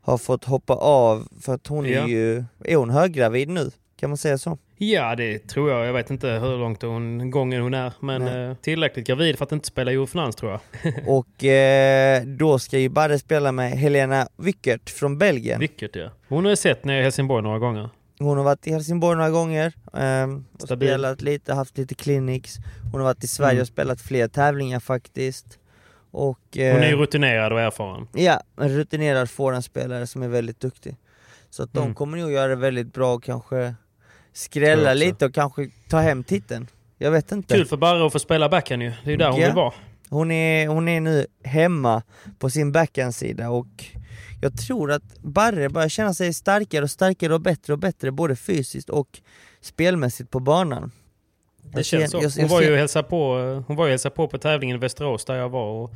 har 0.00 0.18
fått 0.18 0.44
hoppa 0.44 0.74
av 0.74 1.28
för 1.40 1.54
att 1.54 1.66
hon 1.66 1.88
Ja. 1.88 2.02
är 2.02 2.06
ju, 2.08 2.44
är 2.64 2.76
hon 2.76 2.90
höggravid 2.90 3.48
nu? 3.48 3.70
Kan 4.00 4.10
man 4.10 4.16
säga 4.16 4.38
så? 4.38 4.58
Ja, 4.76 5.14
det 5.16 5.38
tror 5.48 5.70
jag. 5.70 5.86
Jag 5.86 5.92
vet 5.92 6.10
inte 6.10 6.28
hur 6.28 6.58
långt 6.58 6.82
hon, 6.82 7.30
gången 7.30 7.62
hon 7.62 7.74
är. 7.74 7.92
Men 8.00 8.24
Nej. 8.24 8.44
eh, 8.44 8.54
tillräckligt 8.54 9.06
gravid 9.06 9.38
för 9.38 9.44
att 9.44 9.52
inte 9.52 9.66
spela 9.66 9.92
Eurofinans 9.92 10.36
tror 10.36 10.52
jag. 10.52 10.60
Och 11.08 11.44
eh, 11.44 12.22
då 12.24 12.58
ska 12.58 12.78
ju 12.78 12.88
Barre 12.88 13.18
spela 13.18 13.52
med 13.52 13.70
Helena 13.70 14.28
Wickert 14.36 14.90
från 14.90 15.18
Belgien. 15.18 15.60
Vilket 15.60 15.96
ja. 15.96 16.10
Hon 16.28 16.44
har 16.44 16.50
jag 16.50 16.58
sett 16.58 16.84
nere 16.84 17.00
i 17.00 17.02
Helsingborg 17.02 17.42
några 17.42 17.58
gånger. 17.58 17.90
Hon 18.18 18.36
har 18.36 18.44
varit 18.44 18.66
i 18.66 18.70
Helsingborg 18.70 19.16
några 19.16 19.30
gånger, 19.30 19.72
ehm, 19.94 20.44
och 20.54 20.62
Stabil. 20.62 20.88
spelat 20.88 21.22
lite, 21.22 21.54
haft 21.54 21.78
lite 21.78 21.94
clinics. 21.94 22.56
Hon 22.92 23.00
har 23.00 23.08
varit 23.08 23.24
i 23.24 23.26
Sverige 23.26 23.52
Mm. 23.52 23.60
och 23.62 23.68
spelat 23.68 24.00
fler 24.00 24.28
tävlingar 24.28 24.80
faktiskt. 24.80 25.58
Och, 26.10 26.38
Hon 26.54 26.62
är 26.62 26.86
ju 26.86 26.92
eh, 26.94 26.98
rutinerad 26.98 27.52
och 27.52 27.60
erfaren. 27.60 28.08
Ja, 28.12 28.40
en 28.60 28.68
rutinerad 28.68 29.30
forehandspelare 29.30 30.06
som 30.06 30.22
är 30.22 30.28
väldigt 30.28 30.60
duktig. 30.60 30.96
Så 31.50 31.62
att 31.62 31.72
de 31.72 31.82
Mm. 31.82 31.94
kommer 31.94 32.18
nog 32.18 32.32
göra 32.32 32.48
det 32.48 32.56
väldigt 32.56 32.92
bra 32.94 33.14
och 33.14 33.22
kanske 33.24 33.74
skrälla 34.34 34.94
lite 34.94 35.26
och 35.26 35.34
kanske 35.34 35.68
ta 35.88 35.98
hem 36.00 36.24
titeln. 36.24 36.66
Jag 36.98 37.10
vet 37.10 37.32
inte. 37.32 37.54
Kul 37.54 37.66
för 37.66 37.76
Barre 37.76 38.06
att 38.06 38.12
få 38.12 38.18
spela 38.18 38.48
backhand 38.48 38.82
ju. 38.82 38.88
Det 39.04 39.08
är 39.08 39.10
ju 39.10 39.16
där 39.16 39.30
hon 39.30 39.40
Ja. 39.40 39.46
vill 39.46 39.56
vara. 39.56 39.72
Hon 40.08 40.30
är, 40.30 40.68
hon 40.68 40.88
är 40.88 41.00
nu 41.00 41.26
hemma 41.44 42.02
på 42.38 42.50
sin 42.50 42.72
backhandsida 42.72 43.50
och 43.50 43.84
jag 44.42 44.56
tror 44.58 44.92
att 44.92 45.18
Barre 45.22 45.68
börjar 45.68 45.88
känna 45.88 46.14
sig 46.14 46.34
starkare 46.34 46.82
och 46.82 46.90
starkare 46.90 47.34
och 47.34 47.40
bättre 47.40 47.72
och 47.72 47.78
bättre 47.78 48.10
både 48.12 48.36
fysiskt 48.36 48.90
och 48.90 49.20
spelmässigt 49.60 50.30
på 50.30 50.40
banan. 50.40 50.92
Det 51.62 51.84
känns 51.84 52.10
så. 52.10 52.40
Hon 52.40 52.48
var 52.48 52.62
ju 52.62 52.72
och 52.72 52.78
hälsade 52.78 53.08
på, 53.08 53.34
hon 53.66 53.76
var 53.76 53.84
ju 53.86 53.90
hälsade 53.90 54.14
på 54.14 54.28
på 54.28 54.38
tävlingen 54.38 54.76
i 54.76 54.78
Västerås 54.78 55.24
där 55.24 55.34
jag 55.34 55.48
var. 55.48 55.66
Och, 55.70 55.94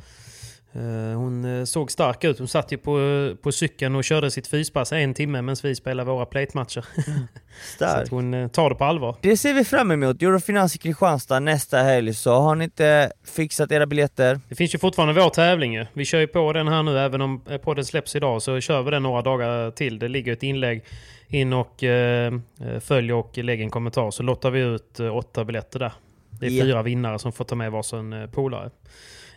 Hon 1.15 1.59
eh, 1.59 1.63
såg 1.65 1.91
stark 1.91 2.23
ut. 2.23 2.39
Hon 2.39 2.47
satt 2.47 2.71
ju 2.71 2.77
på, 2.77 2.99
på 3.41 3.51
cykeln 3.51 3.95
och 3.95 4.03
körde 4.03 4.31
sitt 4.31 4.47
fyspass 4.47 4.91
en 4.91 5.13
timme 5.13 5.41
medan 5.41 5.55
vi 5.63 5.75
spelade 5.75 6.11
våra 6.11 6.25
plate-matcher. 6.25 6.85
Så 7.77 7.85
att 7.85 7.91
Stark. 7.91 8.09
hon 8.09 8.33
eh, 8.33 8.47
tar 8.47 8.69
det 8.69 8.75
på 8.75 8.83
allvar. 8.85 9.15
Det 9.21 9.37
ser 9.37 9.53
vi 9.53 9.63
fram 9.63 9.91
emot, 9.91 10.21
Eurofinans 10.21 10.75
i 10.75 10.77
Kristianstad 10.77 11.39
nästa 11.39 11.77
helg, 11.77 12.13
så 12.13 12.33
har 12.33 12.55
ni 12.55 12.63
inte 12.63 13.11
fixat 13.25 13.71
era 13.71 13.85
biljetter, 13.85 14.39
Det 14.49 14.55
finns 14.55 14.75
ju 14.75 14.79
fortfarande 14.79 15.21
vår 15.21 15.29
tävling 15.29 15.73
ju. 15.75 15.85
Vi 15.93 16.05
kör 16.05 16.19
ju 16.19 16.27
på 16.27 16.53
den 16.53 16.67
här 16.67 16.83
nu, 16.83 16.99
även 16.99 17.21
om 17.21 17.41
eh, 17.49 17.57
podden 17.57 17.85
släpps 17.85 18.15
idag 18.15 18.41
så 18.41 18.59
kör 18.59 18.81
vi 18.81 18.91
den 18.91 19.03
några 19.03 19.21
dagar 19.21 19.71
till. 19.71 19.99
Det 19.99 20.07
ligger 20.07 20.33
ett 20.33 20.43
inlägg 20.43 20.83
in 21.27 21.53
och 21.53 21.83
eh, 21.83 22.33
eh, 22.61 22.79
följ 22.79 23.13
och 23.13 23.37
lägg 23.37 23.61
en 23.61 23.69
kommentar 23.69 24.11
så 24.11 24.23
lottar 24.23 24.51
vi 24.51 24.59
ut 24.59 24.99
eh, 24.99 25.15
åtta 25.15 25.45
biljetter 25.45 25.79
där. 25.79 25.91
Det 26.39 26.45
är 26.45 26.49
Ja. 26.51 26.63
fyra 26.63 26.81
vinnare 26.83 27.19
som 27.19 27.31
får 27.31 27.45
ta 27.45 27.55
med 27.55 27.71
varsin 27.71 28.13
eh, 28.13 28.25
polare. 28.29 28.69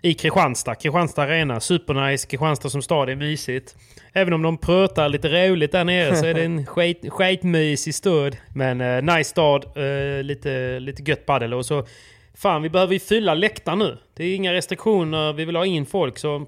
I 0.05 0.15
Kristianstad, 0.15 0.75
Kristianstad 0.75 1.23
Arena, 1.23 1.61
supernice, 1.61 2.27
Kristianstad 2.27 2.71
som 2.71 2.83
stad 2.83 3.09
är 3.09 3.17
mysigt. 3.17 3.77
Även 4.13 4.33
om 4.33 4.43
de 4.43 4.59
prötar 4.59 5.09
lite 5.09 5.29
roligt 5.29 5.73
där 5.73 5.85
nere 5.85 6.17
så 6.17 6.27
är 6.27 6.35
det 6.35 6.45
en 6.45 6.67
skit, 6.77 7.07
skitmysig 7.09 7.95
stad. 7.95 8.37
Men 8.55 8.81
eh, 8.81 9.17
nice 9.17 9.31
stad, 9.31 9.65
eh, 9.65 10.23
lite, 10.23 10.81
lite 10.81 11.11
gött 11.11 11.27
padel 11.27 11.55
och 11.55 11.67
så 11.67 11.87
Fan, 12.35 12.63
vi 12.63 12.71
behöver 12.71 12.93
ju 12.93 12.99
fylla 12.99 13.35
läktaren 13.35 13.79
nu. 13.79 13.99
Det 14.15 14.25
är 14.25 14.37
inga 14.37 14.53
restriktioner, 14.53 15.33
vi 15.33 15.45
vill 15.45 15.57
ha 15.57 15.67
in 15.67 15.87
folk 15.87 16.19
så 16.19 16.47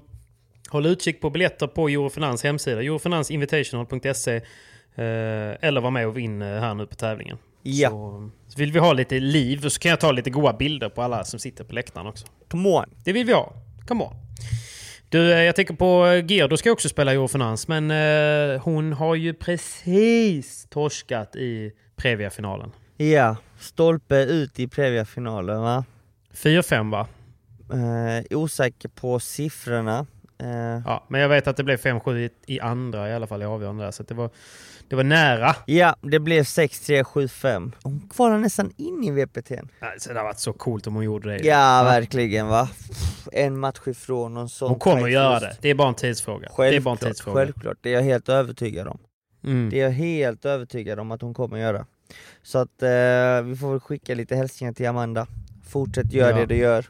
håll 0.69 0.85
utkik 0.85 1.21
på 1.21 1.29
biljetter 1.29 1.67
på 1.67 1.87
Eurofinans 1.87 2.43
hemsida. 2.43 2.81
Eurofinansinvitational.se 2.81 4.35
eh, 4.35 4.43
eller 5.61 5.81
var 5.81 5.91
med 5.91 6.07
och 6.07 6.17
vinn 6.17 6.41
eh, 6.41 6.47
här 6.47 6.73
nu 6.73 6.85
på 6.85 6.95
tävlingen. 6.95 7.37
Ja. 7.63 7.89
Så, 7.89 8.29
så 8.47 8.59
vill 8.59 8.71
vi 8.71 8.79
ha 8.79 8.93
lite 8.93 9.19
liv 9.19 9.69
så 9.69 9.79
kan 9.79 9.89
jag 9.89 9.99
ta 9.99 10.11
lite 10.11 10.29
goda 10.29 10.53
bilder 10.53 10.89
på 10.89 11.01
alla 11.01 11.23
som 11.23 11.39
sitter 11.39 11.63
på 11.63 11.73
läktaren 11.73 12.07
också. 12.07 12.27
Come 12.49 12.69
on! 12.69 12.85
Det 13.03 13.13
vill 13.13 13.25
vi 13.25 13.33
ha. 13.33 13.53
Come 13.87 14.03
on. 14.03 14.15
Du, 15.09 15.33
eh, 15.33 15.39
jag 15.39 15.55
tänker 15.55 15.73
på 15.73 16.05
eh, 16.05 16.25
Gerdo 16.25 16.57
ska 16.57 16.71
också 16.71 16.89
spela 16.89 17.13
Eurofinans 17.13 17.67
men 17.67 17.91
eh, 17.91 18.61
hon 18.61 18.93
har 18.93 19.15
ju 19.15 19.33
precis 19.33 20.67
torskat 20.69 21.35
i 21.35 21.71
Previa-finalen. 21.95 22.71
Ja, 22.97 23.35
stolpe 23.59 24.15
ut 24.15 24.59
i 24.59 24.67
Previa-finalen 24.67 25.61
va? 25.61 25.85
4-5 26.33 26.91
va? 26.91 27.07
Eh, 27.71 28.37
osäker 28.37 28.89
på 28.89 29.19
siffrorna. 29.19 30.05
Eh, 30.37 30.81
Ja, 30.85 31.05
men 31.07 31.21
jag 31.21 31.29
vet 31.29 31.47
att 31.47 31.57
det 31.57 31.63
blev 31.63 31.77
5-7 31.77 32.17
i, 32.17 32.29
i 32.55 32.59
andra 32.59 33.09
i 33.09 33.13
alla 33.13 33.27
fall 33.27 33.41
i 33.41 33.45
avgörande 33.45 33.83
där, 33.83 33.91
så 33.91 34.01
att 34.01 34.07
det 34.07 34.13
var, 34.15 34.29
det 34.87 34.95
var 34.95 35.03
nära. 35.03 35.55
ja, 35.65 35.95
det 36.01 36.19
blev 36.19 36.43
6-3, 36.43 37.03
7-5. 37.03 37.71
Hon 37.83 38.09
kvalar 38.13 38.37
nästan 38.37 38.71
in 38.77 39.03
i 39.03 39.11
VPT. 39.11 39.51
Alltså, 39.79 40.13
det 40.13 40.19
har 40.19 40.23
varit 40.25 40.39
så 40.39 40.53
coolt 40.53 40.87
om 40.87 40.95
hon 40.95 41.03
gjorde 41.03 41.29
det. 41.37 41.43
Ja, 41.47 41.83
verkligen 41.83 42.47
va? 42.47 42.69
En 43.31 43.59
match 43.59 43.79
ifrån 43.87 44.37
och 44.37 44.51
sån 44.51 44.69
Hon 44.69 44.79
kommer 44.79 45.03
att 45.03 45.11
göra 45.11 45.39
det. 45.39 45.57
Det 45.61 45.69
är 45.69 45.75
bara 45.75 45.87
en 45.87 45.93
tidsfråga. 45.95 46.49
det 46.57 46.63
är 46.63 46.79
bara 46.79 46.91
en 46.91 46.97
Självklart, 46.97 46.99
tidsfråga. 46.99 47.35
självklart, 47.37 47.77
det 47.81 47.89
är 47.89 47.93
jag 47.93 48.01
helt 48.01 48.29
övertygad 48.29 48.87
om. 48.87 48.97
Mm. 49.43 49.69
Det 49.69 49.79
är 49.79 49.83
jag 49.83 49.91
helt 49.91 50.45
övertygad 50.45 50.99
om 50.99 51.11
att 51.11 51.21
hon 51.21 51.33
kommer 51.33 51.57
göra. 51.57 51.85
Så 52.43 52.57
att 52.57 52.83
eh, 52.83 52.89
vi 53.43 53.55
får 53.59 53.71
väl 53.71 53.79
skicka 53.79 54.15
lite 54.15 54.35
hälsningar 54.35 54.73
till 54.73 54.87
Amanda. 54.87 55.27
Fortsätt 55.67 56.13
göra 56.13 56.29
Ja. 56.29 56.37
det 56.37 56.45
du 56.45 56.55
gör. 56.57 56.85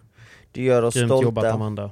Du 0.52 0.62
gör 0.64 0.84
oss 0.84 0.96
Grymt 0.96 1.12
jobbat 1.12 1.42
stolta. 1.44 1.52
Amanda. 1.54 1.92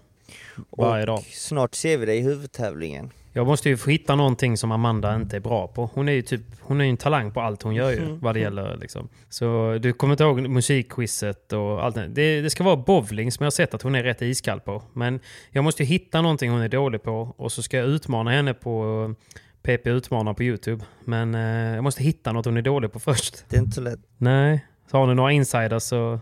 Varje 0.78 1.06
dag. 1.06 1.20
snart 1.20 1.76
ser 1.76 1.98
vi 1.98 2.06
dig 2.06 2.18
i 2.18 2.22
huvudtävlingen. 2.22 3.12
Jag 3.36 3.48
måste 3.48 3.70
ju 3.70 3.78
få 3.78 3.90
hitta 3.90 4.16
någonting 4.16 4.58
som 4.58 4.72
Amanda 4.72 5.16
inte 5.16 5.36
är 5.36 5.40
bra 5.40 5.68
på. 5.68 5.90
Hon 5.94 6.10
är 6.10 6.14
ju 6.14 6.22
typ, 6.22 6.42
hon 6.62 6.82
är 6.82 6.86
en 6.86 6.98
talang 6.98 7.32
på 7.32 7.42
allt 7.42 7.62
hon 7.62 7.76
gör 7.76 7.92
ju, 7.92 8.18
vad 8.22 8.36
det 8.36 8.40
gäller 8.40 8.78
liksom. 8.78 9.10
Så 9.30 9.78
du 9.82 9.94
kommer 9.94 10.14
inte 10.14 10.24
ihåg 10.24 10.48
musikquizet 10.50 11.54
och 11.54 11.86
allt 11.86 11.96
det. 11.96 12.08
det 12.08 12.42
Det 12.42 12.50
ska 12.50 12.64
vara 12.64 12.76
bowling 12.76 13.32
som 13.32 13.44
jag 13.44 13.46
har 13.46 13.52
sett 13.52 13.74
att 13.74 13.82
hon 13.82 13.96
är 13.96 14.04
rätt 14.04 14.22
iskall 14.22 14.60
på. 14.60 14.84
Men 14.94 15.20
jag 15.52 15.64
måste 15.64 15.84
ju 15.84 15.88
hitta 15.88 16.22
någonting 16.22 16.52
hon 16.52 16.62
är 16.62 16.70
dålig 16.70 17.04
på 17.04 17.34
och 17.38 17.52
så 17.52 17.64
ska 17.64 17.78
jag 17.78 17.88
utmana 17.88 18.32
henne 18.32 18.54
på 18.54 19.16
PP 19.64 19.88
Utmanar 19.88 20.34
på 20.34 20.44
Youtube. 20.44 20.86
Men 21.06 21.36
eh, 21.36 21.76
jag 21.76 21.84
måste 21.84 22.04
hitta 22.04 22.32
något 22.32 22.46
hon 22.46 22.58
är 22.58 22.62
dålig 22.62 22.92
på 22.92 23.00
först. 23.00 23.46
Det 23.50 23.58
är 23.58 23.62
inte 23.62 23.76
så 23.76 23.82
lätt. 23.82 24.00
Nej, 24.18 24.66
så 24.94 24.98
har 24.98 25.08
ni 25.08 25.16
några 25.16 25.32
insiders 25.32 25.84
så 25.84 26.20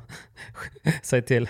säg 1.02 1.22
till. 1.22 1.50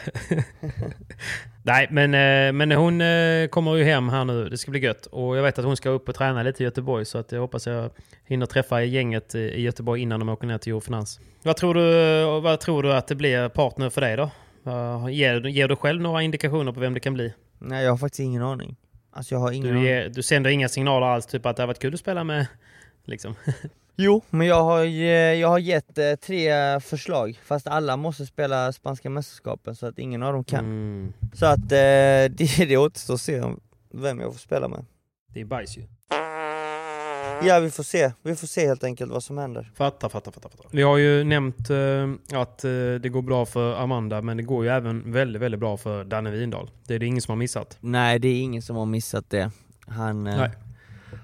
Nej, 1.63 1.88
men, 1.91 2.13
eh, 2.13 2.53
men 2.53 2.72
hon 2.72 3.01
eh, 3.01 3.47
kommer 3.47 3.76
ju 3.76 3.84
hem 3.84 4.09
här 4.09 4.26
nu. 4.26 4.49
Det 4.49 4.57
ska 4.57 4.72
bli 4.72 4.80
gött. 4.80 5.05
Och 5.05 5.38
jag 5.38 5.43
vet 5.43 5.59
att 5.59 5.65
hon 5.65 5.78
ska 5.78 5.89
upp 5.89 6.09
och 6.09 6.15
träna 6.15 6.43
lite 6.43 6.63
i 6.63 6.65
Göteborg 6.65 7.05
så 7.05 7.17
att 7.17 7.32
jag 7.32 7.39
hoppas 7.39 7.67
jag 7.67 7.91
hinner 8.26 8.45
träffa 8.45 8.84
gänget 8.84 9.36
i 9.36 9.61
Göteborg 9.61 10.01
innan 10.01 10.19
de 10.19 10.30
åker 10.30 10.47
ner 10.47 10.57
till 10.57 10.72
Eurofinans. 10.72 11.19
Vad 11.43 11.57
tror 11.57 11.74
du, 11.74 12.41
vad 12.41 12.59
tror 12.59 12.84
du 12.84 12.93
att 12.93 13.07
det 13.07 13.15
blir 13.15 13.49
partner 13.49 13.89
för 13.89 14.01
dig 14.01 14.17
då? 14.17 14.30
Ger, 15.09 15.47
ger 15.47 15.67
du 15.67 15.76
själv 15.76 16.01
några 16.01 16.22
indikationer 16.22 16.72
på 16.72 16.80
vem 16.80 16.93
det 16.93 16.99
kan 16.99 17.13
bli? 17.13 17.34
Nej 17.59 17.84
jag 17.84 17.91
har 17.91 17.97
faktiskt 17.97 18.19
ingen 18.19 18.43
aning. 18.43 18.76
Alltså 19.11 19.36
jag 19.36 19.39
har 19.39 19.51
ingen 19.51 19.76
Du, 19.76 19.84
ger, 19.84 20.09
du 20.09 20.24
sänder 20.24 20.49
inga 20.49 20.69
signaler 20.69 21.07
alls, 21.07 21.26
typ 21.26 21.45
att 21.45 21.55
det 21.55 21.61
har 21.61 21.67
varit 21.67 21.80
kul 21.80 21.93
att 21.93 21.99
spela 21.99 22.24
med... 22.24 22.47
Liksom. 23.05 23.36
Jo, 24.03 24.21
men 24.29 24.47
jag 24.47 24.63
har, 24.63 24.83
jag 25.33 25.47
har 25.47 25.59
gett 25.59 25.97
eh, 25.97 26.15
tre 26.15 26.79
förslag, 26.79 27.39
fast 27.45 27.67
alla 27.67 27.97
måste 27.97 28.25
spela 28.25 28.73
spanska 28.73 29.09
mästerskapen 29.09 29.75
så 29.75 29.85
att 29.85 29.99
ingen 29.99 30.23
av 30.23 30.33
dem 30.33 30.43
kan. 30.43 30.65
Mm. 30.65 31.13
Så 31.33 31.45
att 31.45 31.59
eh, 31.59 31.67
det, 31.67 32.65
det 32.67 32.77
återstår 32.77 33.13
att 33.13 33.21
se 33.21 33.41
om 33.41 33.59
vem 33.93 34.19
jag 34.19 34.31
får 34.31 34.39
spela 34.39 34.67
med. 34.67 34.85
Det 35.33 35.41
är 35.41 35.45
bajs 35.45 35.77
ju. 35.77 35.83
Ja 37.43 37.59
vi 37.59 37.71
får 37.71 37.83
se, 37.83 38.11
vi 38.23 38.35
får 38.35 38.47
se 38.47 38.67
helt 38.67 38.83
enkelt 38.83 39.11
vad 39.11 39.23
som 39.23 39.37
händer. 39.37 39.71
Fattar, 39.75 40.09
fattar, 40.09 40.31
fattar, 40.31 40.49
fattar. 40.49 40.65
Vi 40.71 40.81
har 40.81 40.97
ju 40.97 41.23
nämnt 41.23 41.69
eh, 41.69 42.39
att 42.39 42.63
eh, 42.63 42.71
det 43.01 43.09
går 43.09 43.21
bra 43.21 43.45
för 43.45 43.75
Amanda, 43.75 44.21
men 44.21 44.37
det 44.37 44.43
går 44.43 44.63
ju 44.63 44.69
även 44.69 45.11
väldigt, 45.11 45.41
väldigt 45.41 45.59
bra 45.59 45.77
för 45.77 46.03
Danne 46.03 46.31
Windahl. 46.31 46.69
Det 46.87 46.95
är 46.95 46.99
det 46.99 47.05
ingen 47.05 47.21
som 47.21 47.31
har 47.31 47.37
missat. 47.37 47.77
Nej 47.79 48.19
det 48.19 48.27
är 48.27 48.41
ingen 48.41 48.61
som 48.61 48.75
har 48.75 48.85
missat 48.85 49.29
det. 49.29 49.51
Han, 49.87 50.27
eh, 50.27 50.37
Nej. 50.37 50.51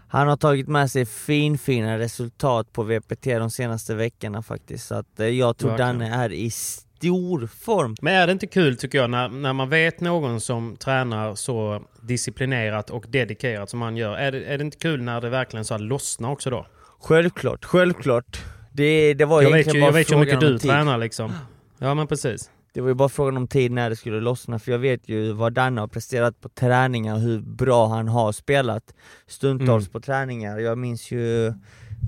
Han 0.10 0.28
har 0.28 0.38
tagit 0.38 0.68
med 0.68 0.92
sig 0.92 1.06
finfina 1.06 2.00
resultat 2.00 2.74
på 2.74 2.84
VPT 2.84 3.24
de 3.24 3.52
senaste 3.52 3.96
veckorna 3.96 4.42
faktiskt. 4.44 4.88
Så 4.88 4.96
att 4.96 5.20
eh, 5.20 5.28
jag 5.28 5.58
tror 5.58 5.70
Verkligen. 5.70 6.00
Danne 6.00 6.16
är 6.16 6.32
i 6.32 6.50
stor 6.52 7.48
form. 7.48 7.96
Men 8.02 8.14
är 8.14 8.28
det 8.28 8.34
inte 8.34 8.48
kul 8.48 8.78
tycker 8.78 8.98
jag 8.98 9.10
när, 9.10 9.30
när 9.30 9.54
man 9.54 9.70
vet 9.70 10.00
någon 10.02 10.42
som 10.42 10.76
tränar 10.76 11.36
så 11.36 11.82
disciplinerat 12.02 12.90
och 12.90 13.06
dedikerat 13.10 13.70
som 13.70 13.82
han 13.82 13.98
gör. 13.98 14.18
Är 14.18 14.32
det, 14.32 14.46
är 14.46 14.58
det 14.58 14.64
inte 14.64 14.78
kul 14.78 15.02
när 15.02 15.22
det 15.22 15.30
verkligen 15.30 15.66
så 15.66 15.74
här 15.74 15.80
lossnar 15.82 16.32
också 16.32 16.50
då? 16.50 16.68
Självklart, 17.02 17.66
självklart. 17.66 18.42
Det, 18.72 19.14
det 19.14 19.26
var 19.26 19.42
Jag 19.42 19.50
vet 19.52 19.56
egentligen 19.56 19.76
ju, 19.76 19.82
bara 19.82 19.88
jag 19.88 19.94
vet 19.94 20.12
ju 20.12 20.16
hur 20.16 20.26
mycket 20.26 20.40
du 20.40 20.60
tid. 20.60 20.70
tränar 20.70 20.98
liksom. 20.98 21.34
Ja 21.78 21.94
men 21.94 22.08
precis. 22.08 22.52
Det 22.74 22.82
var 22.82 22.88
ju 22.88 22.94
bara 22.94 23.10
frågan 23.10 23.38
om 23.38 23.48
tid 23.48 23.72
när 23.72 23.90
det 23.90 23.96
skulle 23.96 24.20
lossna, 24.22 24.60
för 24.60 24.72
jag 24.72 24.80
vet 24.80 25.10
ju 25.10 25.32
vad 25.32 25.54
Danne 25.54 25.82
har 25.82 25.88
presterat 25.88 26.42
på 26.42 26.50
träningar, 26.50 27.18
hur 27.18 27.40
bra 27.42 27.88
han 27.88 28.08
har 28.08 28.32
spelat 28.32 28.94
stundtals 29.28 29.84
Mm. 29.86 29.92
på 29.92 30.00
träningar. 30.00 30.58
Jag 30.60 30.78
minns 30.78 31.12
ju 31.12 31.54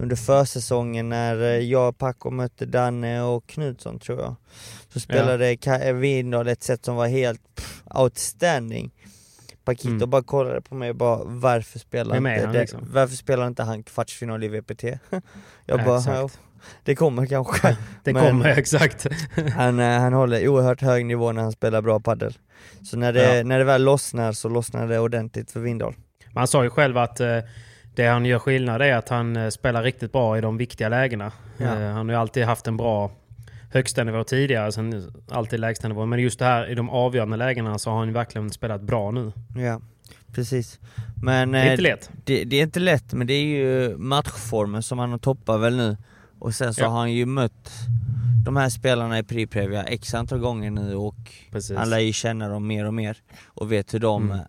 under 0.01 0.15
försäsongen 0.15 1.09
när 1.09 1.41
eh, 1.41 1.47
jag 1.59 1.89
och 1.89 1.97
Paco 1.97 2.31
mötte 2.31 2.65
Danne 2.65 3.21
och 3.21 3.47
Knutsson 3.47 3.99
tror 3.99 4.19
jag. 4.19 4.35
Så 4.93 4.99
spelade 4.99 5.57
ja. 5.61 5.93
Windahl 5.93 6.47
ett 6.47 6.63
sätt 6.63 6.85
som 6.85 6.95
var 6.95 7.07
helt 7.07 7.55
pff, 7.55 7.83
outstanding. 7.95 8.91
Paquito 9.63 9.89
Mm. 9.89 10.09
bara 10.09 10.23
kollade 10.23 10.61
på 10.61 10.75
mig 10.75 10.89
och 10.89 10.95
bara 10.95 11.23
varför 11.23 11.79
spelar, 11.79 12.15
inte, 12.17 12.45
han, 12.45 12.53
liksom? 12.55 12.79
varför 12.93 13.15
spelar 13.15 13.47
inte 13.47 13.63
han 13.63 13.83
kvartsfinal 13.83 14.43
i 14.43 14.47
VPT? 14.47 14.83
jag 15.09 15.21
Ja, 15.65 15.85
bara, 15.85 15.97
exakt. 15.97 16.39
Det 16.83 16.95
kommer 16.95 17.25
kanske. 17.25 17.77
Det 18.03 18.13
Men- 18.13 18.23
kommer 18.29 18.45
exakt. 18.45 19.07
Han, 19.55 19.79
eh, 19.79 19.99
han 19.99 20.13
håller 20.13 20.47
oerhört 20.47 20.81
hög 20.81 21.05
nivå 21.05 21.31
när 21.31 21.41
han 21.41 21.51
spelar 21.51 21.81
bra 21.81 21.99
padel. 21.99 22.33
Så 22.83 22.97
när 22.97 23.13
det, 23.13 23.37
Ja. 23.37 23.43
när 23.43 23.57
det 23.59 23.65
väl 23.65 23.83
lossnar 23.83 24.31
så 24.31 24.49
lossnar 24.49 24.87
det 24.87 24.99
ordentligt 24.99 25.51
för 25.51 25.59
Windahl. 25.59 25.93
Man 26.31 26.47
sa 26.47 26.63
ju 26.63 26.69
själv 26.69 26.97
att 26.97 27.19
eh, 27.19 27.37
det 27.95 28.05
han 28.07 28.25
gör 28.25 28.39
skillnad 28.39 28.81
är 28.81 28.93
att 28.95 29.09
han 29.09 29.35
eh, 29.35 29.49
spelar 29.49 29.83
riktigt 29.83 30.11
bra 30.11 30.37
i 30.37 30.41
de 30.41 30.57
viktiga 30.57 30.89
lägena. 30.89 31.31
Ja. 31.57 31.65
Eh, 31.65 31.87
han 31.91 32.09
har 32.09 32.15
ju 32.15 32.21
alltid 32.21 32.43
haft 32.43 32.67
en 32.67 32.77
bra 32.77 33.11
högsta 33.71 34.03
nivå 34.03 34.23
tidigare, 34.23 34.71
sen 34.71 35.11
alltid 35.31 35.59
lägsta 35.59 35.87
nivå. 35.87 36.05
Men 36.05 36.19
just 36.19 36.39
det 36.39 36.45
här 36.45 36.69
i 36.71 36.75
de 36.75 36.89
avgörande 36.89 37.37
lägena 37.37 37.77
så 37.79 37.89
har 37.91 37.97
han 37.99 38.13
verkligen 38.13 38.49
spelat 38.49 38.81
bra 38.81 39.11
nu. 39.11 39.31
Ja, 39.57 39.81
precis. 40.35 40.79
Men 41.23 41.51
Det 41.51 41.59
är 41.59 41.71
inte 41.71 41.81
lätt. 41.83 42.09
Det, 42.25 42.43
det 42.43 42.55
är 42.55 42.63
inte 42.63 42.79
lätt, 42.79 43.13
men 43.13 43.27
det 43.27 43.33
är 43.33 43.43
ju 43.43 43.97
matchformen 43.97 44.83
som 44.83 44.99
han 44.99 45.11
har 45.11 45.17
toppat 45.17 45.61
väl 45.61 45.77
nu. 45.77 45.97
Och 46.39 46.55
sen 46.55 46.73
så 46.73 46.81
Ja. 46.81 46.87
har 46.87 46.99
han 46.99 47.11
ju 47.13 47.25
mött 47.25 47.69
de 48.45 48.55
här 48.57 48.69
spelarna 48.69 49.19
i 49.19 49.23
Pri-Previa 49.23 49.83
x 49.83 50.13
antal 50.13 50.39
gånger 50.39 50.71
nu 50.71 50.95
och 50.95 51.15
Precis. 51.51 51.77
han 51.77 51.89
lär 51.89 51.99
ju 51.99 52.13
känna 52.13 52.47
dem 52.49 52.67
mer 52.67 52.85
och 52.85 52.93
mer 52.93 53.17
och 53.45 53.71
vet 53.71 53.93
hur 53.93 53.99
de 53.99 54.23
Mm. 54.25 54.37
eh, 54.39 54.45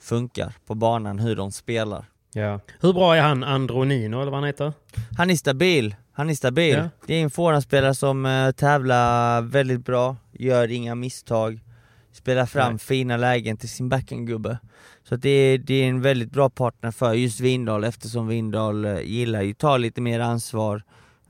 funkar 0.00 0.54
på 0.66 0.74
banan, 0.74 1.18
hur 1.18 1.36
de 1.36 1.52
spelar. 1.52 2.04
Ja. 2.32 2.60
Hur 2.80 2.92
bra 2.92 3.16
är 3.16 3.20
han 3.22 3.44
Andronino 3.44 4.16
eller 4.20 4.30
vad 4.30 4.40
han 4.40 4.44
heter? 4.46 4.72
Han 5.18 5.30
är 5.30 5.34
stabil, 5.34 5.96
han 6.12 6.30
är 6.30 6.34
stabil. 6.34 6.74
Ja. 6.74 6.88
Det 7.06 7.14
är 7.14 7.22
en 7.22 7.30
forehandspelare 7.30 7.94
som 7.94 8.26
uh, 8.26 8.50
tävlar 8.52 9.42
väldigt 9.42 9.84
bra, 9.84 10.16
gör 10.32 10.70
inga 10.70 10.94
misstag, 10.94 11.60
spelar 12.12 12.46
fram 12.46 12.72
Nej. 12.72 12.78
fina 12.78 13.16
lägen 13.16 13.56
till 13.56 13.68
sin 13.68 13.88
backhandgubbe. 13.88 14.58
Så 15.08 15.14
att 15.14 15.22
det, 15.22 15.28
är, 15.30 15.58
det 15.58 15.74
är 15.74 15.88
en 15.88 16.02
väldigt 16.02 16.30
bra 16.30 16.50
partner 16.50 16.90
för 16.90 17.12
just 17.12 17.40
Windahl 17.40 17.84
eftersom 17.84 18.26
Windahl 18.28 18.84
uh, 18.84 19.00
gillar 19.02 19.42
ju 19.42 19.54
ta 19.54 19.76
lite 19.76 20.00
mer 20.00 20.20
ansvar 20.20 20.76
eh, 20.76 20.82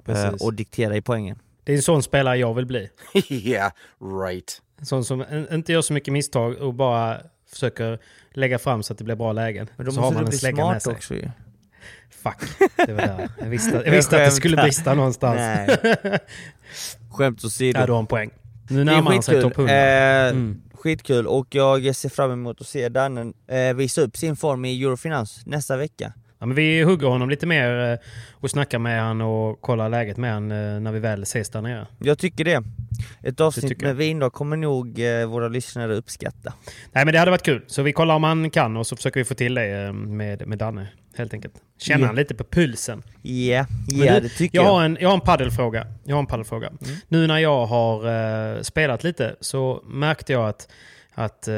Precis. 0.05 0.43
och 0.43 0.55
diktera 0.55 0.97
i 0.97 1.01
poängen. 1.03 1.39
Det 1.65 1.73
är 1.73 1.77
en 1.77 1.83
sån 1.83 2.03
spelare 2.03 2.37
jag 2.39 2.55
vill 2.55 2.67
bli. 2.67 2.91
yeah, 3.29 3.73
right. 4.27 4.63
Sån 4.83 5.05
som 5.05 5.21
en- 5.21 5.55
inte 5.55 5.73
gör 5.73 5.83
så 5.83 5.93
mycket 5.93 6.13
misstag 6.13 6.57
och 6.59 6.75
bara 6.75 7.21
försöker 7.51 7.99
lägga 8.33 8.59
fram 8.59 8.83
så 8.83 8.93
att 8.93 8.99
det 8.99 9.05
blir 9.05 9.17
bra 9.17 9.33
lägen. 9.33 9.69
Men 9.77 9.87
då 9.87 9.93
så 9.93 10.01
har 10.01 10.05
måste 10.05 10.15
man 10.15 10.25
du 10.25 10.27
en 10.49 10.55
bli 10.55 10.63
smart 10.63 10.87
också 10.87 11.15
ju. 11.15 11.31
Fuck, 12.11 12.71
det 12.87 12.93
var 12.93 13.01
där. 13.03 13.29
Jag 13.39 13.47
visste, 13.47 13.77
jag 13.85 13.93
visste 13.93 14.17
att 14.17 14.25
det 14.25 14.31
skulle 14.31 14.57
brista 14.63 14.95
någonstans. 15.03 15.37
Nej. 15.37 16.19
Skämt 17.11 17.45
åsido. 17.45 17.81
Ja, 17.81 17.87
du 17.87 17.93
har 17.93 18.01
en 18.01 18.07
poäng. 18.07 18.31
Nu 18.69 18.85
närmar 18.85 19.13
han 19.13 19.23
sig 19.23 19.43
topp 19.43 19.59
100. 19.59 19.75
Eh, 19.75 20.31
Mm. 20.33 20.63
Skitkul 20.75 21.27
och 21.27 21.47
jag 21.55 21.97
ser 21.97 22.09
fram 22.09 22.31
emot 22.33 22.61
att 22.61 22.67
se 22.67 22.89
Danne 22.89 23.33
eh, 23.47 23.75
visa 23.75 24.01
upp 24.01 24.17
sin 24.17 24.37
form 24.37 24.65
i 24.65 24.83
Eurofinans 24.85 25.43
nästa 25.47 25.77
vecka. 25.77 26.13
Ja, 26.43 26.47
men 26.47 26.57
vi 26.57 26.82
hugger 26.82 27.09
honom 27.09 27.30
lite 27.30 27.47
mer 27.47 27.93
eh, 27.93 27.99
och 28.32 28.51
snackar 28.51 28.78
med 28.78 29.03
han 29.03 29.20
och 29.20 29.61
kollar 29.61 29.88
läget 29.88 30.16
med 30.16 30.32
han 30.32 30.51
eh, 30.51 30.80
när 30.80 30.93
vi 30.93 30.99
väl 30.99 31.22
ses 31.22 31.51
där 31.51 31.62
nere. 31.62 31.86
Jag 31.99 32.18
tycker 32.18 32.45
det. 32.45 32.62
Ett 33.22 33.40
avsnitt 33.40 33.80
med 33.80 33.97
vin 33.97 34.18
då 34.18 34.30
kommer 34.30 34.57
nog 34.57 35.01
eh, 35.01 35.26
våra 35.26 35.49
lyssnare 35.49 35.95
uppskatta. 35.95 36.53
Nej 36.93 37.05
men 37.05 37.12
det 37.12 37.18
hade 37.18 37.30
varit 37.30 37.43
kul. 37.43 37.64
Så 37.66 37.82
vi 37.82 37.93
kollar 37.93 38.14
om 38.14 38.24
han 38.24 38.51
kan 38.51 38.76
och 38.76 38.86
så 38.86 38.97
försöker 38.97 39.20
vi 39.20 39.24
få 39.24 39.34
till 39.34 39.55
det 39.55 39.93
med, 39.93 40.47
med 40.47 40.59
Danne. 40.59 40.88
Helt 41.16 41.34
enkelt. 41.34 41.55
Känna 41.78 42.01
Ja. 42.01 42.07
han 42.07 42.16
lite 42.16 42.34
på 42.34 42.45
pulsen. 42.45 43.03
Ja, 43.22 43.66
ja 43.88 44.14
du, 44.14 44.20
det 44.20 44.28
tycker 44.28 44.59
jag. 44.59 44.66
jag. 44.66 44.72
Har 44.72 44.84
en, 44.84 44.99
jag 45.01 45.09
har 45.09 45.14
en 45.14 45.20
paddelfråga. 45.20 45.86
Jag 46.05 46.14
har 46.14 46.20
en 46.20 46.26
paddelfråga. 46.26 46.68
Mm. 46.68 46.97
Nu 47.09 47.26
när 47.26 47.38
jag 47.38 47.66
har 47.66 48.09
eh, 48.57 48.62
spelat 48.62 49.05
lite 49.05 49.36
så 49.40 49.82
märkte 49.86 50.32
jag 50.32 50.49
att, 50.49 50.68
att 51.14 51.49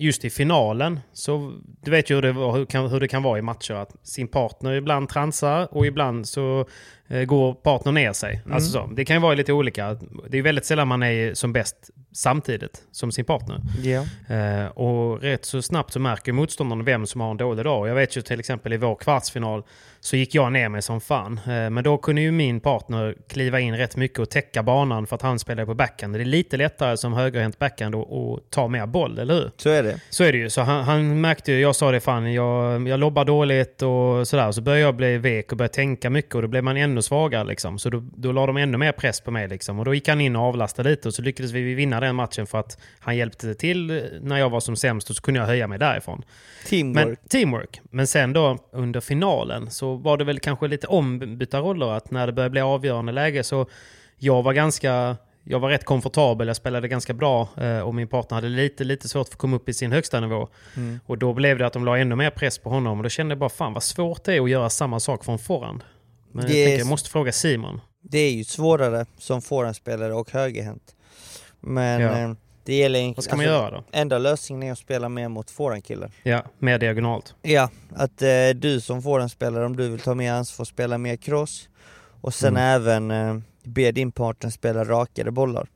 just 0.00 0.24
i 0.24 0.30
finalen 0.30 1.00
så 1.12 1.52
du 1.82 1.90
vet 1.90 2.10
ju 2.10 2.14
hur 2.14 2.22
det, 2.22 2.32
hur, 2.32 2.64
kan, 2.64 2.90
hur 2.90 3.00
det 3.00 3.08
kan 3.08 3.22
vara 3.22 3.38
i 3.38 3.42
matcher 3.42 3.74
att 3.74 3.96
sin 4.02 4.28
partner 4.28 4.72
ibland 4.72 5.08
transar 5.08 5.68
och 5.74 5.86
ibland 5.86 6.28
så 6.28 6.66
eh, 7.08 7.24
går 7.24 7.54
partnern 7.54 7.94
ner 7.94 8.12
sig. 8.12 8.40
Mm. 8.44 8.52
Alltså 8.52 8.70
så, 8.70 8.86
det 8.86 9.04
kan 9.04 9.16
ju 9.16 9.22
vara 9.22 9.34
lite 9.34 9.52
olika. 9.52 9.96
Det 10.28 10.38
är 10.38 10.42
väldigt 10.42 10.64
sällan 10.64 10.88
man 10.88 11.02
är 11.02 11.34
som 11.34 11.52
bäst 11.52 11.90
samtidigt 12.12 12.82
som 12.92 13.12
sin 13.12 13.24
partner. 13.24 13.60
Ja. 13.82 14.04
Eh, 14.34 14.66
och 14.66 15.22
rätt 15.22 15.44
så 15.44 15.62
snabbt 15.62 15.92
så 15.92 16.00
märker 16.00 16.32
motståndaren 16.32 16.84
vem 16.84 17.06
som 17.06 17.20
har 17.20 17.30
en 17.30 17.36
dålig 17.36 17.64
dag. 17.64 17.88
Jag 17.88 17.94
vet 17.94 18.16
ju 18.16 18.22
till 18.22 18.40
exempel 18.40 18.72
i 18.72 18.76
vår 18.76 18.94
kvartsfinal 18.94 19.62
så 20.00 20.16
gick 20.16 20.34
jag 20.34 20.52
ner 20.52 20.68
mig 20.68 20.82
som 20.82 21.00
fan. 21.00 21.40
Eh, 21.46 21.70
men 21.70 21.84
då 21.84 21.98
kunde 21.98 22.22
ju 22.22 22.30
min 22.30 22.60
partner 22.60 23.14
kliva 23.28 23.60
in 23.60 23.76
rätt 23.76 23.96
mycket 23.96 24.18
och 24.18 24.30
täcka 24.30 24.62
banan 24.62 25.06
för 25.06 25.16
att 25.16 25.22
han 25.22 25.38
spelar 25.38 25.66
på 25.66 25.74
backhand. 25.74 26.14
Det 26.14 26.20
är 26.20 26.24
lite 26.24 26.56
lättare 26.56 26.96
som 26.96 27.12
högerhänt 27.12 27.58
backhand 27.58 27.94
att 27.94 28.50
ta 28.50 28.68
mer 28.68 28.86
boll, 28.86 29.18
eller 29.18 29.34
hur? 29.34 29.50
Så 29.56 29.70
är 29.70 29.82
det. 29.92 30.00
Så 30.10 30.24
är 30.24 30.32
det 30.32 30.38
ju. 30.38 30.50
Så 30.50 30.60
han, 30.60 30.84
han 30.84 31.20
märkte 31.20 31.52
ju, 31.52 31.60
jag 31.60 31.76
sa 31.76 31.90
det 31.90 32.00
fan, 32.00 32.32
jag, 32.32 32.88
jag 32.88 33.00
lobbar 33.00 33.24
dåligt 33.24 33.82
och 33.82 34.28
sådär. 34.28 34.52
Så 34.52 34.60
började 34.60 34.82
jag 34.82 34.94
bli 34.94 35.18
vek 35.18 35.52
och 35.52 35.58
började 35.58 35.74
tänka 35.74 36.10
mycket 36.10 36.34
och 36.34 36.42
då 36.42 36.48
blev 36.48 36.64
man 36.64 36.76
ännu 36.76 37.02
svagare 37.02 37.44
liksom. 37.44 37.78
Så 37.78 37.90
då, 37.90 38.02
då 38.16 38.32
la 38.32 38.46
de 38.46 38.56
ännu 38.56 38.78
mer 38.78 38.92
press 38.92 39.20
på 39.20 39.30
mig 39.30 39.48
liksom. 39.48 39.78
Och 39.78 39.84
då 39.84 39.94
gick 39.94 40.08
han 40.08 40.20
in 40.20 40.36
och 40.36 40.42
avlastade 40.42 40.90
lite 40.90 41.08
och 41.08 41.14
så 41.14 41.22
lyckades 41.22 41.52
vi 41.52 41.74
vinna 41.74 42.00
den 42.00 42.16
matchen 42.16 42.46
för 42.46 42.58
att 42.58 42.78
han 42.98 43.16
hjälpte 43.16 43.54
till 43.54 44.08
när 44.20 44.38
jag 44.38 44.50
var 44.50 44.60
som 44.60 44.76
sämst 44.76 45.10
och 45.10 45.16
så 45.16 45.22
kunde 45.22 45.40
jag 45.40 45.46
höja 45.46 45.66
mig 45.66 45.78
därifrån. 45.78 46.22
Teamwork. 46.66 47.06
Men, 47.06 47.16
teamwork. 47.28 47.80
Men 47.90 48.06
sen 48.06 48.32
då 48.32 48.58
under 48.72 49.00
finalen 49.00 49.70
så 49.70 49.94
var 49.96 50.16
det 50.16 50.24
väl 50.24 50.38
kanske 50.38 50.68
lite 50.68 50.86
ombytta 50.86 51.58
roller. 51.58 51.86
Att 51.86 52.10
när 52.10 52.26
det 52.26 52.32
började 52.32 52.50
bli 52.50 52.60
avgörande 52.60 53.12
läge 53.12 53.42
så 53.42 53.66
jag 54.18 54.42
var 54.42 54.52
ganska... 54.52 55.16
Jag 55.50 55.60
var 55.60 55.68
rätt 55.70 55.84
komfortabel, 55.84 56.46
jag 56.46 56.56
spelade 56.56 56.88
ganska 56.88 57.14
bra 57.14 57.48
eh, 57.56 57.78
och 57.80 57.94
min 57.94 58.08
partner 58.08 58.34
hade 58.34 58.48
lite, 58.48 58.84
lite 58.84 59.08
svårt 59.08 59.28
för 59.28 59.34
att 59.34 59.38
komma 59.38 59.56
upp 59.56 59.68
i 59.68 59.74
sin 59.74 59.92
högsta 59.92 60.20
nivå. 60.20 60.48
Mm. 60.76 61.00
Och 61.06 61.18
då 61.18 61.32
blev 61.34 61.58
det 61.58 61.66
att 61.66 61.72
de 61.72 61.84
la 61.84 61.98
ännu 61.98 62.14
mer 62.16 62.30
press 62.30 62.58
på 62.58 62.70
honom 62.70 62.98
och 62.98 63.02
då 63.02 63.08
kände 63.08 63.32
jag 63.32 63.38
bara 63.38 63.50
fan 63.50 63.72
vad 63.72 63.82
svårt 63.82 64.24
det 64.24 64.34
är 64.36 64.40
att 64.40 64.50
göra 64.50 64.70
samma 64.70 65.00
sak 65.00 65.24
från 65.24 65.38
forehand. 65.38 65.84
Men 66.32 66.42
jag 66.44 66.50
Det 66.52 66.62
är 66.62 66.66
tänker 66.66 66.78
jag 66.78 66.86
måste 66.88 67.10
fråga 67.10 67.32
Simon. 67.32 67.80
Det 68.02 68.18
är 68.18 68.30
ju 68.32 68.44
svårare 68.44 69.06
som 69.18 69.42
forehandspelare 69.42 70.14
och 70.14 70.30
högerhänt. 70.32 70.94
Men 71.60 72.00
Ja. 72.00 72.18
eh, 72.18 72.32
det 72.64 72.74
gäller 72.74 72.98
egentligen... 72.98 73.14
Vad 73.16 73.24
ska 73.24 73.36
man 73.36 73.44
göra 73.44 73.70
då? 73.70 73.84
Enda 73.92 74.18
lösningen 74.18 74.62
är 74.68 74.72
att 74.72 74.78
spela 74.78 75.08
mer 75.08 75.28
mot 75.28 75.50
forehandkillar. 75.50 76.10
Ja, 76.22 76.42
mer 76.58 76.78
diagonalt. 76.78 77.34
Ja, 77.42 77.70
att 77.96 78.22
eh, 78.22 78.28
du 78.54 78.80
som 78.80 79.02
forehandspelare, 79.02 79.66
om 79.66 79.76
du 79.76 79.88
vill 79.88 80.00
ta 80.00 80.14
mer 80.14 80.32
ansvar, 80.32 80.64
spela 80.64 80.98
mer 80.98 81.16
cross. 81.16 81.68
Och 82.20 82.34
sen 82.34 82.56
Mm. 82.56 82.62
även 82.82 83.10
eh, 83.10 83.42
be 83.64 83.92
din 83.92 84.12
partner 84.12 84.50
spela 84.50 84.84
rakare 84.84 85.30
bollar. 85.30 85.68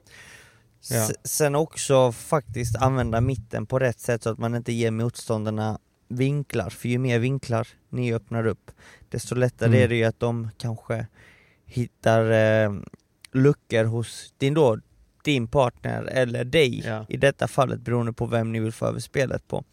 Ja. 0.91 1.09
Sen 1.25 1.55
också 1.55 2.13
faktiskt 2.13 2.77
använda 2.77 3.21
mitten 3.21 3.67
på 3.67 3.79
rätt 3.79 4.01
sätt 4.01 4.23
så 4.23 4.31
att 4.31 4.39
man 4.39 4.55
inte 4.55 4.73
ger 4.73 4.91
motståndarna 4.91 5.79
vinklar. 6.09 6.71
För 6.71 6.89
ju 6.89 6.99
mer 6.99 7.19
vinklar 7.19 7.69
ni 7.89 8.15
öppnar 8.15 8.47
upp, 8.47 8.71
desto 9.09 9.35
lättare 9.35 9.69
Mm. 9.69 9.83
är 9.83 9.89
det 9.89 9.97
ju 9.97 10.05
att 10.05 10.21
de 10.21 10.51
kanske 10.59 11.07
hittar 11.67 12.31
eh, 12.31 12.73
luckor 13.33 13.85
hos 13.85 14.35
din, 14.39 14.55
då, 14.55 14.79
din 15.25 15.49
partner 15.49 16.03
eller 16.03 16.45
dig 16.45 16.83
Ja. 16.87 17.07
i 17.09 17.17
detta 17.17 17.49
fallet 17.49 17.81
beroende 17.81 18.13
på 18.13 18.27
vem 18.27 18.53
ni 18.53 18.61
vill 18.61 18.73
få 18.73 18.87
över 18.87 19.01
spelet 19.01 19.49
på. 19.49 19.65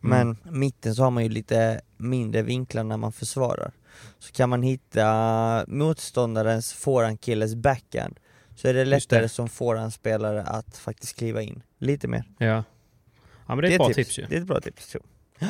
Men 0.00 0.36
mitten 0.50 0.94
så 0.94 1.02
har 1.02 1.10
man 1.10 1.22
ju 1.22 1.28
lite 1.28 1.80
mindre 1.96 2.42
vinklar 2.42 2.84
när 2.84 2.96
man 2.96 3.12
försvarar. 3.12 3.72
Så 4.18 4.32
kan 4.32 4.48
man 4.50 4.62
hitta 4.62 5.64
motståndarens 5.68 6.72
forehandkilles 6.72 7.54
backhand 7.54 8.18
så 8.54 8.68
är 8.68 8.74
det 8.74 8.82
Just 8.84 9.10
det. 9.10 9.16
lättare 9.16 9.28
som 9.28 9.48
forehandspelare 9.48 10.42
att 10.42 10.76
faktiskt 10.78 11.16
kliva 11.18 11.42
in 11.42 11.62
lite 11.78 12.08
mer. 12.08 12.24
Ja. 12.38 12.46
Ja 13.46 13.54
men 13.54 13.58
det 13.58 13.68
är 13.68 13.70
ett 13.72 13.78
bra 13.78 13.88
tips, 13.92 14.18
ju. 14.18 14.26
Det 14.28 14.36
är 14.36 14.40
ett 14.40 14.46
bra 14.46 14.60
tips 14.60 14.88
tror 14.88 15.02
jag. 15.38 15.48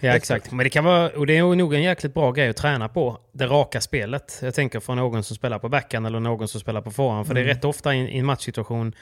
Ja 0.00 0.12
exakt. 0.12 0.52
Men 0.52 0.64
det 0.64 0.70
kan 0.70 0.84
vara, 0.84 1.08
och 1.10 1.26
det 1.26 1.36
är 1.36 1.54
nog 1.54 1.74
en 1.74 1.82
jäkligt 1.82 2.14
bra 2.14 2.32
grej 2.32 2.48
att 2.48 2.56
träna 2.56 2.88
på. 2.88 3.18
Det 3.32 3.46
raka 3.46 3.80
spelet. 3.80 4.38
Jag 4.42 4.54
tänker 4.54 4.80
för 4.80 4.94
någon 4.94 5.24
som 5.24 5.36
spelar 5.36 5.58
på 5.58 5.68
backhand 5.68 6.06
eller 6.06 6.20
någon 6.20 6.48
som 6.48 6.60
spelar 6.60 6.80
på 6.82 6.90
forehand. 6.90 7.26
För 7.26 7.34
det 7.34 7.40
är 7.40 7.44
Mm. 7.44 7.54
rätt 7.56 7.64
ofta 7.64 7.94
i 7.94 8.18
en 8.18 8.26
matchsituation 8.26 8.92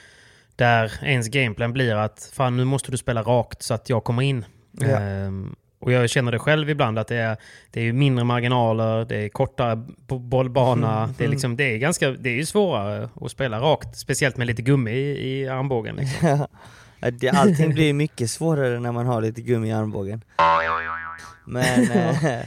där 0.56 0.92
ens 1.04 1.28
gameplan 1.28 1.72
blir 1.72 1.94
att 1.94 2.30
fan 2.32 2.56
nu 2.56 2.64
måste 2.64 2.90
du 2.90 2.96
spela 2.96 3.22
rakt 3.22 3.62
så 3.62 3.74
att 3.74 3.88
jag 3.88 4.04
kommer 4.04 4.22
in. 4.22 4.44
Ja. 4.72 4.86
Ehm, 4.86 5.56
och 5.80 5.92
jag 5.92 6.10
känner 6.10 6.32
det 6.32 6.38
själv 6.38 6.70
ibland 6.70 6.98
att 6.98 7.08
det 7.08 7.16
är, 7.16 7.36
det 7.70 7.80
är 7.88 7.92
mindre 7.92 8.24
marginaler, 8.24 9.04
det 9.04 9.16
är 9.16 9.28
kortare 9.28 9.84
bollbana. 10.06 10.98
Mm, 11.02 11.14
Det, 11.18 11.24
är 11.24 11.28
liksom, 11.28 11.56
det, 11.56 11.64
är 11.74 11.78
ganska, 11.78 12.10
det 12.10 12.28
är 12.30 12.34
ju 12.34 12.46
svårare 12.46 13.08
att 13.20 13.30
spela 13.30 13.60
rakt. 13.60 13.98
Speciellt 13.98 14.36
med 14.36 14.46
lite 14.46 14.62
gummi 14.62 14.90
i, 14.90 15.40
i 15.40 15.48
armbågen. 15.48 15.96
Liksom. 15.96 16.46
Ja, 17.20 17.32
Allting 17.34 17.74
blir 17.74 17.92
mycket 17.92 18.30
svårare 18.30 18.80
när 18.80 18.92
man 18.92 19.06
har 19.06 19.20
lite 19.22 19.40
gummi 19.42 19.68
i 19.68 19.72
armbågen. 19.72 20.22
Men, 21.44 21.90
eh, 21.90 22.40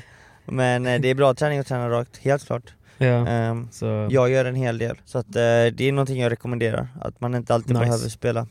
men 0.45 0.85
eh, 0.85 1.01
det 1.01 1.07
är 1.07 1.15
bra 1.15 1.33
träning 1.33 1.59
att 1.59 1.67
träna 1.67 1.89
rakt, 1.89 2.17
helt 2.17 2.45
klart. 2.45 2.73
Ja. 2.97 3.25
Så, 3.71 4.07
Jag 4.11 4.29
gör 4.29 4.45
en 4.45 4.55
hel 4.55 4.77
del, 4.77 4.97
så 5.05 5.17
att, 5.17 5.25
eh, 5.35 5.41
det 5.73 5.81
är 5.81 5.91
någonting 5.91 6.21
jag 6.21 6.31
rekommenderar. 6.31 6.87
Att 7.01 7.21
man 7.21 7.35
inte 7.35 7.53
alltid 7.53 7.69
Nice. 7.75 7.85
behöver 7.85 8.09
spela 8.09 8.47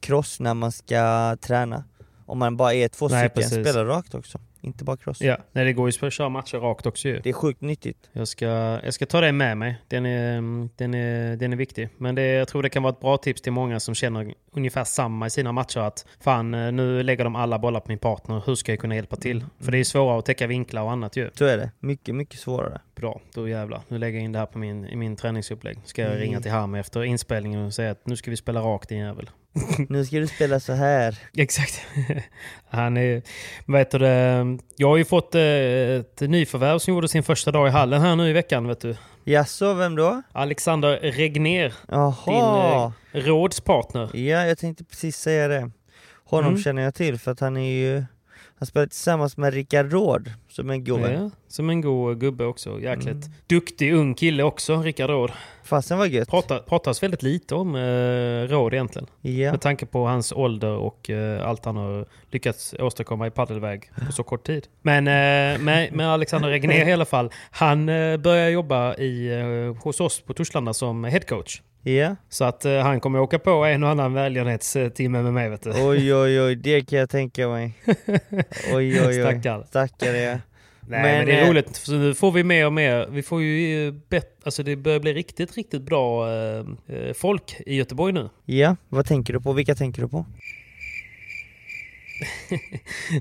cross 0.00 0.40
när 0.40 0.54
man 0.54 0.72
ska 0.72 1.36
träna. 1.40 1.84
Om 2.26 2.38
man 2.38 2.56
bara 2.56 2.74
är 2.74 2.88
två 2.88 3.08
Nej, 3.08 3.18
stycken, 3.28 3.42
precis. 3.50 3.68
spela 3.68 3.84
rakt 3.84 4.14
också. 4.14 4.38
Inte 4.60 4.84
bara 4.84 4.96
cross. 4.96 5.20
ja, 5.20 5.36
nej, 5.52 5.64
det 5.64 5.72
går 5.72 5.90
ju 5.90 6.06
att 6.06 6.12
köra 6.12 6.28
matcher 6.28 6.58
rakt 6.58 6.86
också 6.86 7.08
ju. 7.08 7.20
Det 7.20 7.28
är 7.28 7.32
sjukt 7.32 7.60
nyttigt. 7.60 8.10
Jag 8.12 8.28
ska, 8.28 8.46
jag 8.84 8.94
ska 8.94 9.06
ta 9.06 9.20
det 9.20 9.32
med 9.32 9.58
mig. 9.58 9.76
Den 9.88 10.06
är, 10.06 10.68
den 10.76 10.94
är, 10.94 11.36
den 11.36 11.52
är 11.52 11.56
viktig. 11.56 11.88
Men 11.98 12.14
det, 12.14 12.22
jag 12.26 12.48
tror 12.48 12.62
det 12.62 12.68
kan 12.70 12.82
vara 12.82 12.92
ett 12.92 13.00
bra 13.00 13.16
tips 13.16 13.40
till 13.40 13.52
många 13.52 13.80
som 13.80 13.94
känner 13.94 14.34
ungefär 14.52 14.84
samma 14.84 15.26
i 15.26 15.30
sina 15.30 15.52
matcher. 15.52 15.80
Att 15.80 16.06
fan, 16.20 16.54
eh, 16.54 16.72
nu 16.72 17.02
lägger 17.02 17.24
de 17.24 17.36
alla 17.36 17.58
bollar 17.58 17.80
på 17.80 17.86
min 17.88 17.98
partner. 17.98 18.42
Hur 18.46 18.54
ska 18.54 18.72
jag 18.72 18.78
kunna 18.78 18.94
hjälpa 18.94 19.16
till? 19.16 19.44
För 19.60 19.72
det 19.72 19.78
är 19.78 19.84
svårare 19.84 20.18
att 20.18 20.24
täcka 20.24 20.46
vinklar 20.46 20.82
och 20.82 20.92
annat 20.92 21.16
ju. 21.16 21.30
Så 21.34 21.44
är 21.44 21.56
det. 21.56 21.70
Mycket, 21.80 22.14
mycket 22.14 22.40
svårare. 22.40 22.80
Bra, 22.94 23.20
då 23.34 23.48
jävlar. 23.48 23.80
Nu 23.88 23.98
lägger 23.98 24.18
jag 24.18 24.24
in 24.24 24.32
det 24.32 24.38
här 24.38 24.46
på 24.46 24.58
min, 24.58 24.86
i 24.86 24.96
min 24.96 25.16
träningsupplägg. 25.16 25.78
Ska 25.84 26.02
jag 26.02 26.10
Mm. 26.10 26.20
ringa 26.22 26.40
till 26.40 26.50
Ham 26.52 26.74
efter 26.74 27.04
inspelningen 27.04 27.66
och 27.66 27.74
säga 27.74 27.90
att 27.90 28.06
nu 28.06 28.16
ska 28.16 28.30
vi 28.30 28.36
spela 28.36 28.60
rakt 28.60 28.88
din 28.88 28.98
jävel. 28.98 29.30
Nu 29.88 30.04
ska 30.04 30.16
du 30.16 30.26
spela 30.26 30.60
så 30.60 30.72
här. 30.72 31.18
Exakt. 31.36 31.80
Han 32.68 32.96
är, 32.96 33.22
heter 33.78 33.98
det, 33.98 34.58
jag 34.76 34.88
har 34.88 34.96
ju 34.96 35.04
fått 35.04 35.34
eh, 35.34 35.42
ett 35.42 36.20
nyförvärv 36.20 36.78
som 36.78 36.94
gjorde 36.94 37.08
sin 37.08 37.22
första 37.22 37.50
dag 37.52 37.68
i 37.68 37.70
hallen 37.70 38.00
här 38.00 38.16
nu 38.16 38.28
i 38.30 38.32
veckan 38.32 38.68
vet 38.68 38.80
du. 38.80 38.96
Jaså, 39.24 39.74
vem 39.74 39.96
då? 39.96 40.22
Alexander 40.32 40.98
Regner, 41.02 41.74
Jaha! 41.88 42.92
din 43.12 43.20
eh, 43.22 43.26
rådspartner. 43.26 44.16
Ja, 44.16 44.46
jag 44.46 44.58
tänkte 44.58 44.84
precis 44.84 45.16
säga 45.16 45.48
det. 45.48 45.70
Honom 46.24 46.48
Mm. 46.50 46.62
känner 46.62 46.82
jag 46.82 46.94
till 46.94 47.18
för 47.18 47.30
att 47.30 47.40
han 47.40 47.56
är 47.56 47.70
ju... 47.72 48.04
Han 48.58 48.66
spelar 48.66 48.86
tillsammans 48.86 49.36
med 49.36 49.54
Rickard 49.54 49.92
Råd, 49.92 50.32
som 50.48 50.70
är 50.70 50.74
en 50.74 50.84
god 50.84 51.00
vän. 51.00 51.22
Ja, 51.22 51.30
som 51.48 51.70
en 51.70 51.80
god 51.80 52.20
gubbe 52.20 52.44
också. 52.44 52.80
Jäkligt 52.80 53.06
Mm. 53.14 53.28
duktig 53.46 53.94
ung 53.94 54.14
kille 54.14 54.42
också, 54.42 54.76
Rickard 54.82 55.10
Råd. 55.10 55.32
Fasen 55.64 55.98
var 55.98 56.06
gött. 56.06 56.28
Pratar, 56.30 56.58
pratas 56.58 57.02
väldigt 57.02 57.22
lite 57.22 57.54
om 57.54 57.74
eh, 57.74 58.48
Råd 58.52 58.74
egentligen. 58.74 59.08
Ja. 59.20 59.50
Med 59.50 59.60
tanke 59.60 59.86
på 59.86 60.06
hans 60.06 60.32
ålder 60.32 60.70
och 60.76 61.10
eh, 61.10 61.48
allt 61.48 61.64
han 61.64 61.76
har 61.76 62.06
lyckats 62.30 62.74
åstadkomma 62.78 63.26
i 63.26 63.30
paddelväg 63.30 63.90
på 64.06 64.12
så 64.12 64.22
kort 64.22 64.46
tid. 64.46 64.66
Men 64.82 65.06
eh, 65.06 65.60
med, 65.62 65.92
med 65.92 66.08
Alexander 66.08 66.48
Regner 66.48 66.88
i 66.88 66.92
alla 66.92 67.04
fall. 67.04 67.30
Han 67.50 67.88
eh, 67.88 68.16
börjar 68.16 68.48
jobba 68.48 68.94
i, 68.94 69.28
eh, 69.40 69.82
hos 69.82 70.00
oss 70.00 70.20
på 70.20 70.34
Torslanda 70.34 70.74
som 70.74 71.04
headcoach. 71.04 71.62
Ja. 71.82 72.16
Så 72.28 72.44
att 72.44 72.64
eh, 72.64 72.78
han 72.78 73.00
kommer 73.00 73.20
åka 73.20 73.38
på 73.38 73.50
en 73.50 73.82
och 73.82 73.88
annan 73.90 74.12
välgörenhetstimme 74.14 75.22
med 75.22 75.32
mig 75.32 75.48
vet 75.48 75.62
du. 75.62 75.70
Oj 75.70 76.14
oj 76.14 76.40
oj, 76.42 76.54
det 76.56 76.80
kan 76.88 76.98
jag 76.98 77.10
tänka 77.10 77.48
mig. 77.48 77.72
Oj 78.74 79.00
oj 79.00 79.06
oj. 79.06 79.12
Stackarn. 79.22 79.64
Stackare 79.66 80.18
ja. 80.18 80.38
Nej 80.88 81.02
men, 81.02 81.18
Men, 81.18 81.26
det 81.26 81.32
är 81.32 81.42
eh, 81.42 81.48
roligt, 81.48 81.78
för 81.78 81.92
nu 81.92 82.14
får 82.14 82.32
vi 82.32 82.44
mer 82.44 82.66
och 82.66 82.72
mer, 82.72 83.06
vi 83.10 83.22
får 83.22 83.42
ju 83.42 83.86
eh, 83.88 83.94
bet, 84.08 84.40
alltså 84.44 84.62
det 84.62 84.76
börjar 84.76 85.00
bli 85.00 85.12
riktigt, 85.12 85.56
riktigt 85.56 85.82
bra 85.82 86.32
eh, 86.32 86.64
folk 87.14 87.60
i 87.66 87.76
Göteborg 87.76 88.12
nu. 88.12 88.28
Ja, 88.44 88.76
vad 88.88 89.06
tänker 89.06 89.32
du 89.32 89.40
på? 89.40 89.52
Vilka 89.52 89.74
tänker 89.74 90.02
du 90.02 90.08
på? 90.08 90.26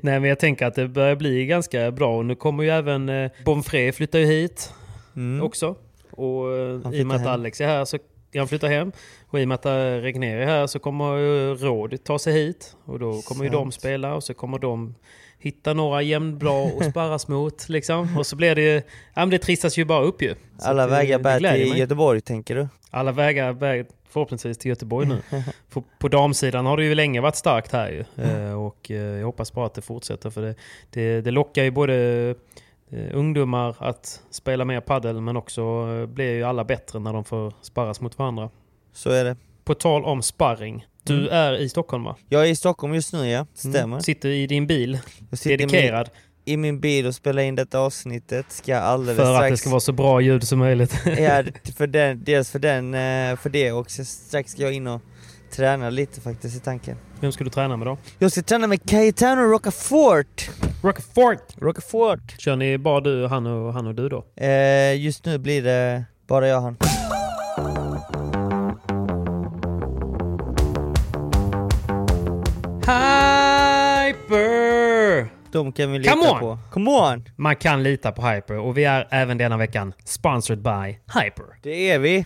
Nej 0.01 0.19
men 0.19 0.23
jag 0.23 0.39
tänker 0.39 0.65
att 0.65 0.75
det 0.75 0.87
börjar 0.87 1.15
bli 1.15 1.45
ganska 1.45 1.91
bra 1.91 2.17
och 2.17 2.25
nu 2.25 2.35
kommer 2.35 2.63
ju 2.63 2.69
även 2.69 3.09
eh, 3.09 3.31
Bonfré 3.45 3.91
flytta 3.91 4.19
ju 4.19 4.25
hit 4.25 4.73
också. 5.41 5.75
Och 6.11 6.45
i 6.47 6.73
och 6.75 6.91
med 6.91 6.91
flyttar 6.93 7.15
att 7.15 7.21
hem. 7.21 7.29
Alex 7.29 7.61
är 7.61 7.67
här 7.67 7.85
så 7.85 7.97
han 8.35 8.47
flyttar 8.47 8.67
hem. 8.67 8.91
Och 9.27 9.39
i 9.39 9.43
och 9.43 9.47
med 9.47 9.55
att 9.55 9.65
Regnér 10.03 10.37
är 10.37 10.45
här 10.45 10.67
så 10.67 10.79
kommer 10.79 11.17
ju 11.17 11.55
Råd 11.55 12.03
ta 12.03 12.19
sig 12.19 12.33
hit. 12.33 12.75
Och 12.85 12.99
då 12.99 13.21
kommer 13.21 13.43
ju 13.43 13.49
de 13.49 13.63
Sant. 13.63 13.73
spela 13.73 14.15
och 14.15 14.23
så 14.23 14.33
kommer 14.33 14.59
de 14.59 14.95
hitta 15.45 15.73
några 15.73 16.01
jämnbra 16.01 16.67
att 16.67 16.91
sparras 16.91 17.27
mot. 17.27 17.69
Liksom. 17.69 18.17
Och 18.17 18.25
så 18.25 18.35
blir 18.35 18.55
det 18.55 18.61
ju... 18.61 18.75
Ja 19.13 19.21
men 19.21 19.29
det 19.29 19.37
trissas 19.37 19.77
ju 19.77 19.85
bara 19.85 20.03
upp 20.03 20.21
ju. 20.21 20.35
Så 20.57 20.69
Alla 20.69 20.87
vägar 20.87 21.19
bär 21.19 21.39
till 21.39 21.47
mig. 21.47 21.79
Göteborg 21.79 22.21
tänker 22.21 22.55
du? 22.55 22.67
Alla 22.91 23.11
vägar 23.11 23.53
bär 23.53 23.85
förhoppningsvis 24.09 24.57
till 24.57 24.69
Göteborg 24.69 25.07
nu. 25.07 25.21
på, 25.69 25.83
på 25.99 26.07
damsidan 26.07 26.65
har 26.65 26.77
det 26.77 26.85
ju 26.85 26.95
länge 26.95 27.21
varit 27.21 27.35
starkt 27.35 27.71
här 27.71 27.89
ju. 27.89 28.23
Eh, 28.23 28.53
och 28.53 28.91
eh, 28.91 28.97
jag 28.97 29.25
hoppas 29.25 29.53
bara 29.53 29.65
att 29.65 29.73
det 29.73 29.81
fortsätter 29.81 30.29
för 30.29 30.41
det, 30.41 30.55
det, 30.89 31.21
det 31.21 31.31
lockar 31.31 31.63
ju 31.63 31.71
både 31.71 31.95
eh, 32.91 33.17
ungdomar 33.17 33.75
att 33.79 34.21
spela 34.29 34.65
mer 34.65 34.81
paddel 34.81 35.21
men 35.21 35.37
också 35.37 35.61
eh, 35.61 36.05
blir 36.05 36.33
ju 36.33 36.43
alla 36.43 36.63
bättre 36.63 36.99
när 36.99 37.13
de 37.13 37.23
får 37.23 37.53
sparras 37.61 38.01
mot 38.01 38.17
varandra. 38.17 38.49
Så 38.93 39.09
är 39.09 39.23
det. 39.23 39.35
På 39.63 39.73
tal 39.73 40.05
om 40.05 40.21
sparring. 40.21 40.85
Du 41.07 41.27
är 41.27 41.53
i 41.53 41.69
Stockholm 41.69 42.03
va? 42.03 42.15
Jag 42.29 42.41
är 42.41 42.45
i 42.45 42.55
Stockholm 42.55 42.93
just 42.93 43.13
nu 43.13 43.29
ja, 43.29 43.45
stämmer. 43.53 43.83
Mm. 43.83 44.01
Sitter 44.01 44.29
i 44.29 44.47
din 44.47 44.67
bil, 44.67 44.99
sitter 45.31 45.51
i 45.51 45.57
min, 45.57 45.67
dedikerad, 45.67 46.09
i 46.45 46.57
min 46.57 46.79
bil 46.79 47.05
och 47.07 47.15
spelar 47.15 47.41
in 47.41 47.55
detta 47.55 47.79
avsnittet. 47.79 48.45
Ska 48.49 48.77
alldeles 48.77 49.17
för 49.17 49.31
att 49.31 49.37
strax... 49.37 49.51
det 49.51 49.57
ska 49.57 49.69
vara 49.69 49.79
så 49.79 49.91
bra 49.91 50.21
ljud 50.21 50.47
som 50.47 50.59
möjligt. 50.59 50.95
Ja, 51.05 51.43
för 51.77 51.87
den, 51.87 52.23
dels 52.23 52.51
för 52.51 52.59
den, 52.59 52.93
eh, 52.93 53.37
för 53.37 53.49
det 53.49 53.71
och 53.71 53.91
strax 53.91 54.51
ska 54.51 54.61
jag 54.61 54.73
in 54.73 54.87
och 54.87 55.01
träna 55.51 55.89
lite 55.89 56.21
faktiskt 56.21 56.57
i 56.57 56.59
tanken. 56.59 56.97
Vem 57.19 57.31
ska 57.31 57.43
du 57.43 57.49
träna 57.49 57.77
med 57.77 57.87
då? 57.87 57.97
Jag 58.19 58.31
ska 58.31 58.41
träna 58.41 58.67
med 58.67 58.89
Cayetano 58.89 59.41
Rocafort! 59.41 60.49
Rockfort! 60.83 61.55
Rocafort! 61.57 62.35
Kör 62.37 62.55
ni 62.55 62.77
bara 62.77 63.01
du, 63.01 63.27
han 63.27 63.45
och, 63.47 63.73
han 63.73 63.87
och 63.87 63.95
du 63.95 64.09
då? 64.09 64.25
Eh, 64.35 64.95
just 64.95 65.25
nu 65.25 65.37
blir 65.37 65.63
det 65.63 66.05
bara 66.27 66.47
jag 66.47 66.57
och 66.57 66.63
han. 66.63 66.77
De 75.55 75.71
kan 75.71 75.91
vi 75.91 75.99
lita 75.99 76.11
Come 76.11 76.29
on! 76.29 76.39
på. 76.39 76.57
Come 76.71 76.91
on! 76.91 77.29
Man 77.35 77.55
kan 77.55 77.83
lita 77.83 78.11
på 78.11 78.27
Hyper 78.27 78.57
och 78.59 78.77
vi 78.77 78.83
är 78.83 79.07
även 79.11 79.37
denna 79.37 79.57
veckan 79.57 79.93
sponsored 80.05 80.61
by 80.61 80.99
Hyper. 81.19 81.45
Det 81.63 81.89
är 81.91 81.99
vi. 81.99 82.25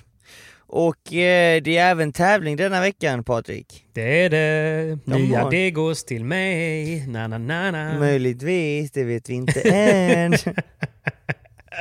Och 0.68 1.14
eh, 1.14 1.62
det 1.62 1.78
är 1.78 1.92
även 1.92 2.12
tävling 2.14 2.56
denna 2.56 2.82
veckan 2.82 3.24
Patrik. 3.24 3.86
Det 3.94 4.26
är 4.26 4.30
det. 4.30 5.00
Come 5.06 5.18
Nya 5.18 5.44
on. 5.46 5.52
degos 5.52 6.06
till 6.06 6.26
mig. 6.26 7.08
Na, 7.08 7.28
na, 7.28 7.38
na, 7.38 7.72
na. 7.72 8.00
Möjligtvis, 8.00 8.92
det 8.92 9.04
vet 9.04 9.30
vi 9.30 9.34
inte 9.34 9.62
än. 9.62 10.34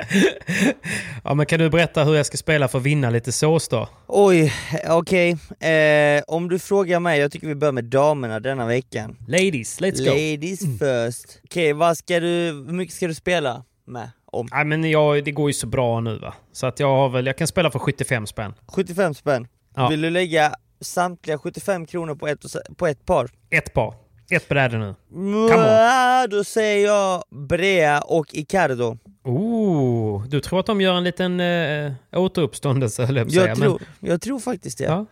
Ja, 1.24 1.34
men 1.34 1.46
kan 1.46 1.58
du 1.58 1.70
berätta 1.70 2.04
hur 2.04 2.14
jag 2.14 2.26
ska 2.26 2.36
spela 2.36 2.68
för 2.68 2.78
att 2.78 2.84
vinna 2.84 3.10
lite 3.10 3.32
sås 3.32 3.68
då? 3.68 3.88
Oj, 4.06 4.52
okej. 4.88 5.36
Eh, 5.60 6.22
om 6.26 6.48
du 6.48 6.58
frågar 6.58 7.00
mig, 7.00 7.20
jag 7.20 7.32
tycker 7.32 7.46
vi 7.46 7.54
börjar 7.54 7.72
med 7.72 7.84
damerna 7.84 8.40
denna 8.40 8.66
veckan. 8.66 9.16
Ladies, 9.26 9.80
let's 9.80 9.98
go! 10.04 10.10
Ladies 10.10 10.60
first. 10.60 11.40
Okej, 11.44 11.72
vad 11.72 11.98
ska 11.98 12.20
du, 12.20 12.26
hur 12.66 12.72
mycket 12.72 12.94
ska 12.94 13.06
du 13.06 13.14
spela 13.14 13.64
med? 13.86 14.10
Om? 14.32 14.48
Nej, 14.52 14.64
men 14.64 14.90
jag, 14.90 15.24
det 15.24 15.32
går 15.32 15.48
ju 15.50 15.54
så 15.54 15.66
bra 15.66 16.00
nu 16.00 16.18
va. 16.18 16.34
Så 16.52 16.66
att 16.66 16.80
jag 16.80 16.88
har 16.88 17.08
väl, 17.08 17.26
jag 17.26 17.38
kan 17.38 17.46
spela 17.46 17.70
för 17.70 17.78
75 17.78 18.26
spänn. 18.26 18.54
75 18.68 19.14
spänn. 19.14 19.48
Ja. 19.76 19.88
Vill 19.88 20.00
du 20.00 20.10
lägga 20.10 20.54
samtliga 20.80 21.38
75 21.38 21.86
kronor 21.86 22.14
på 22.14 22.28
ett, 22.28 22.44
på 22.76 22.86
ett 22.86 23.06
par? 23.06 23.30
Ett 23.50 23.72
par. 23.74 23.94
Ett 24.30 24.48
bräde 24.48 24.78
nu. 24.78 24.94
Mwah, 25.08 26.28
Då 26.28 26.44
säger 26.44 26.86
jag 26.86 27.22
Brea 27.30 28.00
och 28.00 28.26
Icardo. 28.34 28.98
Oh, 29.28 30.26
du 30.28 30.40
tror 30.40 30.60
att 30.60 30.66
de 30.66 30.80
gör 30.80 30.94
en 30.94 31.04
liten 31.04 31.40
äh, 31.40 31.92
återuppståndelse 32.12 33.04
höll 33.06 33.16
jag 33.16 33.32
säga. 33.32 33.54
tror, 33.56 33.82
jag 34.00 34.20
tror 34.20 34.40
faktiskt 34.40 34.78
det. 34.78 34.88
Men, 34.88 34.96
ja. 34.98 35.06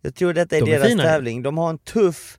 Jag 0.00 0.14
tror 0.14 0.32
detta 0.34 0.56
är 0.56 0.60
De 0.60 0.70
är 0.72 0.76
deras 0.78 0.88
fina 0.88 1.02
tävling. 1.02 1.42
De 1.42 1.58
har 1.58 1.70
en 1.70 1.78
tuff 1.78 2.36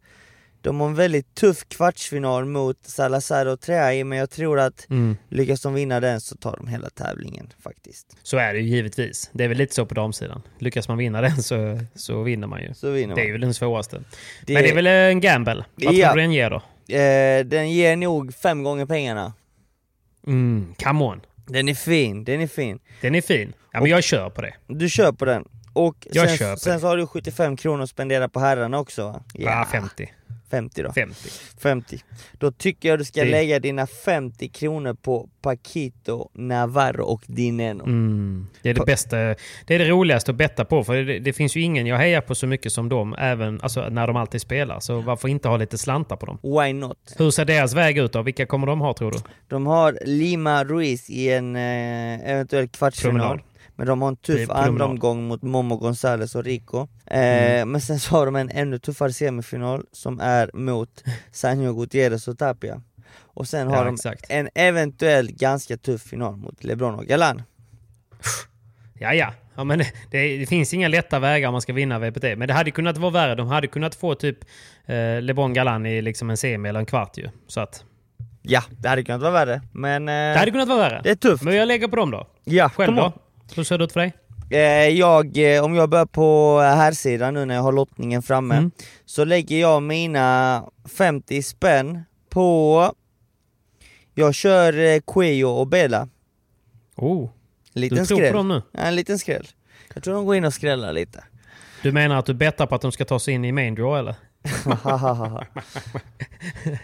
de 0.63 0.79
har 0.79 0.87
en 0.87 0.95
väldigt 0.95 1.35
tuff 1.35 1.65
kvartsfinal 1.67 2.45
mot 2.45 2.77
Salazar 2.85 3.45
och 3.45 3.59
Treai, 3.59 4.03
men 4.03 4.17
jag 4.17 4.29
tror 4.29 4.59
att 4.59 4.87
Mm. 4.89 5.17
lyckas 5.29 5.61
de 5.61 5.73
vinna 5.73 5.99
den 5.99 6.21
så 6.21 6.35
tar 6.35 6.57
de 6.57 6.67
hela 6.67 6.89
tävlingen 6.89 7.49
faktiskt. 7.63 8.17
Så 8.23 8.37
är 8.37 8.53
det 8.53 8.59
ju 8.59 8.67
givetvis. 8.75 9.29
Det 9.33 9.43
är 9.43 9.47
väl 9.47 9.57
lite 9.57 9.75
så 9.75 9.85
på 9.85 9.93
damsidan. 9.93 10.41
Lyckas 10.59 10.87
man 10.87 10.97
vinna 10.97 11.21
den 11.21 11.43
så, 11.43 11.79
så 11.95 12.23
vinner 12.23 12.47
man 12.47 12.61
ju. 12.61 12.73
Så 12.73 12.89
vinner 12.91 13.15
Det 13.15 13.21
är 13.21 13.25
man. 13.25 13.31
ju 13.33 13.37
den 13.37 13.53
svåraste. 13.53 14.03
Det- 14.45 14.53
Men 14.53 14.63
det 14.63 14.69
är 14.69 14.75
väl 14.75 14.87
en 14.87 15.21
gamble? 15.21 15.65
Vad 15.75 15.93
Ja. 15.93 16.07
tror 16.07 16.15
du 16.15 16.21
den 16.21 16.31
ger 16.31 16.49
då? 16.49 16.55
Eh, 16.95 17.45
den 17.45 17.71
ger 17.71 17.95
nog 17.95 18.33
fem 18.33 18.63
gånger 18.63 18.85
pengarna. 18.85 19.33
Mm, 20.27 20.73
come 20.83 21.03
on. 21.03 21.21
Den 21.47 21.69
är 21.69 21.73
fin, 21.73 22.23
den 22.23 22.41
är 22.41 22.47
fin. 22.47 22.79
Den 23.01 23.15
är 23.15 23.21
fin. 23.21 23.53
Ja, 23.71 23.81
men 23.81 23.89
jag 23.89 24.03
kör 24.03 24.29
på 24.29 24.41
det. 24.41 24.53
Du 24.67 24.89
kör 24.89 25.11
på 25.11 25.25
den. 25.25 25.45
Och 25.73 26.07
Jag 26.11 26.29
sen, 26.29 26.53
på 26.53 26.59
sen 26.59 26.79
så 26.79 26.87
har 26.87 26.97
du 26.97 27.07
75 27.07 27.57
kronor 27.57 27.83
att 27.83 27.89
spendera 27.89 28.29
på 28.29 28.39
herrarna 28.39 28.79
också 28.79 29.03
va? 29.03 29.23
Ja, 29.33 29.67
50. 29.71 30.13
50 30.51 30.83
då. 30.83 30.93
50. 30.93 31.15
50. 31.61 31.99
Då 32.33 32.51
tycker 32.51 32.89
jag 32.89 32.99
du 32.99 33.05
ska 33.05 33.23
Det- 33.23 33.31
lägga 33.31 33.59
dina 33.59 33.87
50 33.87 34.47
kronor 34.49 34.93
på 34.93 35.29
Paquito, 35.41 36.29
Navarro 36.33 37.03
och 37.03 37.21
Dineno. 37.27 37.83
Mm. 37.83 38.47
Det 38.61 38.69
är 38.69 38.73
det 38.73 38.85
bästa. 38.85 39.17
Det 39.17 39.35
är 39.75 39.79
det 39.79 39.89
roligaste 39.89 40.31
att 40.31 40.37
betta 40.37 40.65
på. 40.65 40.83
För 40.83 40.95
det, 40.95 41.19
det 41.19 41.33
finns 41.33 41.55
ju 41.55 41.61
ingen 41.61 41.87
jag 41.87 41.97
hejar 41.97 42.21
på 42.21 42.35
så 42.35 42.47
mycket 42.47 42.71
som 42.71 42.89
dem, 42.89 43.15
även 43.19 43.61
alltså, 43.61 43.89
när 43.89 44.07
de 44.07 44.15
alltid 44.15 44.41
spelar. 44.41 44.79
Så 44.79 44.99
varför 45.01 45.27
inte 45.27 45.47
ha 45.47 45.57
lite 45.57 45.77
slantar 45.77 46.15
på 46.15 46.25
dem? 46.25 46.37
Why 46.43 46.73
not? 46.73 47.15
Hur 47.17 47.31
ser 47.31 47.45
deras 47.45 47.73
väg 47.73 47.97
ut 47.97 48.13
då? 48.13 48.21
Vilka 48.21 48.45
kommer 48.45 48.67
de 48.67 48.81
ha 48.81 48.93
tror 48.93 49.11
du? 49.11 49.17
De 49.47 49.67
har 49.67 49.97
Lima 50.05 50.63
Ruiz 50.63 51.09
i 51.09 51.29
en 51.31 51.55
eh, 51.55 52.31
eventuell 52.31 52.67
kvartsfinal. 52.67 53.19
Promenad. 53.19 53.39
Men 53.81 53.87
de 53.87 54.01
har 54.01 54.09
en 54.09 54.15
tuff 54.15 54.49
andra 54.49 54.85
omgång 54.85 55.27
mot 55.27 55.41
Momo 55.41 55.77
Gonzales 55.77 56.35
och 56.35 56.43
Rico. 56.43 56.87
Eh, 57.05 57.17
Mm. 57.21 57.71
Men 57.71 57.81
sen 57.81 57.99
så 57.99 58.15
har 58.15 58.25
de 58.25 58.35
en 58.35 58.49
ännu 58.49 58.79
tuffare 58.79 59.13
semifinal 59.13 59.85
som 59.91 60.19
är 60.19 60.49
mot 60.53 61.03
Sanjo 61.31 61.73
Gutierrez 61.73 62.27
och 62.27 62.37
Tapia. 62.37 62.81
Och 63.17 63.47
sen 63.47 63.67
har 63.67 63.75
Ja, 63.77 63.83
de 63.83 63.93
exakt. 63.93 64.25
en 64.29 64.49
eventuell 64.55 65.31
ganska 65.31 65.77
tuff 65.77 66.01
final 66.01 66.35
mot 66.37 66.63
LeBron 66.63 66.95
och 66.95 67.05
Galan. 67.05 67.41
Ja, 68.99 69.13
ja. 69.13 69.33
ja 69.55 69.63
men 69.63 69.77
det, 70.11 70.37
det, 70.37 70.45
finns 70.49 70.73
inga 70.73 70.87
lätta 70.87 71.19
vägar 71.19 71.47
om 71.47 71.51
man 71.51 71.61
ska 71.61 71.73
vinna 71.73 71.99
VPT. 71.99 72.23
Men 72.23 72.47
det 72.47 72.53
hade 72.53 72.71
kunnat 72.71 72.97
vara 72.97 73.11
värre. 73.11 73.35
De 73.35 73.47
hade 73.47 73.67
kunnat 73.67 73.95
få 73.95 74.15
typ 74.15 74.37
eh, 74.85 75.21
LeBron 75.21 75.53
Galan 75.53 75.85
i 75.85 76.01
liksom 76.01 76.29
en 76.29 76.37
semi 76.37 76.69
eller 76.69 76.79
en 76.79 76.85
kvart 76.85 77.17
ju. 77.17 77.29
Så 77.47 77.61
att 77.61 77.83
Ja, 78.41 78.63
det 78.69 78.89
hade 78.89 79.03
kunnat 79.03 79.21
vara 79.21 79.31
värre, 79.31 79.61
men 79.71 80.09
eh, 80.09 80.13
det 80.13 80.39
hade 80.39 80.51
kunnat 80.51 80.67
vara 80.67 80.79
värre. 80.79 81.01
det 81.03 81.09
är 81.09 81.15
tufft. 81.15 81.43
Men 81.43 81.55
jag 81.55 81.67
lägger 81.67 81.87
på 81.87 81.95
dem 81.95 82.11
då. 82.11 82.27
Ja, 82.43 82.69
Själv 82.69 82.95
då? 82.95 83.13
Hur 83.55 83.63
ser 83.63 83.77
det 83.77 83.83
ut 83.83 83.91
för 83.91 83.99
dig? 83.99 84.13
Eh, 84.49 84.59
jag, 84.89 85.55
eh, 85.55 85.63
om 85.63 85.75
jag 85.75 85.89
börjar 85.89 86.05
på 86.05 86.59
här 86.59 86.91
sidan 86.91 87.33
nu 87.33 87.45
när 87.45 87.55
jag 87.55 87.61
har 87.61 87.71
lottningen 87.71 88.21
framme, 88.21 88.55
Mm. 88.55 88.71
så 89.05 89.25
lägger 89.25 89.59
jag 89.61 89.83
mina 89.83 90.63
50 90.97 91.43
spänn 91.43 92.03
på... 92.29 92.93
Jag 94.15 94.33
kör 94.35 94.79
eh, 94.79 94.99
Cuello 95.07 95.47
och 95.49 95.67
Bela. 95.67 96.07
Oh, 96.95 97.29
En 97.73 97.81
liten 97.81 97.97
du 97.97 98.05
tror 98.05 98.17
skräll. 98.17 98.31
på 98.31 98.37
dem 98.37 98.47
nu? 98.47 98.61
Ja, 98.71 98.79
en 98.79 98.95
liten 98.95 99.19
skräll. 99.19 99.47
Jag 99.93 100.03
tror 100.03 100.13
de 100.13 100.25
går 100.25 100.35
in 100.35 100.45
och 100.45 100.53
skrällar 100.53 100.93
lite. 100.93 101.23
Du 101.83 101.91
menar 101.91 102.15
att 102.15 102.25
du 102.25 102.33
bettar 102.33 102.65
på 102.65 102.75
att 102.75 102.81
de 102.81 102.91
ska 102.91 103.05
ta 103.05 103.19
sig 103.19 103.33
in 103.33 103.45
i 103.45 103.51
main 103.51 103.75
draw 103.75 103.99
eller? 103.99 104.15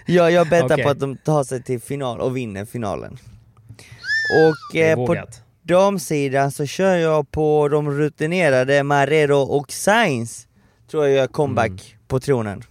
ja, 0.05 0.29
jag 0.29 0.49
bettar 0.49 0.65
Okej. 0.75 0.83
på 0.83 0.89
att 0.89 0.99
de 0.99 1.17
tar 1.17 1.43
sig 1.43 1.63
till 1.63 1.79
final 1.81 2.19
och 2.21 2.37
vinner 2.37 2.65
finalen. 2.65 3.17
Och 4.47 4.75
eh, 4.75 4.95
på. 4.95 5.15
Damsidan 5.67 6.51
så 6.51 6.65
kör 6.65 6.95
jag 6.95 7.31
på 7.31 7.67
de 7.67 7.91
rutinerade 7.91 8.83
Marrero 8.83 9.37
och 9.37 9.71
Sainz. 9.71 10.47
Tror 10.91 11.07
jag 11.07 11.15
gör 11.15 11.27
comeback 11.27 11.69
Mm. 11.69 11.79
på 12.07 12.19
tronen. 12.19 12.63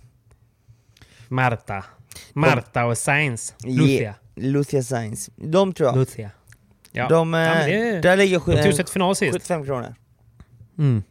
Marta. 1.28 1.84
Marta 2.32 2.84
och 2.84 2.98
Sainz. 2.98 3.54
Lucia. 3.64 4.00
Yeah. 4.00 4.14
Lucia 4.34 4.82
Sainz. 4.82 5.30
De 5.36 5.72
tror 5.72 5.88
jag. 5.88 5.96
Lucia. 5.96 6.30
Ja. 6.92 7.08
De, 7.08 7.34
eh, 7.34 7.40
ja, 7.40 7.54
det, 7.66 8.00
där 8.00 8.16
ligger 8.16 8.38
de 8.38 8.44
tog 8.44 8.54
sig 8.54 8.72
sju, 8.72 8.76
till 8.76 8.86
final 8.86 9.16
sist. 9.16 9.32
75 9.32 9.64
kronor. 9.64 9.94
Mm. 10.78 11.02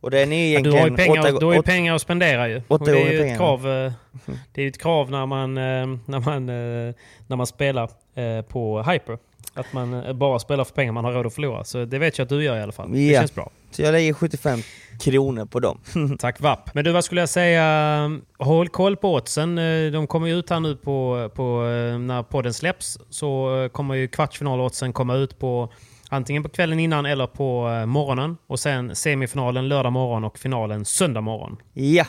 Och 0.00 0.10
den 0.10 0.32
är 0.32 0.54
Ja, 0.54 0.60
du 0.60 0.68
egentligen 0.70 0.78
har 0.78 0.88
ju 0.90 0.96
pengar, 0.96 1.20
åtta, 1.20 1.38
du 1.40 1.46
har 1.46 1.52
ju 1.52 1.58
åtta, 1.58 1.70
pengar 1.70 1.94
att 1.94 2.02
spendera 2.02 2.48
ju. 2.48 2.56
åtta 2.56 2.64
Och 2.74 2.86
det 2.86 3.02
är 3.02 3.12
ju 3.12 3.20
ett 3.30 3.36
krav, 3.36 3.68
eh, 3.68 3.92
det 4.52 4.62
är 4.62 4.68
ett 4.68 4.78
krav 4.80 5.10
när 5.10 5.26
man, 5.26 5.58
eh, 5.58 5.86
när 6.06 6.20
man, 6.20 6.48
eh, 6.48 6.94
när 7.26 7.36
man 7.36 7.46
spelar 7.46 7.90
eh, 8.14 8.42
på 8.42 8.82
Hyper. 8.82 9.18
Att 9.54 9.72
man 9.72 9.94
eh, 9.94 10.12
bara 10.12 10.38
spelar 10.38 10.64
för 10.64 10.72
pengar 10.74 10.92
man 10.92 11.04
har 11.04 11.12
råd 11.12 11.26
att 11.26 11.34
förlora. 11.34 11.64
Så 11.64 11.84
det 11.84 11.98
vet 11.98 12.18
jag 12.18 12.24
att 12.24 12.28
du 12.28 12.44
gör 12.44 12.56
i 12.56 12.62
alla 12.62 12.72
fall. 12.72 12.92
Det 12.92 13.14
känns 13.14 13.34
bra. 13.34 13.50
Så 13.70 13.82
jag 13.82 13.92
lägger 13.92 14.12
75 14.12 14.58
kronor 15.00 15.44
på 15.46 15.60
dem. 15.60 15.78
Tack 16.18 16.40
Vapp. 16.40 16.74
Men 16.74 16.84
du, 16.84 16.92
vad 16.92 17.04
skulle 17.04 17.20
jag 17.22 17.28
säga? 17.28 18.10
Håll 18.38 18.68
koll 18.68 18.96
på 18.96 19.14
oddsen. 19.14 19.58
Eh, 19.58 19.90
De 19.92 20.06
kommer 20.06 20.26
ju 20.26 20.38
ut 20.38 20.50
här 20.50 20.60
nu 20.60 20.76
på, 20.76 21.30
på 21.34 21.66
eh, 21.66 21.98
när 21.98 22.22
podden 22.22 22.54
släpps. 22.54 22.98
Så 23.10 23.68
kommer 23.72 23.94
ju 23.94 24.08
kvartsfinaloddsen 24.08 24.92
komma 24.92 25.14
ut 25.14 25.38
på 25.38 25.72
antingen 26.08 26.42
på 26.42 26.48
kvällen 26.48 26.80
innan 26.80 27.06
eller 27.06 27.26
på 27.26 27.62
morgonen. 27.86 28.36
Och 28.46 28.60
sen 28.60 28.96
semifinalen 28.96 29.68
lördag 29.68 29.92
morgon 29.92 30.24
och 30.24 30.38
finalen 30.38 30.84
söndag 30.84 31.20
morgon. 31.20 31.56
Ja, 31.72 32.04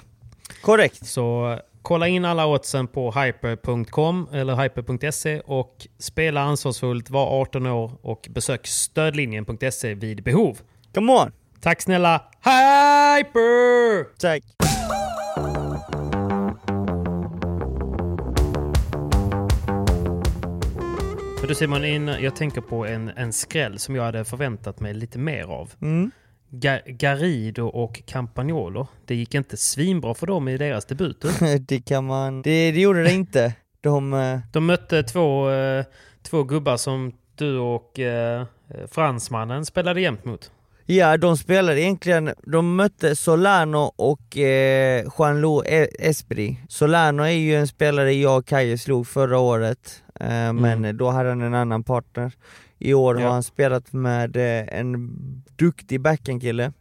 korrekt. 0.62 1.06
Så 1.08 1.60
Kolla 1.86 2.08
in 2.08 2.26
alla 2.26 2.46
oddsen 2.46 2.88
på 2.88 3.12
hyper.com 3.12 4.28
eller 4.34 4.56
hyper.se 4.56 5.40
och 5.40 5.88
spela 6.00 6.42
ansvarsfullt, 6.42 7.10
var 7.10 7.42
18 7.42 7.66
år 7.66 7.92
och 8.02 8.28
besök 8.30 8.68
stödlinjen.se 8.68 9.94
vid 9.94 10.24
behov. 10.24 10.58
Come 10.94 11.14
on! 11.14 11.32
Tack 11.62 11.82
snälla 11.82 12.22
Hyper! 12.44 14.04
Tack! 14.20 14.44
För 21.40 21.48
du 21.48 21.56
Simon, 21.56 22.08
jag 22.08 22.36
tänker 22.36 22.62
på 22.62 22.86
en, 22.86 23.10
en 23.10 23.34
skräll 23.34 23.80
som 23.80 23.96
jag 23.96 24.04
hade 24.04 24.26
förväntat 24.26 24.80
mig 24.80 24.94
lite 24.94 25.20
mer 25.20 25.44
av. 25.44 25.72
Mm. 25.82 26.12
Ga, 26.60 26.80
Garido 26.86 27.68
och 27.68 28.02
Campagnolo. 28.06 28.88
Det 29.06 29.16
gick 29.16 29.36
inte 29.36 29.58
svinbra 29.58 30.14
för 30.14 30.28
dem 30.28 30.48
i 30.48 30.58
deras 30.58 30.86
debuter. 30.86 31.58
det 31.68 31.80
kan 31.86 32.06
man... 32.06 32.42
Det, 32.42 32.72
det 32.72 32.80
gjorde 32.82 33.04
det 33.04 33.12
inte. 33.14 33.54
De... 33.82 34.14
eh, 34.14 34.40
De 34.52 34.66
mötte 34.66 35.04
två, 35.04 35.50
eh, 35.52 35.86
två 36.24 36.44
gubbar 36.44 36.78
som 36.78 37.12
du 37.36 37.58
och 37.58 38.00
eh, 38.00 38.46
fransmannen 38.92 39.66
spelade 39.66 40.02
jämt 40.02 40.26
mot. 40.26 40.52
Ja, 40.88 41.18
de 41.18 41.38
spelade 41.38 41.82
egentligen, 41.82 42.34
de 42.44 42.76
mötte 42.76 43.16
Solano 43.16 43.92
och 43.96 44.38
eh, 44.38 45.06
Juan-Lu 45.18 45.62
E- 45.66 45.88
Espri. 46.00 46.58
Solano 46.70 47.24
är 47.24 47.30
ju 47.30 47.56
en 47.56 47.68
spelare 47.68 48.14
jag 48.14 48.38
och 48.38 48.46
Kaje 48.46 48.78
slog 48.78 49.08
förra 49.08 49.40
året, 49.40 50.04
eh, 50.20 50.54
men 50.54 50.98
då 50.98 51.10
hade 51.10 51.30
han 51.30 51.42
en 51.42 51.54
annan 51.54 51.84
partner. 51.84 52.32
I 52.90 52.94
år. 52.94 53.20
Ja. 53.20 53.26
har 53.28 53.34
han 53.34 53.44
spelat 53.44 53.94
med 53.94 54.38
eh, 54.38 54.80
en 54.80 55.10
duktig 55.56 56.02
backhandkille 56.02 56.74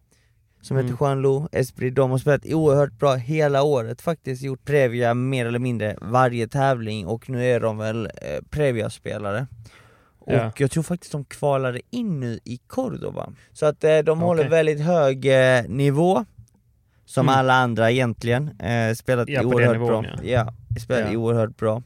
som 0.62 0.76
Mm. 0.76 0.86
heter 0.86 1.04
Juan-Lu 1.04 1.48
Espri. 1.52 1.90
De 1.90 2.10
har 2.10 2.18
spelat 2.18 2.46
oerhört 2.46 2.92
bra 2.98 3.14
hela 3.14 3.62
året 3.62 4.00
faktiskt, 4.02 4.42
gjort 4.42 4.64
Previa 4.64 5.14
mer 5.14 5.46
eller 5.46 5.58
mindre 5.58 5.96
varje 6.02 6.48
tävling 6.48 7.06
och 7.06 7.30
nu 7.30 7.44
är 7.44 7.60
de 7.60 7.78
väl 7.78 8.06
eh, 8.06 8.42
Previa-spelare. 8.50 9.46
Ja. 10.26 10.46
Och 10.46 10.60
jag 10.60 10.70
tror 10.70 10.82
faktiskt 10.82 11.12
de 11.12 11.24
kvalade 11.24 11.80
in 11.90 12.20
nu 12.20 12.38
i 12.44 12.56
Cordoba. 12.66 13.32
Så 13.52 13.66
att 13.66 13.84
eh, 13.84 13.98
de 13.98 14.10
Okej. 14.10 14.26
håller 14.26 14.48
väldigt 14.48 14.80
hög 14.80 15.26
eh, 15.26 15.64
nivå, 15.68 16.24
som 17.04 17.28
Mm. 17.28 17.38
alla 17.38 17.54
andra 17.54 17.90
egentligen. 17.90 18.60
Eh, 18.60 18.94
spelat 18.94 19.28
Ja, 19.28 19.42
oerhört 19.42 19.72
nivån, 19.72 19.88
bra. 20.02 20.04
ja. 20.22 20.22
Ja, 20.22 20.80
spelat 20.80 21.12
Ja. 21.12 21.18
oerhört 21.18 21.56
bra. 21.56 21.82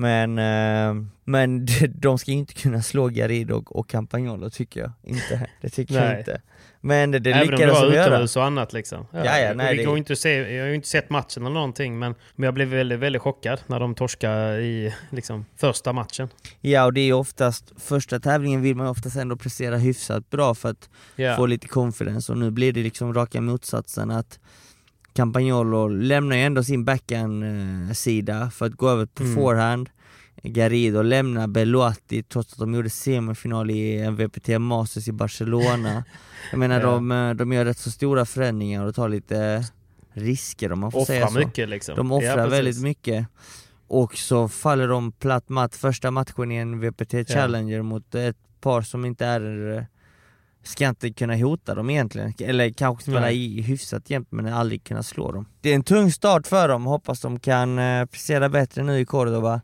Men, 0.00 0.38
eh, 0.38 1.04
men 1.24 1.66
de 1.94 2.18
ska 2.18 2.30
ju 2.30 2.36
inte 2.36 2.54
kunna 2.54 2.82
slå 2.82 3.08
Garido 3.08 3.62
och, 3.66 3.88
Campagnolo 3.88 4.50
tycker 4.50 4.80
jag 4.80 4.92
inte. 5.02 5.46
Det 5.60 5.68
tycker 5.68 5.94
jag 6.04 6.18
inte. 6.18 6.40
Men 6.80 7.10
det, 7.10 7.18
det 7.18 7.30
Även 7.30 7.40
om 7.42 7.46
det 7.46 7.52
lyckades 7.56 7.74
var 7.80 7.86
de 7.90 7.94
göra. 7.96 8.06
utomhus 8.06 8.36
och 8.36 8.44
annat 8.44 8.72
liksom. 8.72 9.06
Ja, 9.12 9.24
ja, 9.38 9.54
nej, 9.54 9.76
det 9.76 9.82
det- 9.82 9.86
går 9.86 9.98
inte 9.98 10.16
se, 10.16 10.54
jag 10.54 10.62
har 10.62 10.68
ju 10.68 10.74
inte 10.74 10.88
sett 10.88 11.10
matchen 11.10 11.42
eller 11.42 11.54
någonting 11.54 11.98
men, 11.98 12.14
men 12.36 12.44
jag 12.44 12.54
blev 12.54 12.68
väldigt, 12.68 12.98
väldigt 12.98 13.22
chockad 13.22 13.60
när 13.66 13.80
de 13.80 13.94
torskade 13.94 14.60
i 14.60 14.94
liksom, 15.10 15.44
första 15.56 15.92
matchen. 15.92 16.28
Ja 16.60 16.84
och 16.84 16.92
det 16.92 17.00
är 17.00 17.12
oftast, 17.12 17.72
första 17.78 18.20
tävlingen 18.20 18.62
vill 18.62 18.76
man 18.76 18.86
oftast 18.86 19.16
ändå 19.16 19.36
prestera 19.36 19.76
hyfsat 19.76 20.30
bra 20.30 20.54
för 20.54 20.70
att 20.70 20.88
Ja. 21.16 21.36
få 21.36 21.46
lite 21.46 21.68
confidence 21.68 22.32
och 22.32 22.38
nu 22.38 22.50
blir 22.50 22.72
det 22.72 22.82
liksom 22.82 23.14
raka 23.14 23.40
motsatsen 23.40 24.10
att 24.10 24.38
Campagnolo 25.22 25.88
lämnar 25.88 26.36
ju 26.36 26.42
ändå 26.42 26.62
sin 26.64 26.84
backhand-sida 26.84 28.50
för 28.50 28.66
att 28.66 28.72
gå 28.72 28.88
över 28.88 29.06
på 29.06 29.22
Mm. 29.22 29.34
forehand 29.36 29.90
Garrido 30.42 31.02
lämnar 31.02 31.46
Belotti 31.46 32.22
trots 32.22 32.52
att 32.52 32.58
de 32.58 32.74
gjorde 32.74 32.90
semifinal 32.90 33.70
i 33.70 33.98
en 33.98 34.16
VPT 34.16 34.48
Masters 34.58 35.08
i 35.08 35.12
Barcelona 35.12 36.04
Jag 36.50 36.58
menar 36.58 36.80
Ja. 36.80 36.86
de, 36.86 37.12
eh, 37.12 37.30
de 37.34 37.52
gör 37.52 37.64
rätt 37.64 37.78
så 37.78 37.90
stora 37.90 38.24
förändringar 38.24 38.84
och 38.86 38.94
tar 38.94 39.08
lite 39.08 39.64
risker 40.12 40.72
om 40.72 40.78
man 40.80 40.92
får 40.92 41.04
säga 41.04 41.24
Offrar 41.26 41.40
så 41.42 41.46
mycket 41.46 41.68
liksom. 41.68 41.96
De 41.96 42.10
Ja, 42.10 42.16
offrar 42.16 42.36
precis. 42.36 42.52
väldigt 42.52 42.82
mycket 42.82 43.26
och 43.88 44.14
så 44.16 44.48
faller 44.48 44.88
de 44.88 45.12
platt 45.12 45.48
matt 45.48 45.76
första 45.76 46.10
matchen 46.10 46.52
i 46.52 46.56
en 46.56 46.80
VPT 46.80 47.24
Challenger 47.28 47.82
mot 47.82 48.14
ett 48.14 48.36
par 48.60 48.82
som 48.82 49.04
inte 49.04 49.26
är 49.26 49.76
eh, 49.76 49.82
ska 50.62 50.88
inte 50.88 51.10
kunna 51.10 51.36
hota 51.36 51.74
dem 51.74 51.90
egentligen, 51.90 52.34
eller 52.40 52.70
kanske 52.70 53.02
spela 53.02 53.20
Nej. 53.20 53.58
i 53.58 53.62
hyfsat 53.62 54.10
jämt 54.10 54.28
men 54.30 54.46
aldrig 54.52 54.84
kunna 54.84 55.02
slå 55.02 55.32
dem. 55.32 55.46
Det 55.60 55.70
är 55.70 55.74
en 55.74 55.82
tung 55.82 56.12
start 56.12 56.46
för 56.46 56.68
dem, 56.68 56.84
hoppas 56.86 57.20
de 57.20 57.40
kan 57.40 57.78
eh, 57.78 58.06
prestera 58.06 58.48
bättre 58.48 58.82
nu 58.82 58.98
i 59.00 59.04
Cordoba. 59.04 59.60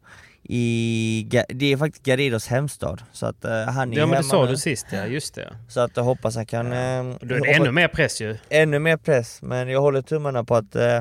I, 0.49 1.29
det 1.49 1.73
är 1.73 1.77
faktiskt 1.77 2.05
Garridos 2.05 2.47
hemstad, 2.47 3.03
så 3.13 3.27
att 3.27 3.45
eh, 3.45 3.51
han 3.51 3.93
är 3.93 3.99
Ja 3.99 4.07
men 4.07 4.17
det 4.17 4.25
sa 4.25 4.47
du 4.47 4.57
sist 4.57 4.87
ja, 4.93 5.07
just 5.07 5.35
det. 5.35 5.57
Så 5.69 5.81
att 5.81 5.97
jag 5.97 6.05
hoppas 6.05 6.37
han 6.37 6.47
kan... 6.47 6.67
Eh, 6.67 7.17
Då 7.21 7.35
är 7.35 7.41
det 7.41 7.53
ännu 7.53 7.71
mer 7.71 7.89
press 7.89 8.21
ju. 8.21 8.37
ännu 8.49 8.79
mer 8.79 8.97
press, 8.97 9.43
men 9.43 9.69
jag 9.69 9.81
håller 9.81 10.03
tummarna 10.03 10.45
på 10.45 10.55
att 10.57 10.77
eh, 10.77 11.01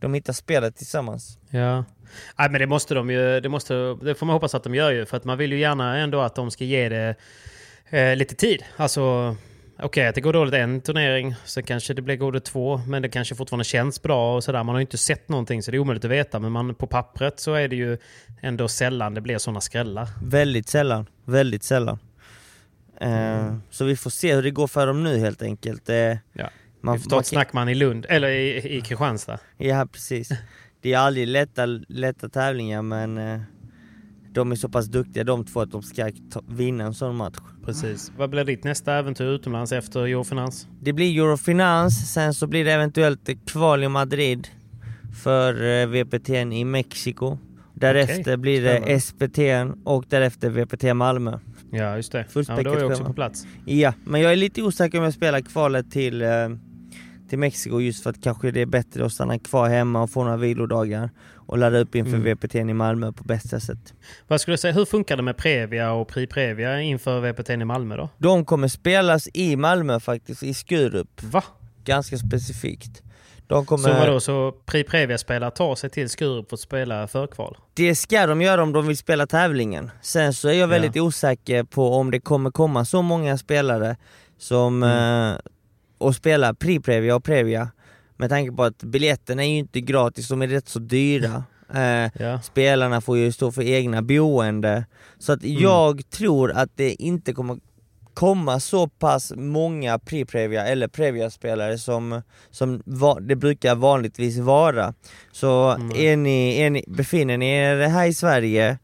de 0.00 0.14
hittar 0.14 0.32
spelet 0.32 0.76
tillsammans. 0.76 1.38
Ja. 1.50 1.84
Nej 2.38 2.50
men 2.50 2.60
det 2.60 2.66
måste 2.66 2.94
de 2.94 3.10
ju, 3.10 3.40
det, 3.40 3.48
måste, 3.48 3.74
det 4.02 4.14
får 4.14 4.26
man 4.26 4.34
hoppas 4.34 4.54
att 4.54 4.64
de 4.64 4.74
gör 4.74 4.90
ju. 4.90 5.06
För 5.06 5.16
att 5.16 5.24
man 5.24 5.38
vill 5.38 5.52
ju 5.52 5.58
gärna 5.58 5.96
ändå 5.98 6.20
att 6.20 6.34
de 6.34 6.50
ska 6.50 6.64
ge 6.64 6.88
det 6.88 7.14
eh, 7.90 8.16
lite 8.16 8.34
tid. 8.34 8.62
Alltså, 8.76 9.36
okej 9.78 10.06
att 10.06 10.14
det 10.14 10.20
går 10.20 10.32
dåligt 10.32 10.54
en 10.54 10.80
turnering, 10.80 11.34
så 11.44 11.62
kanske 11.62 11.94
det 11.94 12.02
blir 12.02 12.16
dåligt 12.16 12.44
två, 12.44 12.76
men 12.86 13.02
det 13.02 13.08
kanske 13.08 13.34
fortfarande 13.34 13.64
känns 13.64 14.02
bra 14.02 14.36
och 14.36 14.44
sådär. 14.44 14.62
Man 14.64 14.74
har 14.74 14.80
ju 14.80 14.82
inte 14.82 14.98
sett 14.98 15.28
någonting 15.28 15.62
så 15.62 15.70
det 15.70 15.76
är 15.76 15.78
omöjligt 15.78 16.04
att 16.04 16.10
veta. 16.10 16.38
Men 16.38 16.52
man, 16.52 16.74
på 16.74 16.86
pappret 16.86 17.40
så 17.40 17.54
är 17.54 17.68
det 17.68 17.76
ju 17.76 17.98
ändå 18.42 18.68
sällan 18.68 19.14
det 19.14 19.20
blir 19.20 19.38
sådana 19.38 19.60
skrällar. 19.60 20.08
Väldigt 20.22 20.68
sällan, 20.68 21.06
väldigt 21.24 21.62
sällan. 21.62 21.98
Eh, 23.00 23.54
Så 23.70 23.84
vi 23.84 23.96
får 23.96 24.10
se 24.10 24.34
hur 24.34 24.42
det 24.42 24.50
går 24.50 24.66
för 24.66 24.86
dem 24.86 25.02
nu 25.04 25.18
helt 25.18 25.42
enkelt. 25.42 25.88
Eh, 25.88 25.96
Ja. 25.96 26.16
man, 26.80 26.96
Vi 26.96 27.02
får 27.02 27.10
ta 27.10 27.16
man 27.16 27.20
ett 27.20 27.26
snack 27.26 27.52
med 27.52 27.60
han 27.60 27.68
i 27.68 27.74
Lund, 27.74 28.06
eller 28.08 28.28
i, 28.28 28.76
i 28.76 28.80
Kristianstad. 28.80 29.38
Ja 29.56 29.86
precis. 29.92 30.28
Det 30.82 30.92
är 30.92 30.98
aldrig 30.98 31.26
lätta, 31.28 31.66
lätta 31.88 32.28
tävlingar 32.28 32.82
men 32.82 33.18
eh, 33.18 33.40
de 34.32 34.52
är 34.52 34.56
så 34.56 34.68
pass 34.68 34.86
duktiga 34.86 35.24
de 35.24 35.44
två 35.44 35.60
att 35.60 35.70
de 35.70 35.82
ska 35.82 36.10
ta, 36.32 36.42
vinna 36.48 36.84
en 36.84 36.94
sån 36.94 37.16
match. 37.16 37.36
Precis. 37.64 38.12
Vad 38.16 38.30
blir 38.30 38.44
ditt 38.44 38.64
nästa 38.64 38.94
äventyr 38.94 39.24
utomlands 39.24 39.72
efter 39.72 40.00
Eurofinans? 40.00 40.68
Det 40.80 40.92
blir 40.92 41.18
Eurofinans, 41.18 42.12
sen 42.12 42.34
så 42.34 42.46
blir 42.46 42.64
det 42.64 42.72
eventuellt 42.72 43.30
kval 43.46 43.84
i 43.84 43.88
Madrid 43.88 44.48
för 45.24 45.80
eh, 45.82 45.86
VPT 45.86 46.28
i 46.28 46.64
Mexiko. 46.64 47.38
Därefter 47.74 48.20
Okej, 48.20 48.36
blir 48.36 48.62
det 48.62 49.00
spännande. 49.00 49.00
SPT 49.00 49.38
och 49.84 50.04
därefter 50.08 50.50
VPT 50.50 50.96
Malmö. 50.96 51.38
Ja, 51.72 51.96
just 51.96 52.12
det. 52.12 52.18
Ja, 52.18 52.24
Fullspäckat 52.28 52.64
då 52.64 52.70
är 52.70 52.76
jag 52.76 52.86
också 52.86 52.96
schema. 52.96 53.08
på 53.08 53.14
plats. 53.14 53.46
Ja, 53.64 53.94
men 54.04 54.20
jag 54.20 54.32
är 54.32 54.36
lite 54.36 54.62
osäker 54.62 54.98
om 54.98 55.04
jag 55.04 55.14
spelar 55.14 55.40
kvalet 55.40 55.90
till, 55.90 56.22
eh, 56.22 56.28
till 57.28 57.38
Mexiko 57.38 57.80
just 57.80 58.02
för 58.02 58.10
att 58.10 58.22
kanske 58.22 58.50
det 58.50 58.60
är 58.60 58.66
bättre 58.66 59.06
att 59.06 59.12
stanna 59.12 59.38
kvar 59.38 59.68
hemma 59.68 60.02
och 60.02 60.10
få 60.10 60.24
några 60.24 60.36
vilodagar 60.36 61.10
och 61.50 61.58
ladda 61.58 61.78
upp 61.78 61.94
inför 61.94 62.16
Mm. 62.16 62.34
VPT 62.36 62.54
i 62.54 62.64
Malmö 62.64 63.12
på 63.12 63.24
bästa 63.24 63.60
sätt. 63.60 63.94
Vad 64.28 64.40
skulle 64.40 64.52
du 64.52 64.58
säga, 64.58 64.74
hur 64.74 64.84
funkar 64.84 65.16
det 65.16 65.22
med 65.22 65.36
Previa 65.36 65.92
och 65.92 66.08
Pri 66.08 66.26
Previa 66.26 66.80
inför 66.80 67.20
VPT 67.20 67.50
i 67.50 67.64
Malmö 67.64 67.96
då? 67.96 68.08
De 68.18 68.44
kommer 68.44 68.68
spelas 68.68 69.28
i 69.34 69.56
Malmö 69.56 70.00
faktiskt, 70.00 70.42
i 70.42 70.54
Skurup, 70.54 71.22
Va? 71.22 71.44
ganska 71.84 72.16
specifikt. 72.18 73.02
De 73.46 73.66
kommer... 73.66 73.88
Så 73.88 73.94
vadå, 73.94 74.20
så 74.20 74.52
Pri 74.66 74.84
Previa-spelare 74.84 75.50
tar 75.50 75.74
sig 75.74 75.90
till 75.90 76.08
Skurup 76.08 76.48
för 76.48 76.56
att 76.56 76.60
spela 76.60 77.08
förkval? 77.08 77.56
Det 77.74 77.94
ska 77.94 78.26
de 78.26 78.42
göra 78.42 78.62
om 78.62 78.72
de 78.72 78.86
vill 78.86 78.96
spela 78.96 79.26
tävlingen. 79.26 79.90
Sen 80.02 80.34
så 80.34 80.48
är 80.48 80.52
jag 80.52 80.68
väldigt 80.68 80.96
osäker 80.96 81.64
på 81.64 81.94
om 81.94 82.10
det 82.10 82.20
kommer 82.20 82.50
komma 82.50 82.84
så 82.84 83.02
många 83.02 83.38
spelare 83.38 83.96
som 84.38 84.82
Mm. 84.82 85.32
eh, 85.32 85.38
och 85.98 86.14
spela 86.14 86.52
Pri-Previa 86.54 87.14
och 87.14 87.24
Previa. 87.24 87.68
Med 88.20 88.28
tanke 88.30 88.52
på 88.52 88.62
att 88.64 88.82
biljetterna 88.82 89.44
är 89.44 89.48
ju 89.48 89.58
inte 89.58 89.80
gratis, 89.80 90.28
de 90.28 90.42
är 90.42 90.46
rätt 90.48 90.68
så 90.68 90.78
dyra. 90.78 91.44
Eh, 91.74 92.10
Ja. 92.18 92.40
Spelarna 92.42 93.00
får 93.00 93.18
ju 93.18 93.32
stå 93.32 93.52
för 93.52 93.62
egna 93.62 94.02
boende. 94.02 94.84
Så 95.18 95.32
att 95.32 95.44
Mm. 95.44 95.62
jag 95.62 96.10
tror 96.10 96.50
att 96.52 96.70
det 96.76 97.02
inte 97.02 97.32
kommer 97.32 97.58
komma 98.14 98.60
så 98.60 98.88
pass 98.88 99.32
många 99.36 99.98
Pri-Previa 99.98 100.64
eller 100.66 100.88
Previa-spelare 100.88 101.78
som, 101.78 102.22
som 102.50 102.82
va- 102.86 103.20
det 103.20 103.36
brukar 103.36 103.74
vanligtvis 103.74 104.38
vara. 104.38 104.94
Så 105.32 105.68
Mm. 105.70 105.92
är 105.96 106.16
ni, 106.16 106.60
är 106.60 106.70
ni, 106.70 106.84
befinner 106.88 107.36
ni 107.38 107.50
er 107.50 107.88
här 107.88 108.06
i 108.06 108.14
Sverige 108.14 108.78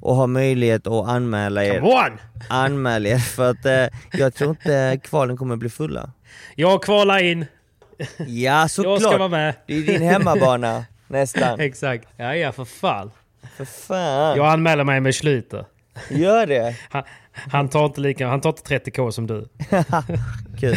och 0.00 0.16
har 0.16 0.26
möjlighet 0.26 0.86
att 0.86 1.08
anmäla 1.08 1.64
er, 1.64 1.80
Come 1.80 1.92
on! 1.92 2.18
anmäl 2.48 3.06
er 3.06 3.18
för 3.18 3.50
att 3.50 3.66
eh, 3.66 3.98
jag 4.12 4.34
tror 4.34 4.50
inte 4.50 5.00
kvalen 5.04 5.36
kommer 5.36 5.56
bli 5.56 5.68
fulla. 5.68 6.10
Jag 6.56 6.82
kvalar 6.82 7.22
in! 7.24 7.44
Ja 8.18 8.26
Jag 8.26 8.70
ska 8.70 8.82
vara 8.88 9.00
såklart, 9.00 9.30
med! 9.30 9.54
det 9.66 9.74
är 9.76 9.82
din 9.82 10.02
hemmabana 10.02 10.84
nästan. 11.06 11.60
Exakt. 11.60 12.08
Ja, 12.16 12.36
ja, 12.36 12.52
för 12.52 12.64
fan. 12.64 13.10
För 13.56 13.64
fan, 13.64 14.36
Jag 14.36 14.46
anmäler 14.46 14.84
mig 14.84 15.00
med 15.00 15.14
Schlyter. 15.14 15.64
gör 16.10 16.46
det! 16.46 16.76
Han, 16.90 17.02
han 17.32 17.68
tar 17.68 17.84
inte 17.86 18.00
lika, 18.00 18.28
han 18.28 18.40
tar 18.40 18.50
inte 18.50 18.90
30k 18.90 19.10
som 19.10 19.26
du. 19.26 19.48
Kul. 20.60 20.76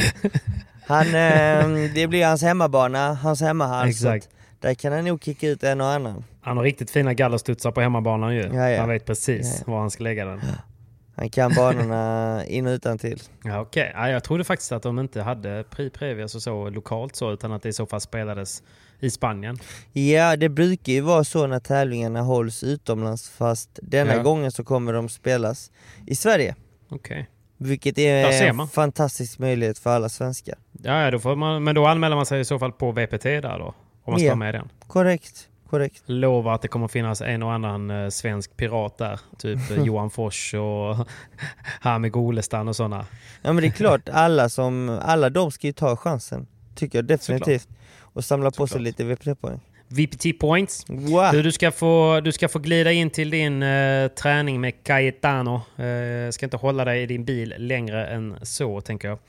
Han, 0.88 1.08
eh, 1.08 1.68
det 1.94 2.08
blir 2.08 2.26
hans 2.26 2.42
hemmabana, 2.44 3.14
hans 3.14 3.42
hemmahall. 3.42 3.88
Exakt. 3.90 4.30
Där 4.60 4.74
kan 4.74 4.94
han 4.94 5.06
nog 5.06 5.24
kicka 5.24 5.48
ut 5.48 5.64
en 5.64 5.82
och 5.82 5.88
annan. 5.88 6.24
Han 6.42 6.58
har 6.58 6.64
riktigt 6.64 6.92
fina 6.92 7.14
gallerstudsar 7.14 7.72
på 7.72 7.82
hemmabanan 7.82 8.36
ju. 8.36 8.50
Ja, 8.54 8.70
ja. 8.70 8.80
Han 8.80 8.90
vet 8.90 9.06
precis 9.06 9.64
Ja, 9.66 9.72
var 9.72 9.80
han 9.80 9.92
ska 9.92 10.04
lägga 10.04 10.26
den. 10.26 10.42
Han 11.16 11.30
kan 11.30 11.54
banorna 11.56 12.46
in 12.46 12.68
och 12.68 12.72
utan 12.72 12.98
till. 12.98 13.22
Ja, 13.44 13.60
Okej, 13.62 13.92
ja, 13.96 14.10
jag 14.10 14.24
trodde 14.24 14.44
faktiskt 14.44 14.72
att 14.72 14.84
de 14.84 15.00
inte 15.00 15.22
hade 15.22 15.64
Pri 15.70 15.90
Previous 15.90 16.36
och 16.36 16.42
så 16.42 16.70
lokalt 16.70 17.16
så, 17.16 17.32
utan 17.34 17.52
att 17.52 17.64
det 17.64 17.70
i 17.70 17.74
så 17.74 17.86
fall 17.86 18.02
spelades 18.02 18.64
i 19.00 19.10
Spanien. 19.10 19.58
Ja, 19.94 20.36
det 20.36 20.50
brukar 20.50 20.94
ju 20.94 21.02
vara 21.02 21.24
så 21.24 21.48
när 21.48 21.60
tävlingarna 21.60 22.22
hålls 22.22 22.64
utomlands 22.64 23.30
fast 23.30 23.80
denna 23.84 24.16
Ja. 24.16 24.22
gången 24.24 24.52
så 24.52 24.64
kommer 24.64 24.94
de 24.94 25.10
spelas 25.10 25.72
i 26.08 26.16
Sverige. 26.16 26.56
Okej. 26.90 27.30
Vilket 27.58 27.96
Där 27.96 28.04
är 28.44 28.48
en 28.50 28.68
fantastisk 28.68 29.40
möjlighet 29.40 29.80
för 29.80 29.90
alla 29.90 30.10
svenskar. 30.10 30.56
Ja, 30.84 31.02
ja, 31.02 31.12
då 31.12 31.20
får 31.20 31.36
man, 31.36 31.64
men 31.64 31.76
då 31.76 31.86
anmäler 31.86 32.16
man 32.16 32.26
sig 32.26 32.40
i 32.40 32.46
så 32.46 32.60
fall 32.60 32.72
på 32.72 32.92
VPT 32.92 33.24
där 33.24 33.60
då? 33.60 33.74
Om 34.04 34.12
man 34.12 34.20
ska 34.20 34.26
Ja. 34.26 34.32
vara 34.32 34.36
med 34.40 34.50
i 34.56 34.58
den. 34.58 34.70
Korrekt, 34.88 35.48
korrekt. 35.70 36.04
Lovar 36.06 36.56
att 36.56 36.62
det 36.62 36.68
kommer 36.68 36.88
finnas 36.88 37.22
en 37.22 37.44
och 37.44 37.54
annan 37.54 37.92
eh, 37.92 38.10
svensk 38.10 38.58
pirat 38.58 38.98
där. 38.98 39.20
Typ 39.38 39.72
eh, 39.72 39.84
Johan 39.84 40.10
Fors 40.10 40.54
och 40.54 41.08
Hami 41.82 42.10
Golestan 42.10 42.68
och 42.68 42.76
sådana. 42.76 43.06
Ja 43.42 43.54
men 43.54 43.62
det 43.62 43.68
är 43.68 43.72
klart, 43.72 44.10
alla, 44.10 44.50
som, 44.50 45.00
alla 45.02 45.30
de 45.30 45.52
ska 45.52 45.68
ju 45.68 45.74
ta 45.74 45.96
chansen. 45.96 46.48
Tycker 46.76 46.98
jag 46.98 47.06
definitivt. 47.06 47.68
Och 48.00 48.26
samla 48.26 48.52
på 48.52 48.68
sig 48.68 48.68
Såklart. 48.68 48.82
lite 48.82 49.04
VPT-poäng. 49.04 49.60
VPT 49.88 50.40
points. 50.40 50.86
Wow. 50.88 51.30
Du, 51.32 51.42
du, 51.42 51.52
ska 51.52 51.72
få, 51.72 52.22
du 52.24 52.32
ska 52.32 52.48
få 52.48 52.60
glida 52.60 52.92
in 52.92 53.10
till 53.10 53.30
din 53.30 53.64
eh, 53.64 54.08
träning 54.08 54.62
med 54.62 54.84
Cayetano. 54.84 55.62
Uh, 55.80 56.32
ska 56.32 56.46
inte 56.46 56.58
hålla 56.58 56.86
dig 56.86 57.02
i 57.02 57.06
din 57.06 57.26
bil 57.26 57.54
längre 57.58 58.08
än 58.08 58.36
så, 58.42 58.82
tänker 58.82 59.08
jag. 59.08 59.20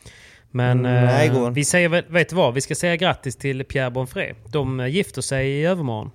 Men 0.51 0.87
Mm, 0.87 1.37
eh, 1.37 1.51
vi 1.51 1.64
säger, 1.64 2.12
vet 2.12 2.28
du 2.28 2.37
vad? 2.37 2.55
Vi 2.55 2.61
ska 2.61 2.74
säga 2.74 2.97
grattis 2.97 3.37
till 3.37 3.64
Pierre 3.64 3.91
Bonfré. 3.91 4.34
De 4.49 4.89
gifter 4.89 5.22
sig 5.22 5.49
i 5.49 5.64
övermorgon. 5.64 6.11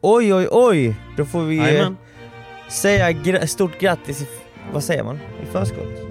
Oj 0.00 0.34
oj 0.34 0.48
oj! 0.50 0.94
Då 1.16 1.24
får 1.24 1.42
vi 1.42 1.58
eh, 1.58 1.64
Jajamän. 1.64 1.96
säga 2.68 3.10
gra- 3.10 3.46
stort 3.46 3.78
grattis 3.80 4.22
i, 4.22 4.26
vad 4.72 4.84
säger 4.84 5.04
man? 5.04 5.18
I 5.42 5.46
förskott? 5.46 6.06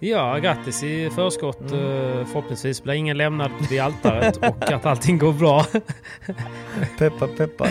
Ja, 0.00 0.38
grattis 0.38 0.82
i 0.82 1.10
förskott. 1.10 1.60
Mm. 1.72 1.84
Eh, 1.84 2.26
förhoppningsvis 2.26 2.82
blir 2.82 2.94
ingen 2.94 3.16
lämnad 3.16 3.50
vid 3.70 3.80
altaret 3.80 4.36
och 4.36 4.72
att 4.72 4.86
allting 4.86 5.18
går 5.18 5.32
bra. 5.32 5.64
Peppar 6.98 7.26
peppar. 7.26 7.70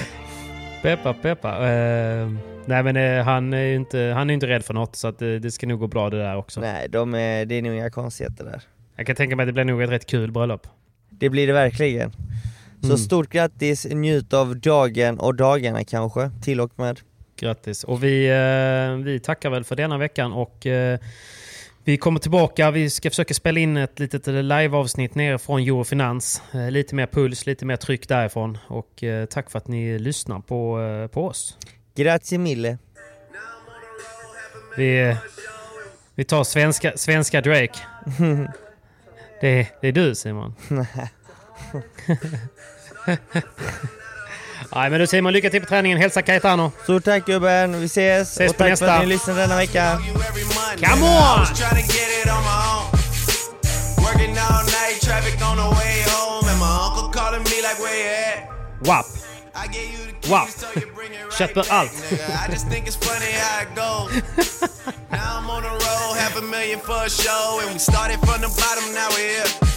Peppa, 0.82 1.14
peppa. 1.14 1.50
Eh, 1.72 2.30
nej, 2.66 2.84
men 2.84 2.96
eh, 2.98 3.24
han 3.26 3.54
är 3.54 3.62
ju 3.64 3.76
inte, 3.76 4.00
han 4.16 4.30
är 4.30 4.34
inte 4.34 4.48
rädd 4.48 4.66
för 4.66 4.74
något 4.74 4.96
så 4.96 5.08
att 5.08 5.20
det, 5.20 5.40
det 5.40 5.52
ska 5.52 5.68
nog 5.68 5.80
gå 5.80 5.88
bra 5.88 6.10
det 6.10 6.18
där 6.18 6.36
också. 6.38 6.60
Nej, 6.62 6.88
de 6.90 7.14
är, 7.16 7.46
det 7.46 7.56
är 7.56 7.62
nog 7.62 7.74
inga 7.74 7.90
konstigheter 7.90 8.44
där. 8.46 8.62
Jag 8.96 9.08
kan 9.08 9.16
tänka 9.16 9.36
mig 9.36 9.44
att 9.44 9.48
det 9.48 9.54
blir 9.54 9.64
nog 9.64 9.82
ett 9.82 9.90
rätt 9.90 10.06
kul 10.06 10.32
bröllop. 10.32 10.68
Det 11.10 11.30
blir 11.30 11.48
det 11.48 11.54
verkligen. 11.54 12.12
Så 12.84 12.88
Mm. 12.88 12.98
stort 12.98 13.30
grattis, 13.30 13.86
njut 13.86 14.34
av 14.34 14.58
dagen 14.58 15.20
och 15.20 15.36
dagarna 15.36 15.84
kanske, 15.84 16.32
till 16.44 16.62
och 16.62 16.72
med. 16.76 17.00
Grattis. 17.40 17.84
Och 17.84 18.04
vi, 18.04 18.28
eh, 18.30 19.06
vi 19.06 19.20
tackar 19.20 19.50
väl 19.50 19.64
för 19.64 19.76
denna 19.76 19.98
veckan 19.98 20.34
och 20.34 20.66
eh, 20.66 21.00
vi 21.84 21.98
kommer 21.98 22.20
tillbaka. 22.20 22.72
Vi 22.72 22.90
ska 22.90 23.10
försöka 23.10 23.34
spela 23.34 23.60
in 23.60 23.78
ett 23.78 24.00
litet 24.00 24.28
live-avsnitt 24.28 25.16
nere 25.16 25.40
från 25.40 25.60
Eurofinans. 25.62 26.42
Eh, 26.54 26.72
lite 26.72 26.96
mer 26.96 27.08
puls, 27.08 27.46
lite 27.46 27.66
mer 27.66 27.76
tryck 27.76 28.08
därifrån. 28.08 28.58
Och 28.68 29.04
tack 29.30 29.50
för 29.50 29.58
att 29.58 29.68
ni 29.68 30.00
lyssnar 30.00 30.40
på, 30.40 30.80
på 31.12 31.28
oss. 31.28 31.58
Grazie 31.96 32.38
mille. 32.38 32.78
Vi, 34.78 35.16
vi 36.16 36.24
tar 36.24 36.44
svenska, 36.44 36.92
svenska 36.96 37.42
Drake. 37.42 37.80
Det, 39.42 39.68
det 39.82 39.88
är 39.88 39.92
du 39.92 40.16
Simon. 40.16 40.56
Nej 44.76 44.90
men 44.90 45.00
då 45.00 45.08
Simon, 45.08 45.34
lycka 45.34 45.50
till 45.50 45.62
på 45.62 45.68
träningen. 45.68 45.98
Hälsa 45.98 46.22
Cayetano. 46.22 46.72
Stort 46.84 47.04
tack 47.04 47.26
gubben, 47.26 47.80
vi 47.80 47.86
ses! 47.86 48.32
Ses 48.32 48.52
och 48.52 48.58
på 48.58 48.64
tack 48.64 48.70
nästa. 48.70 48.86
för 48.86 48.94
att 48.94 49.02
ni 49.02 49.06
lyssnade 49.08 49.42
denna 49.42 49.56
vecka. 49.56 50.02
Come 50.86 51.06
on! 51.06 51.40
was 51.40 51.60
trying 51.60 51.88
to 51.88 51.94
get 51.94 52.10
it 52.22 52.28
on 52.32 52.44
my 52.44 52.60
own. 52.74 52.86
Working 54.06 54.38
all 54.38 54.64
night, 54.66 55.02
traffic 55.02 55.36
on 55.50 55.58
the 55.58 55.70
way 55.80 56.04
home, 56.14 56.50
and 56.50 56.60
my 56.60 56.72
uncle 56.88 57.10
calling 57.22 57.44
me 57.44 57.58
like, 57.68 57.80
where 57.80 57.98
you 58.04 58.10
at? 58.10 58.88
WAP! 58.88 59.06
Right 60.30 60.66
Köper 61.38 61.66
allt. 61.70 61.92
nigga. 62.12 62.48
I 62.48 62.52
just 62.52 62.68
think 62.68 62.88
it's 62.88 62.96
funny 62.96 63.32
how 63.44 63.62
it 63.64 63.76
goes. 63.76 64.12
now 65.12 65.40
I'm 65.40 65.50
on 65.50 65.64
the 65.64 65.70
road, 65.70 66.18
half 66.18 66.38
a 66.38 66.42
million 66.42 66.80
for 66.80 67.06
a 67.06 67.10
show, 67.10 67.60
and 67.62 67.74
we 67.74 67.80
started 67.80 68.20
from 68.20 68.42
the 68.42 68.48
bottom, 68.62 68.94
now 68.94 69.10
we're 69.10 69.30
here. 69.30 69.73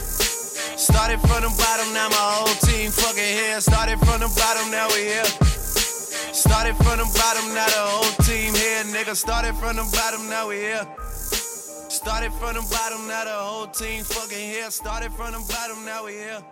Started 0.76 1.20
from 1.20 1.42
the 1.42 1.48
bottom, 1.56 1.92
now 1.94 2.08
my 2.10 2.16
whole 2.16 2.54
team 2.68 2.90
fucking 2.90 3.22
here. 3.22 3.60
Started 3.60 3.98
from 3.98 4.20
the 4.20 4.28
bottom, 4.36 4.70
now 4.70 4.88
we 4.92 5.08
here. 5.08 5.24
Started 6.36 6.76
from 6.76 6.98
the 7.00 7.08
bottom, 7.16 7.48
now 7.54 7.64
the 7.66 7.80
whole 7.80 8.12
team 8.24 8.52
here, 8.52 8.84
nigga. 8.92 9.16
Started 9.16 9.54
from 9.56 9.76
the 9.76 9.88
bottom, 9.96 10.28
now 10.28 10.48
we 10.48 10.56
here. 10.56 10.86
Started 11.88 12.32
from 12.34 12.54
the 12.54 12.64
bottom, 12.70 13.08
now 13.08 13.24
the 13.24 13.32
whole 13.32 13.66
team 13.68 14.04
fucking 14.04 14.50
here. 14.50 14.70
Started 14.70 15.12
from 15.12 15.32
the 15.32 15.40
bottom, 15.48 15.82
now 15.86 16.04
we 16.04 16.12
here. 16.12 16.44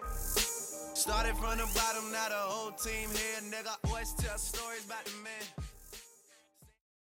Started 0.94 1.36
from 1.36 1.58
the 1.58 1.68
bottom, 1.74 2.10
now 2.10 2.28
the 2.28 2.40
whole 2.48 2.72
team 2.72 3.10
here, 3.12 3.40
nigga. 3.52 3.76
Always 3.88 4.14
tell 4.14 4.38
stories 4.38 4.86
about 4.86 5.04
the 5.04 5.12
man. 5.22 5.63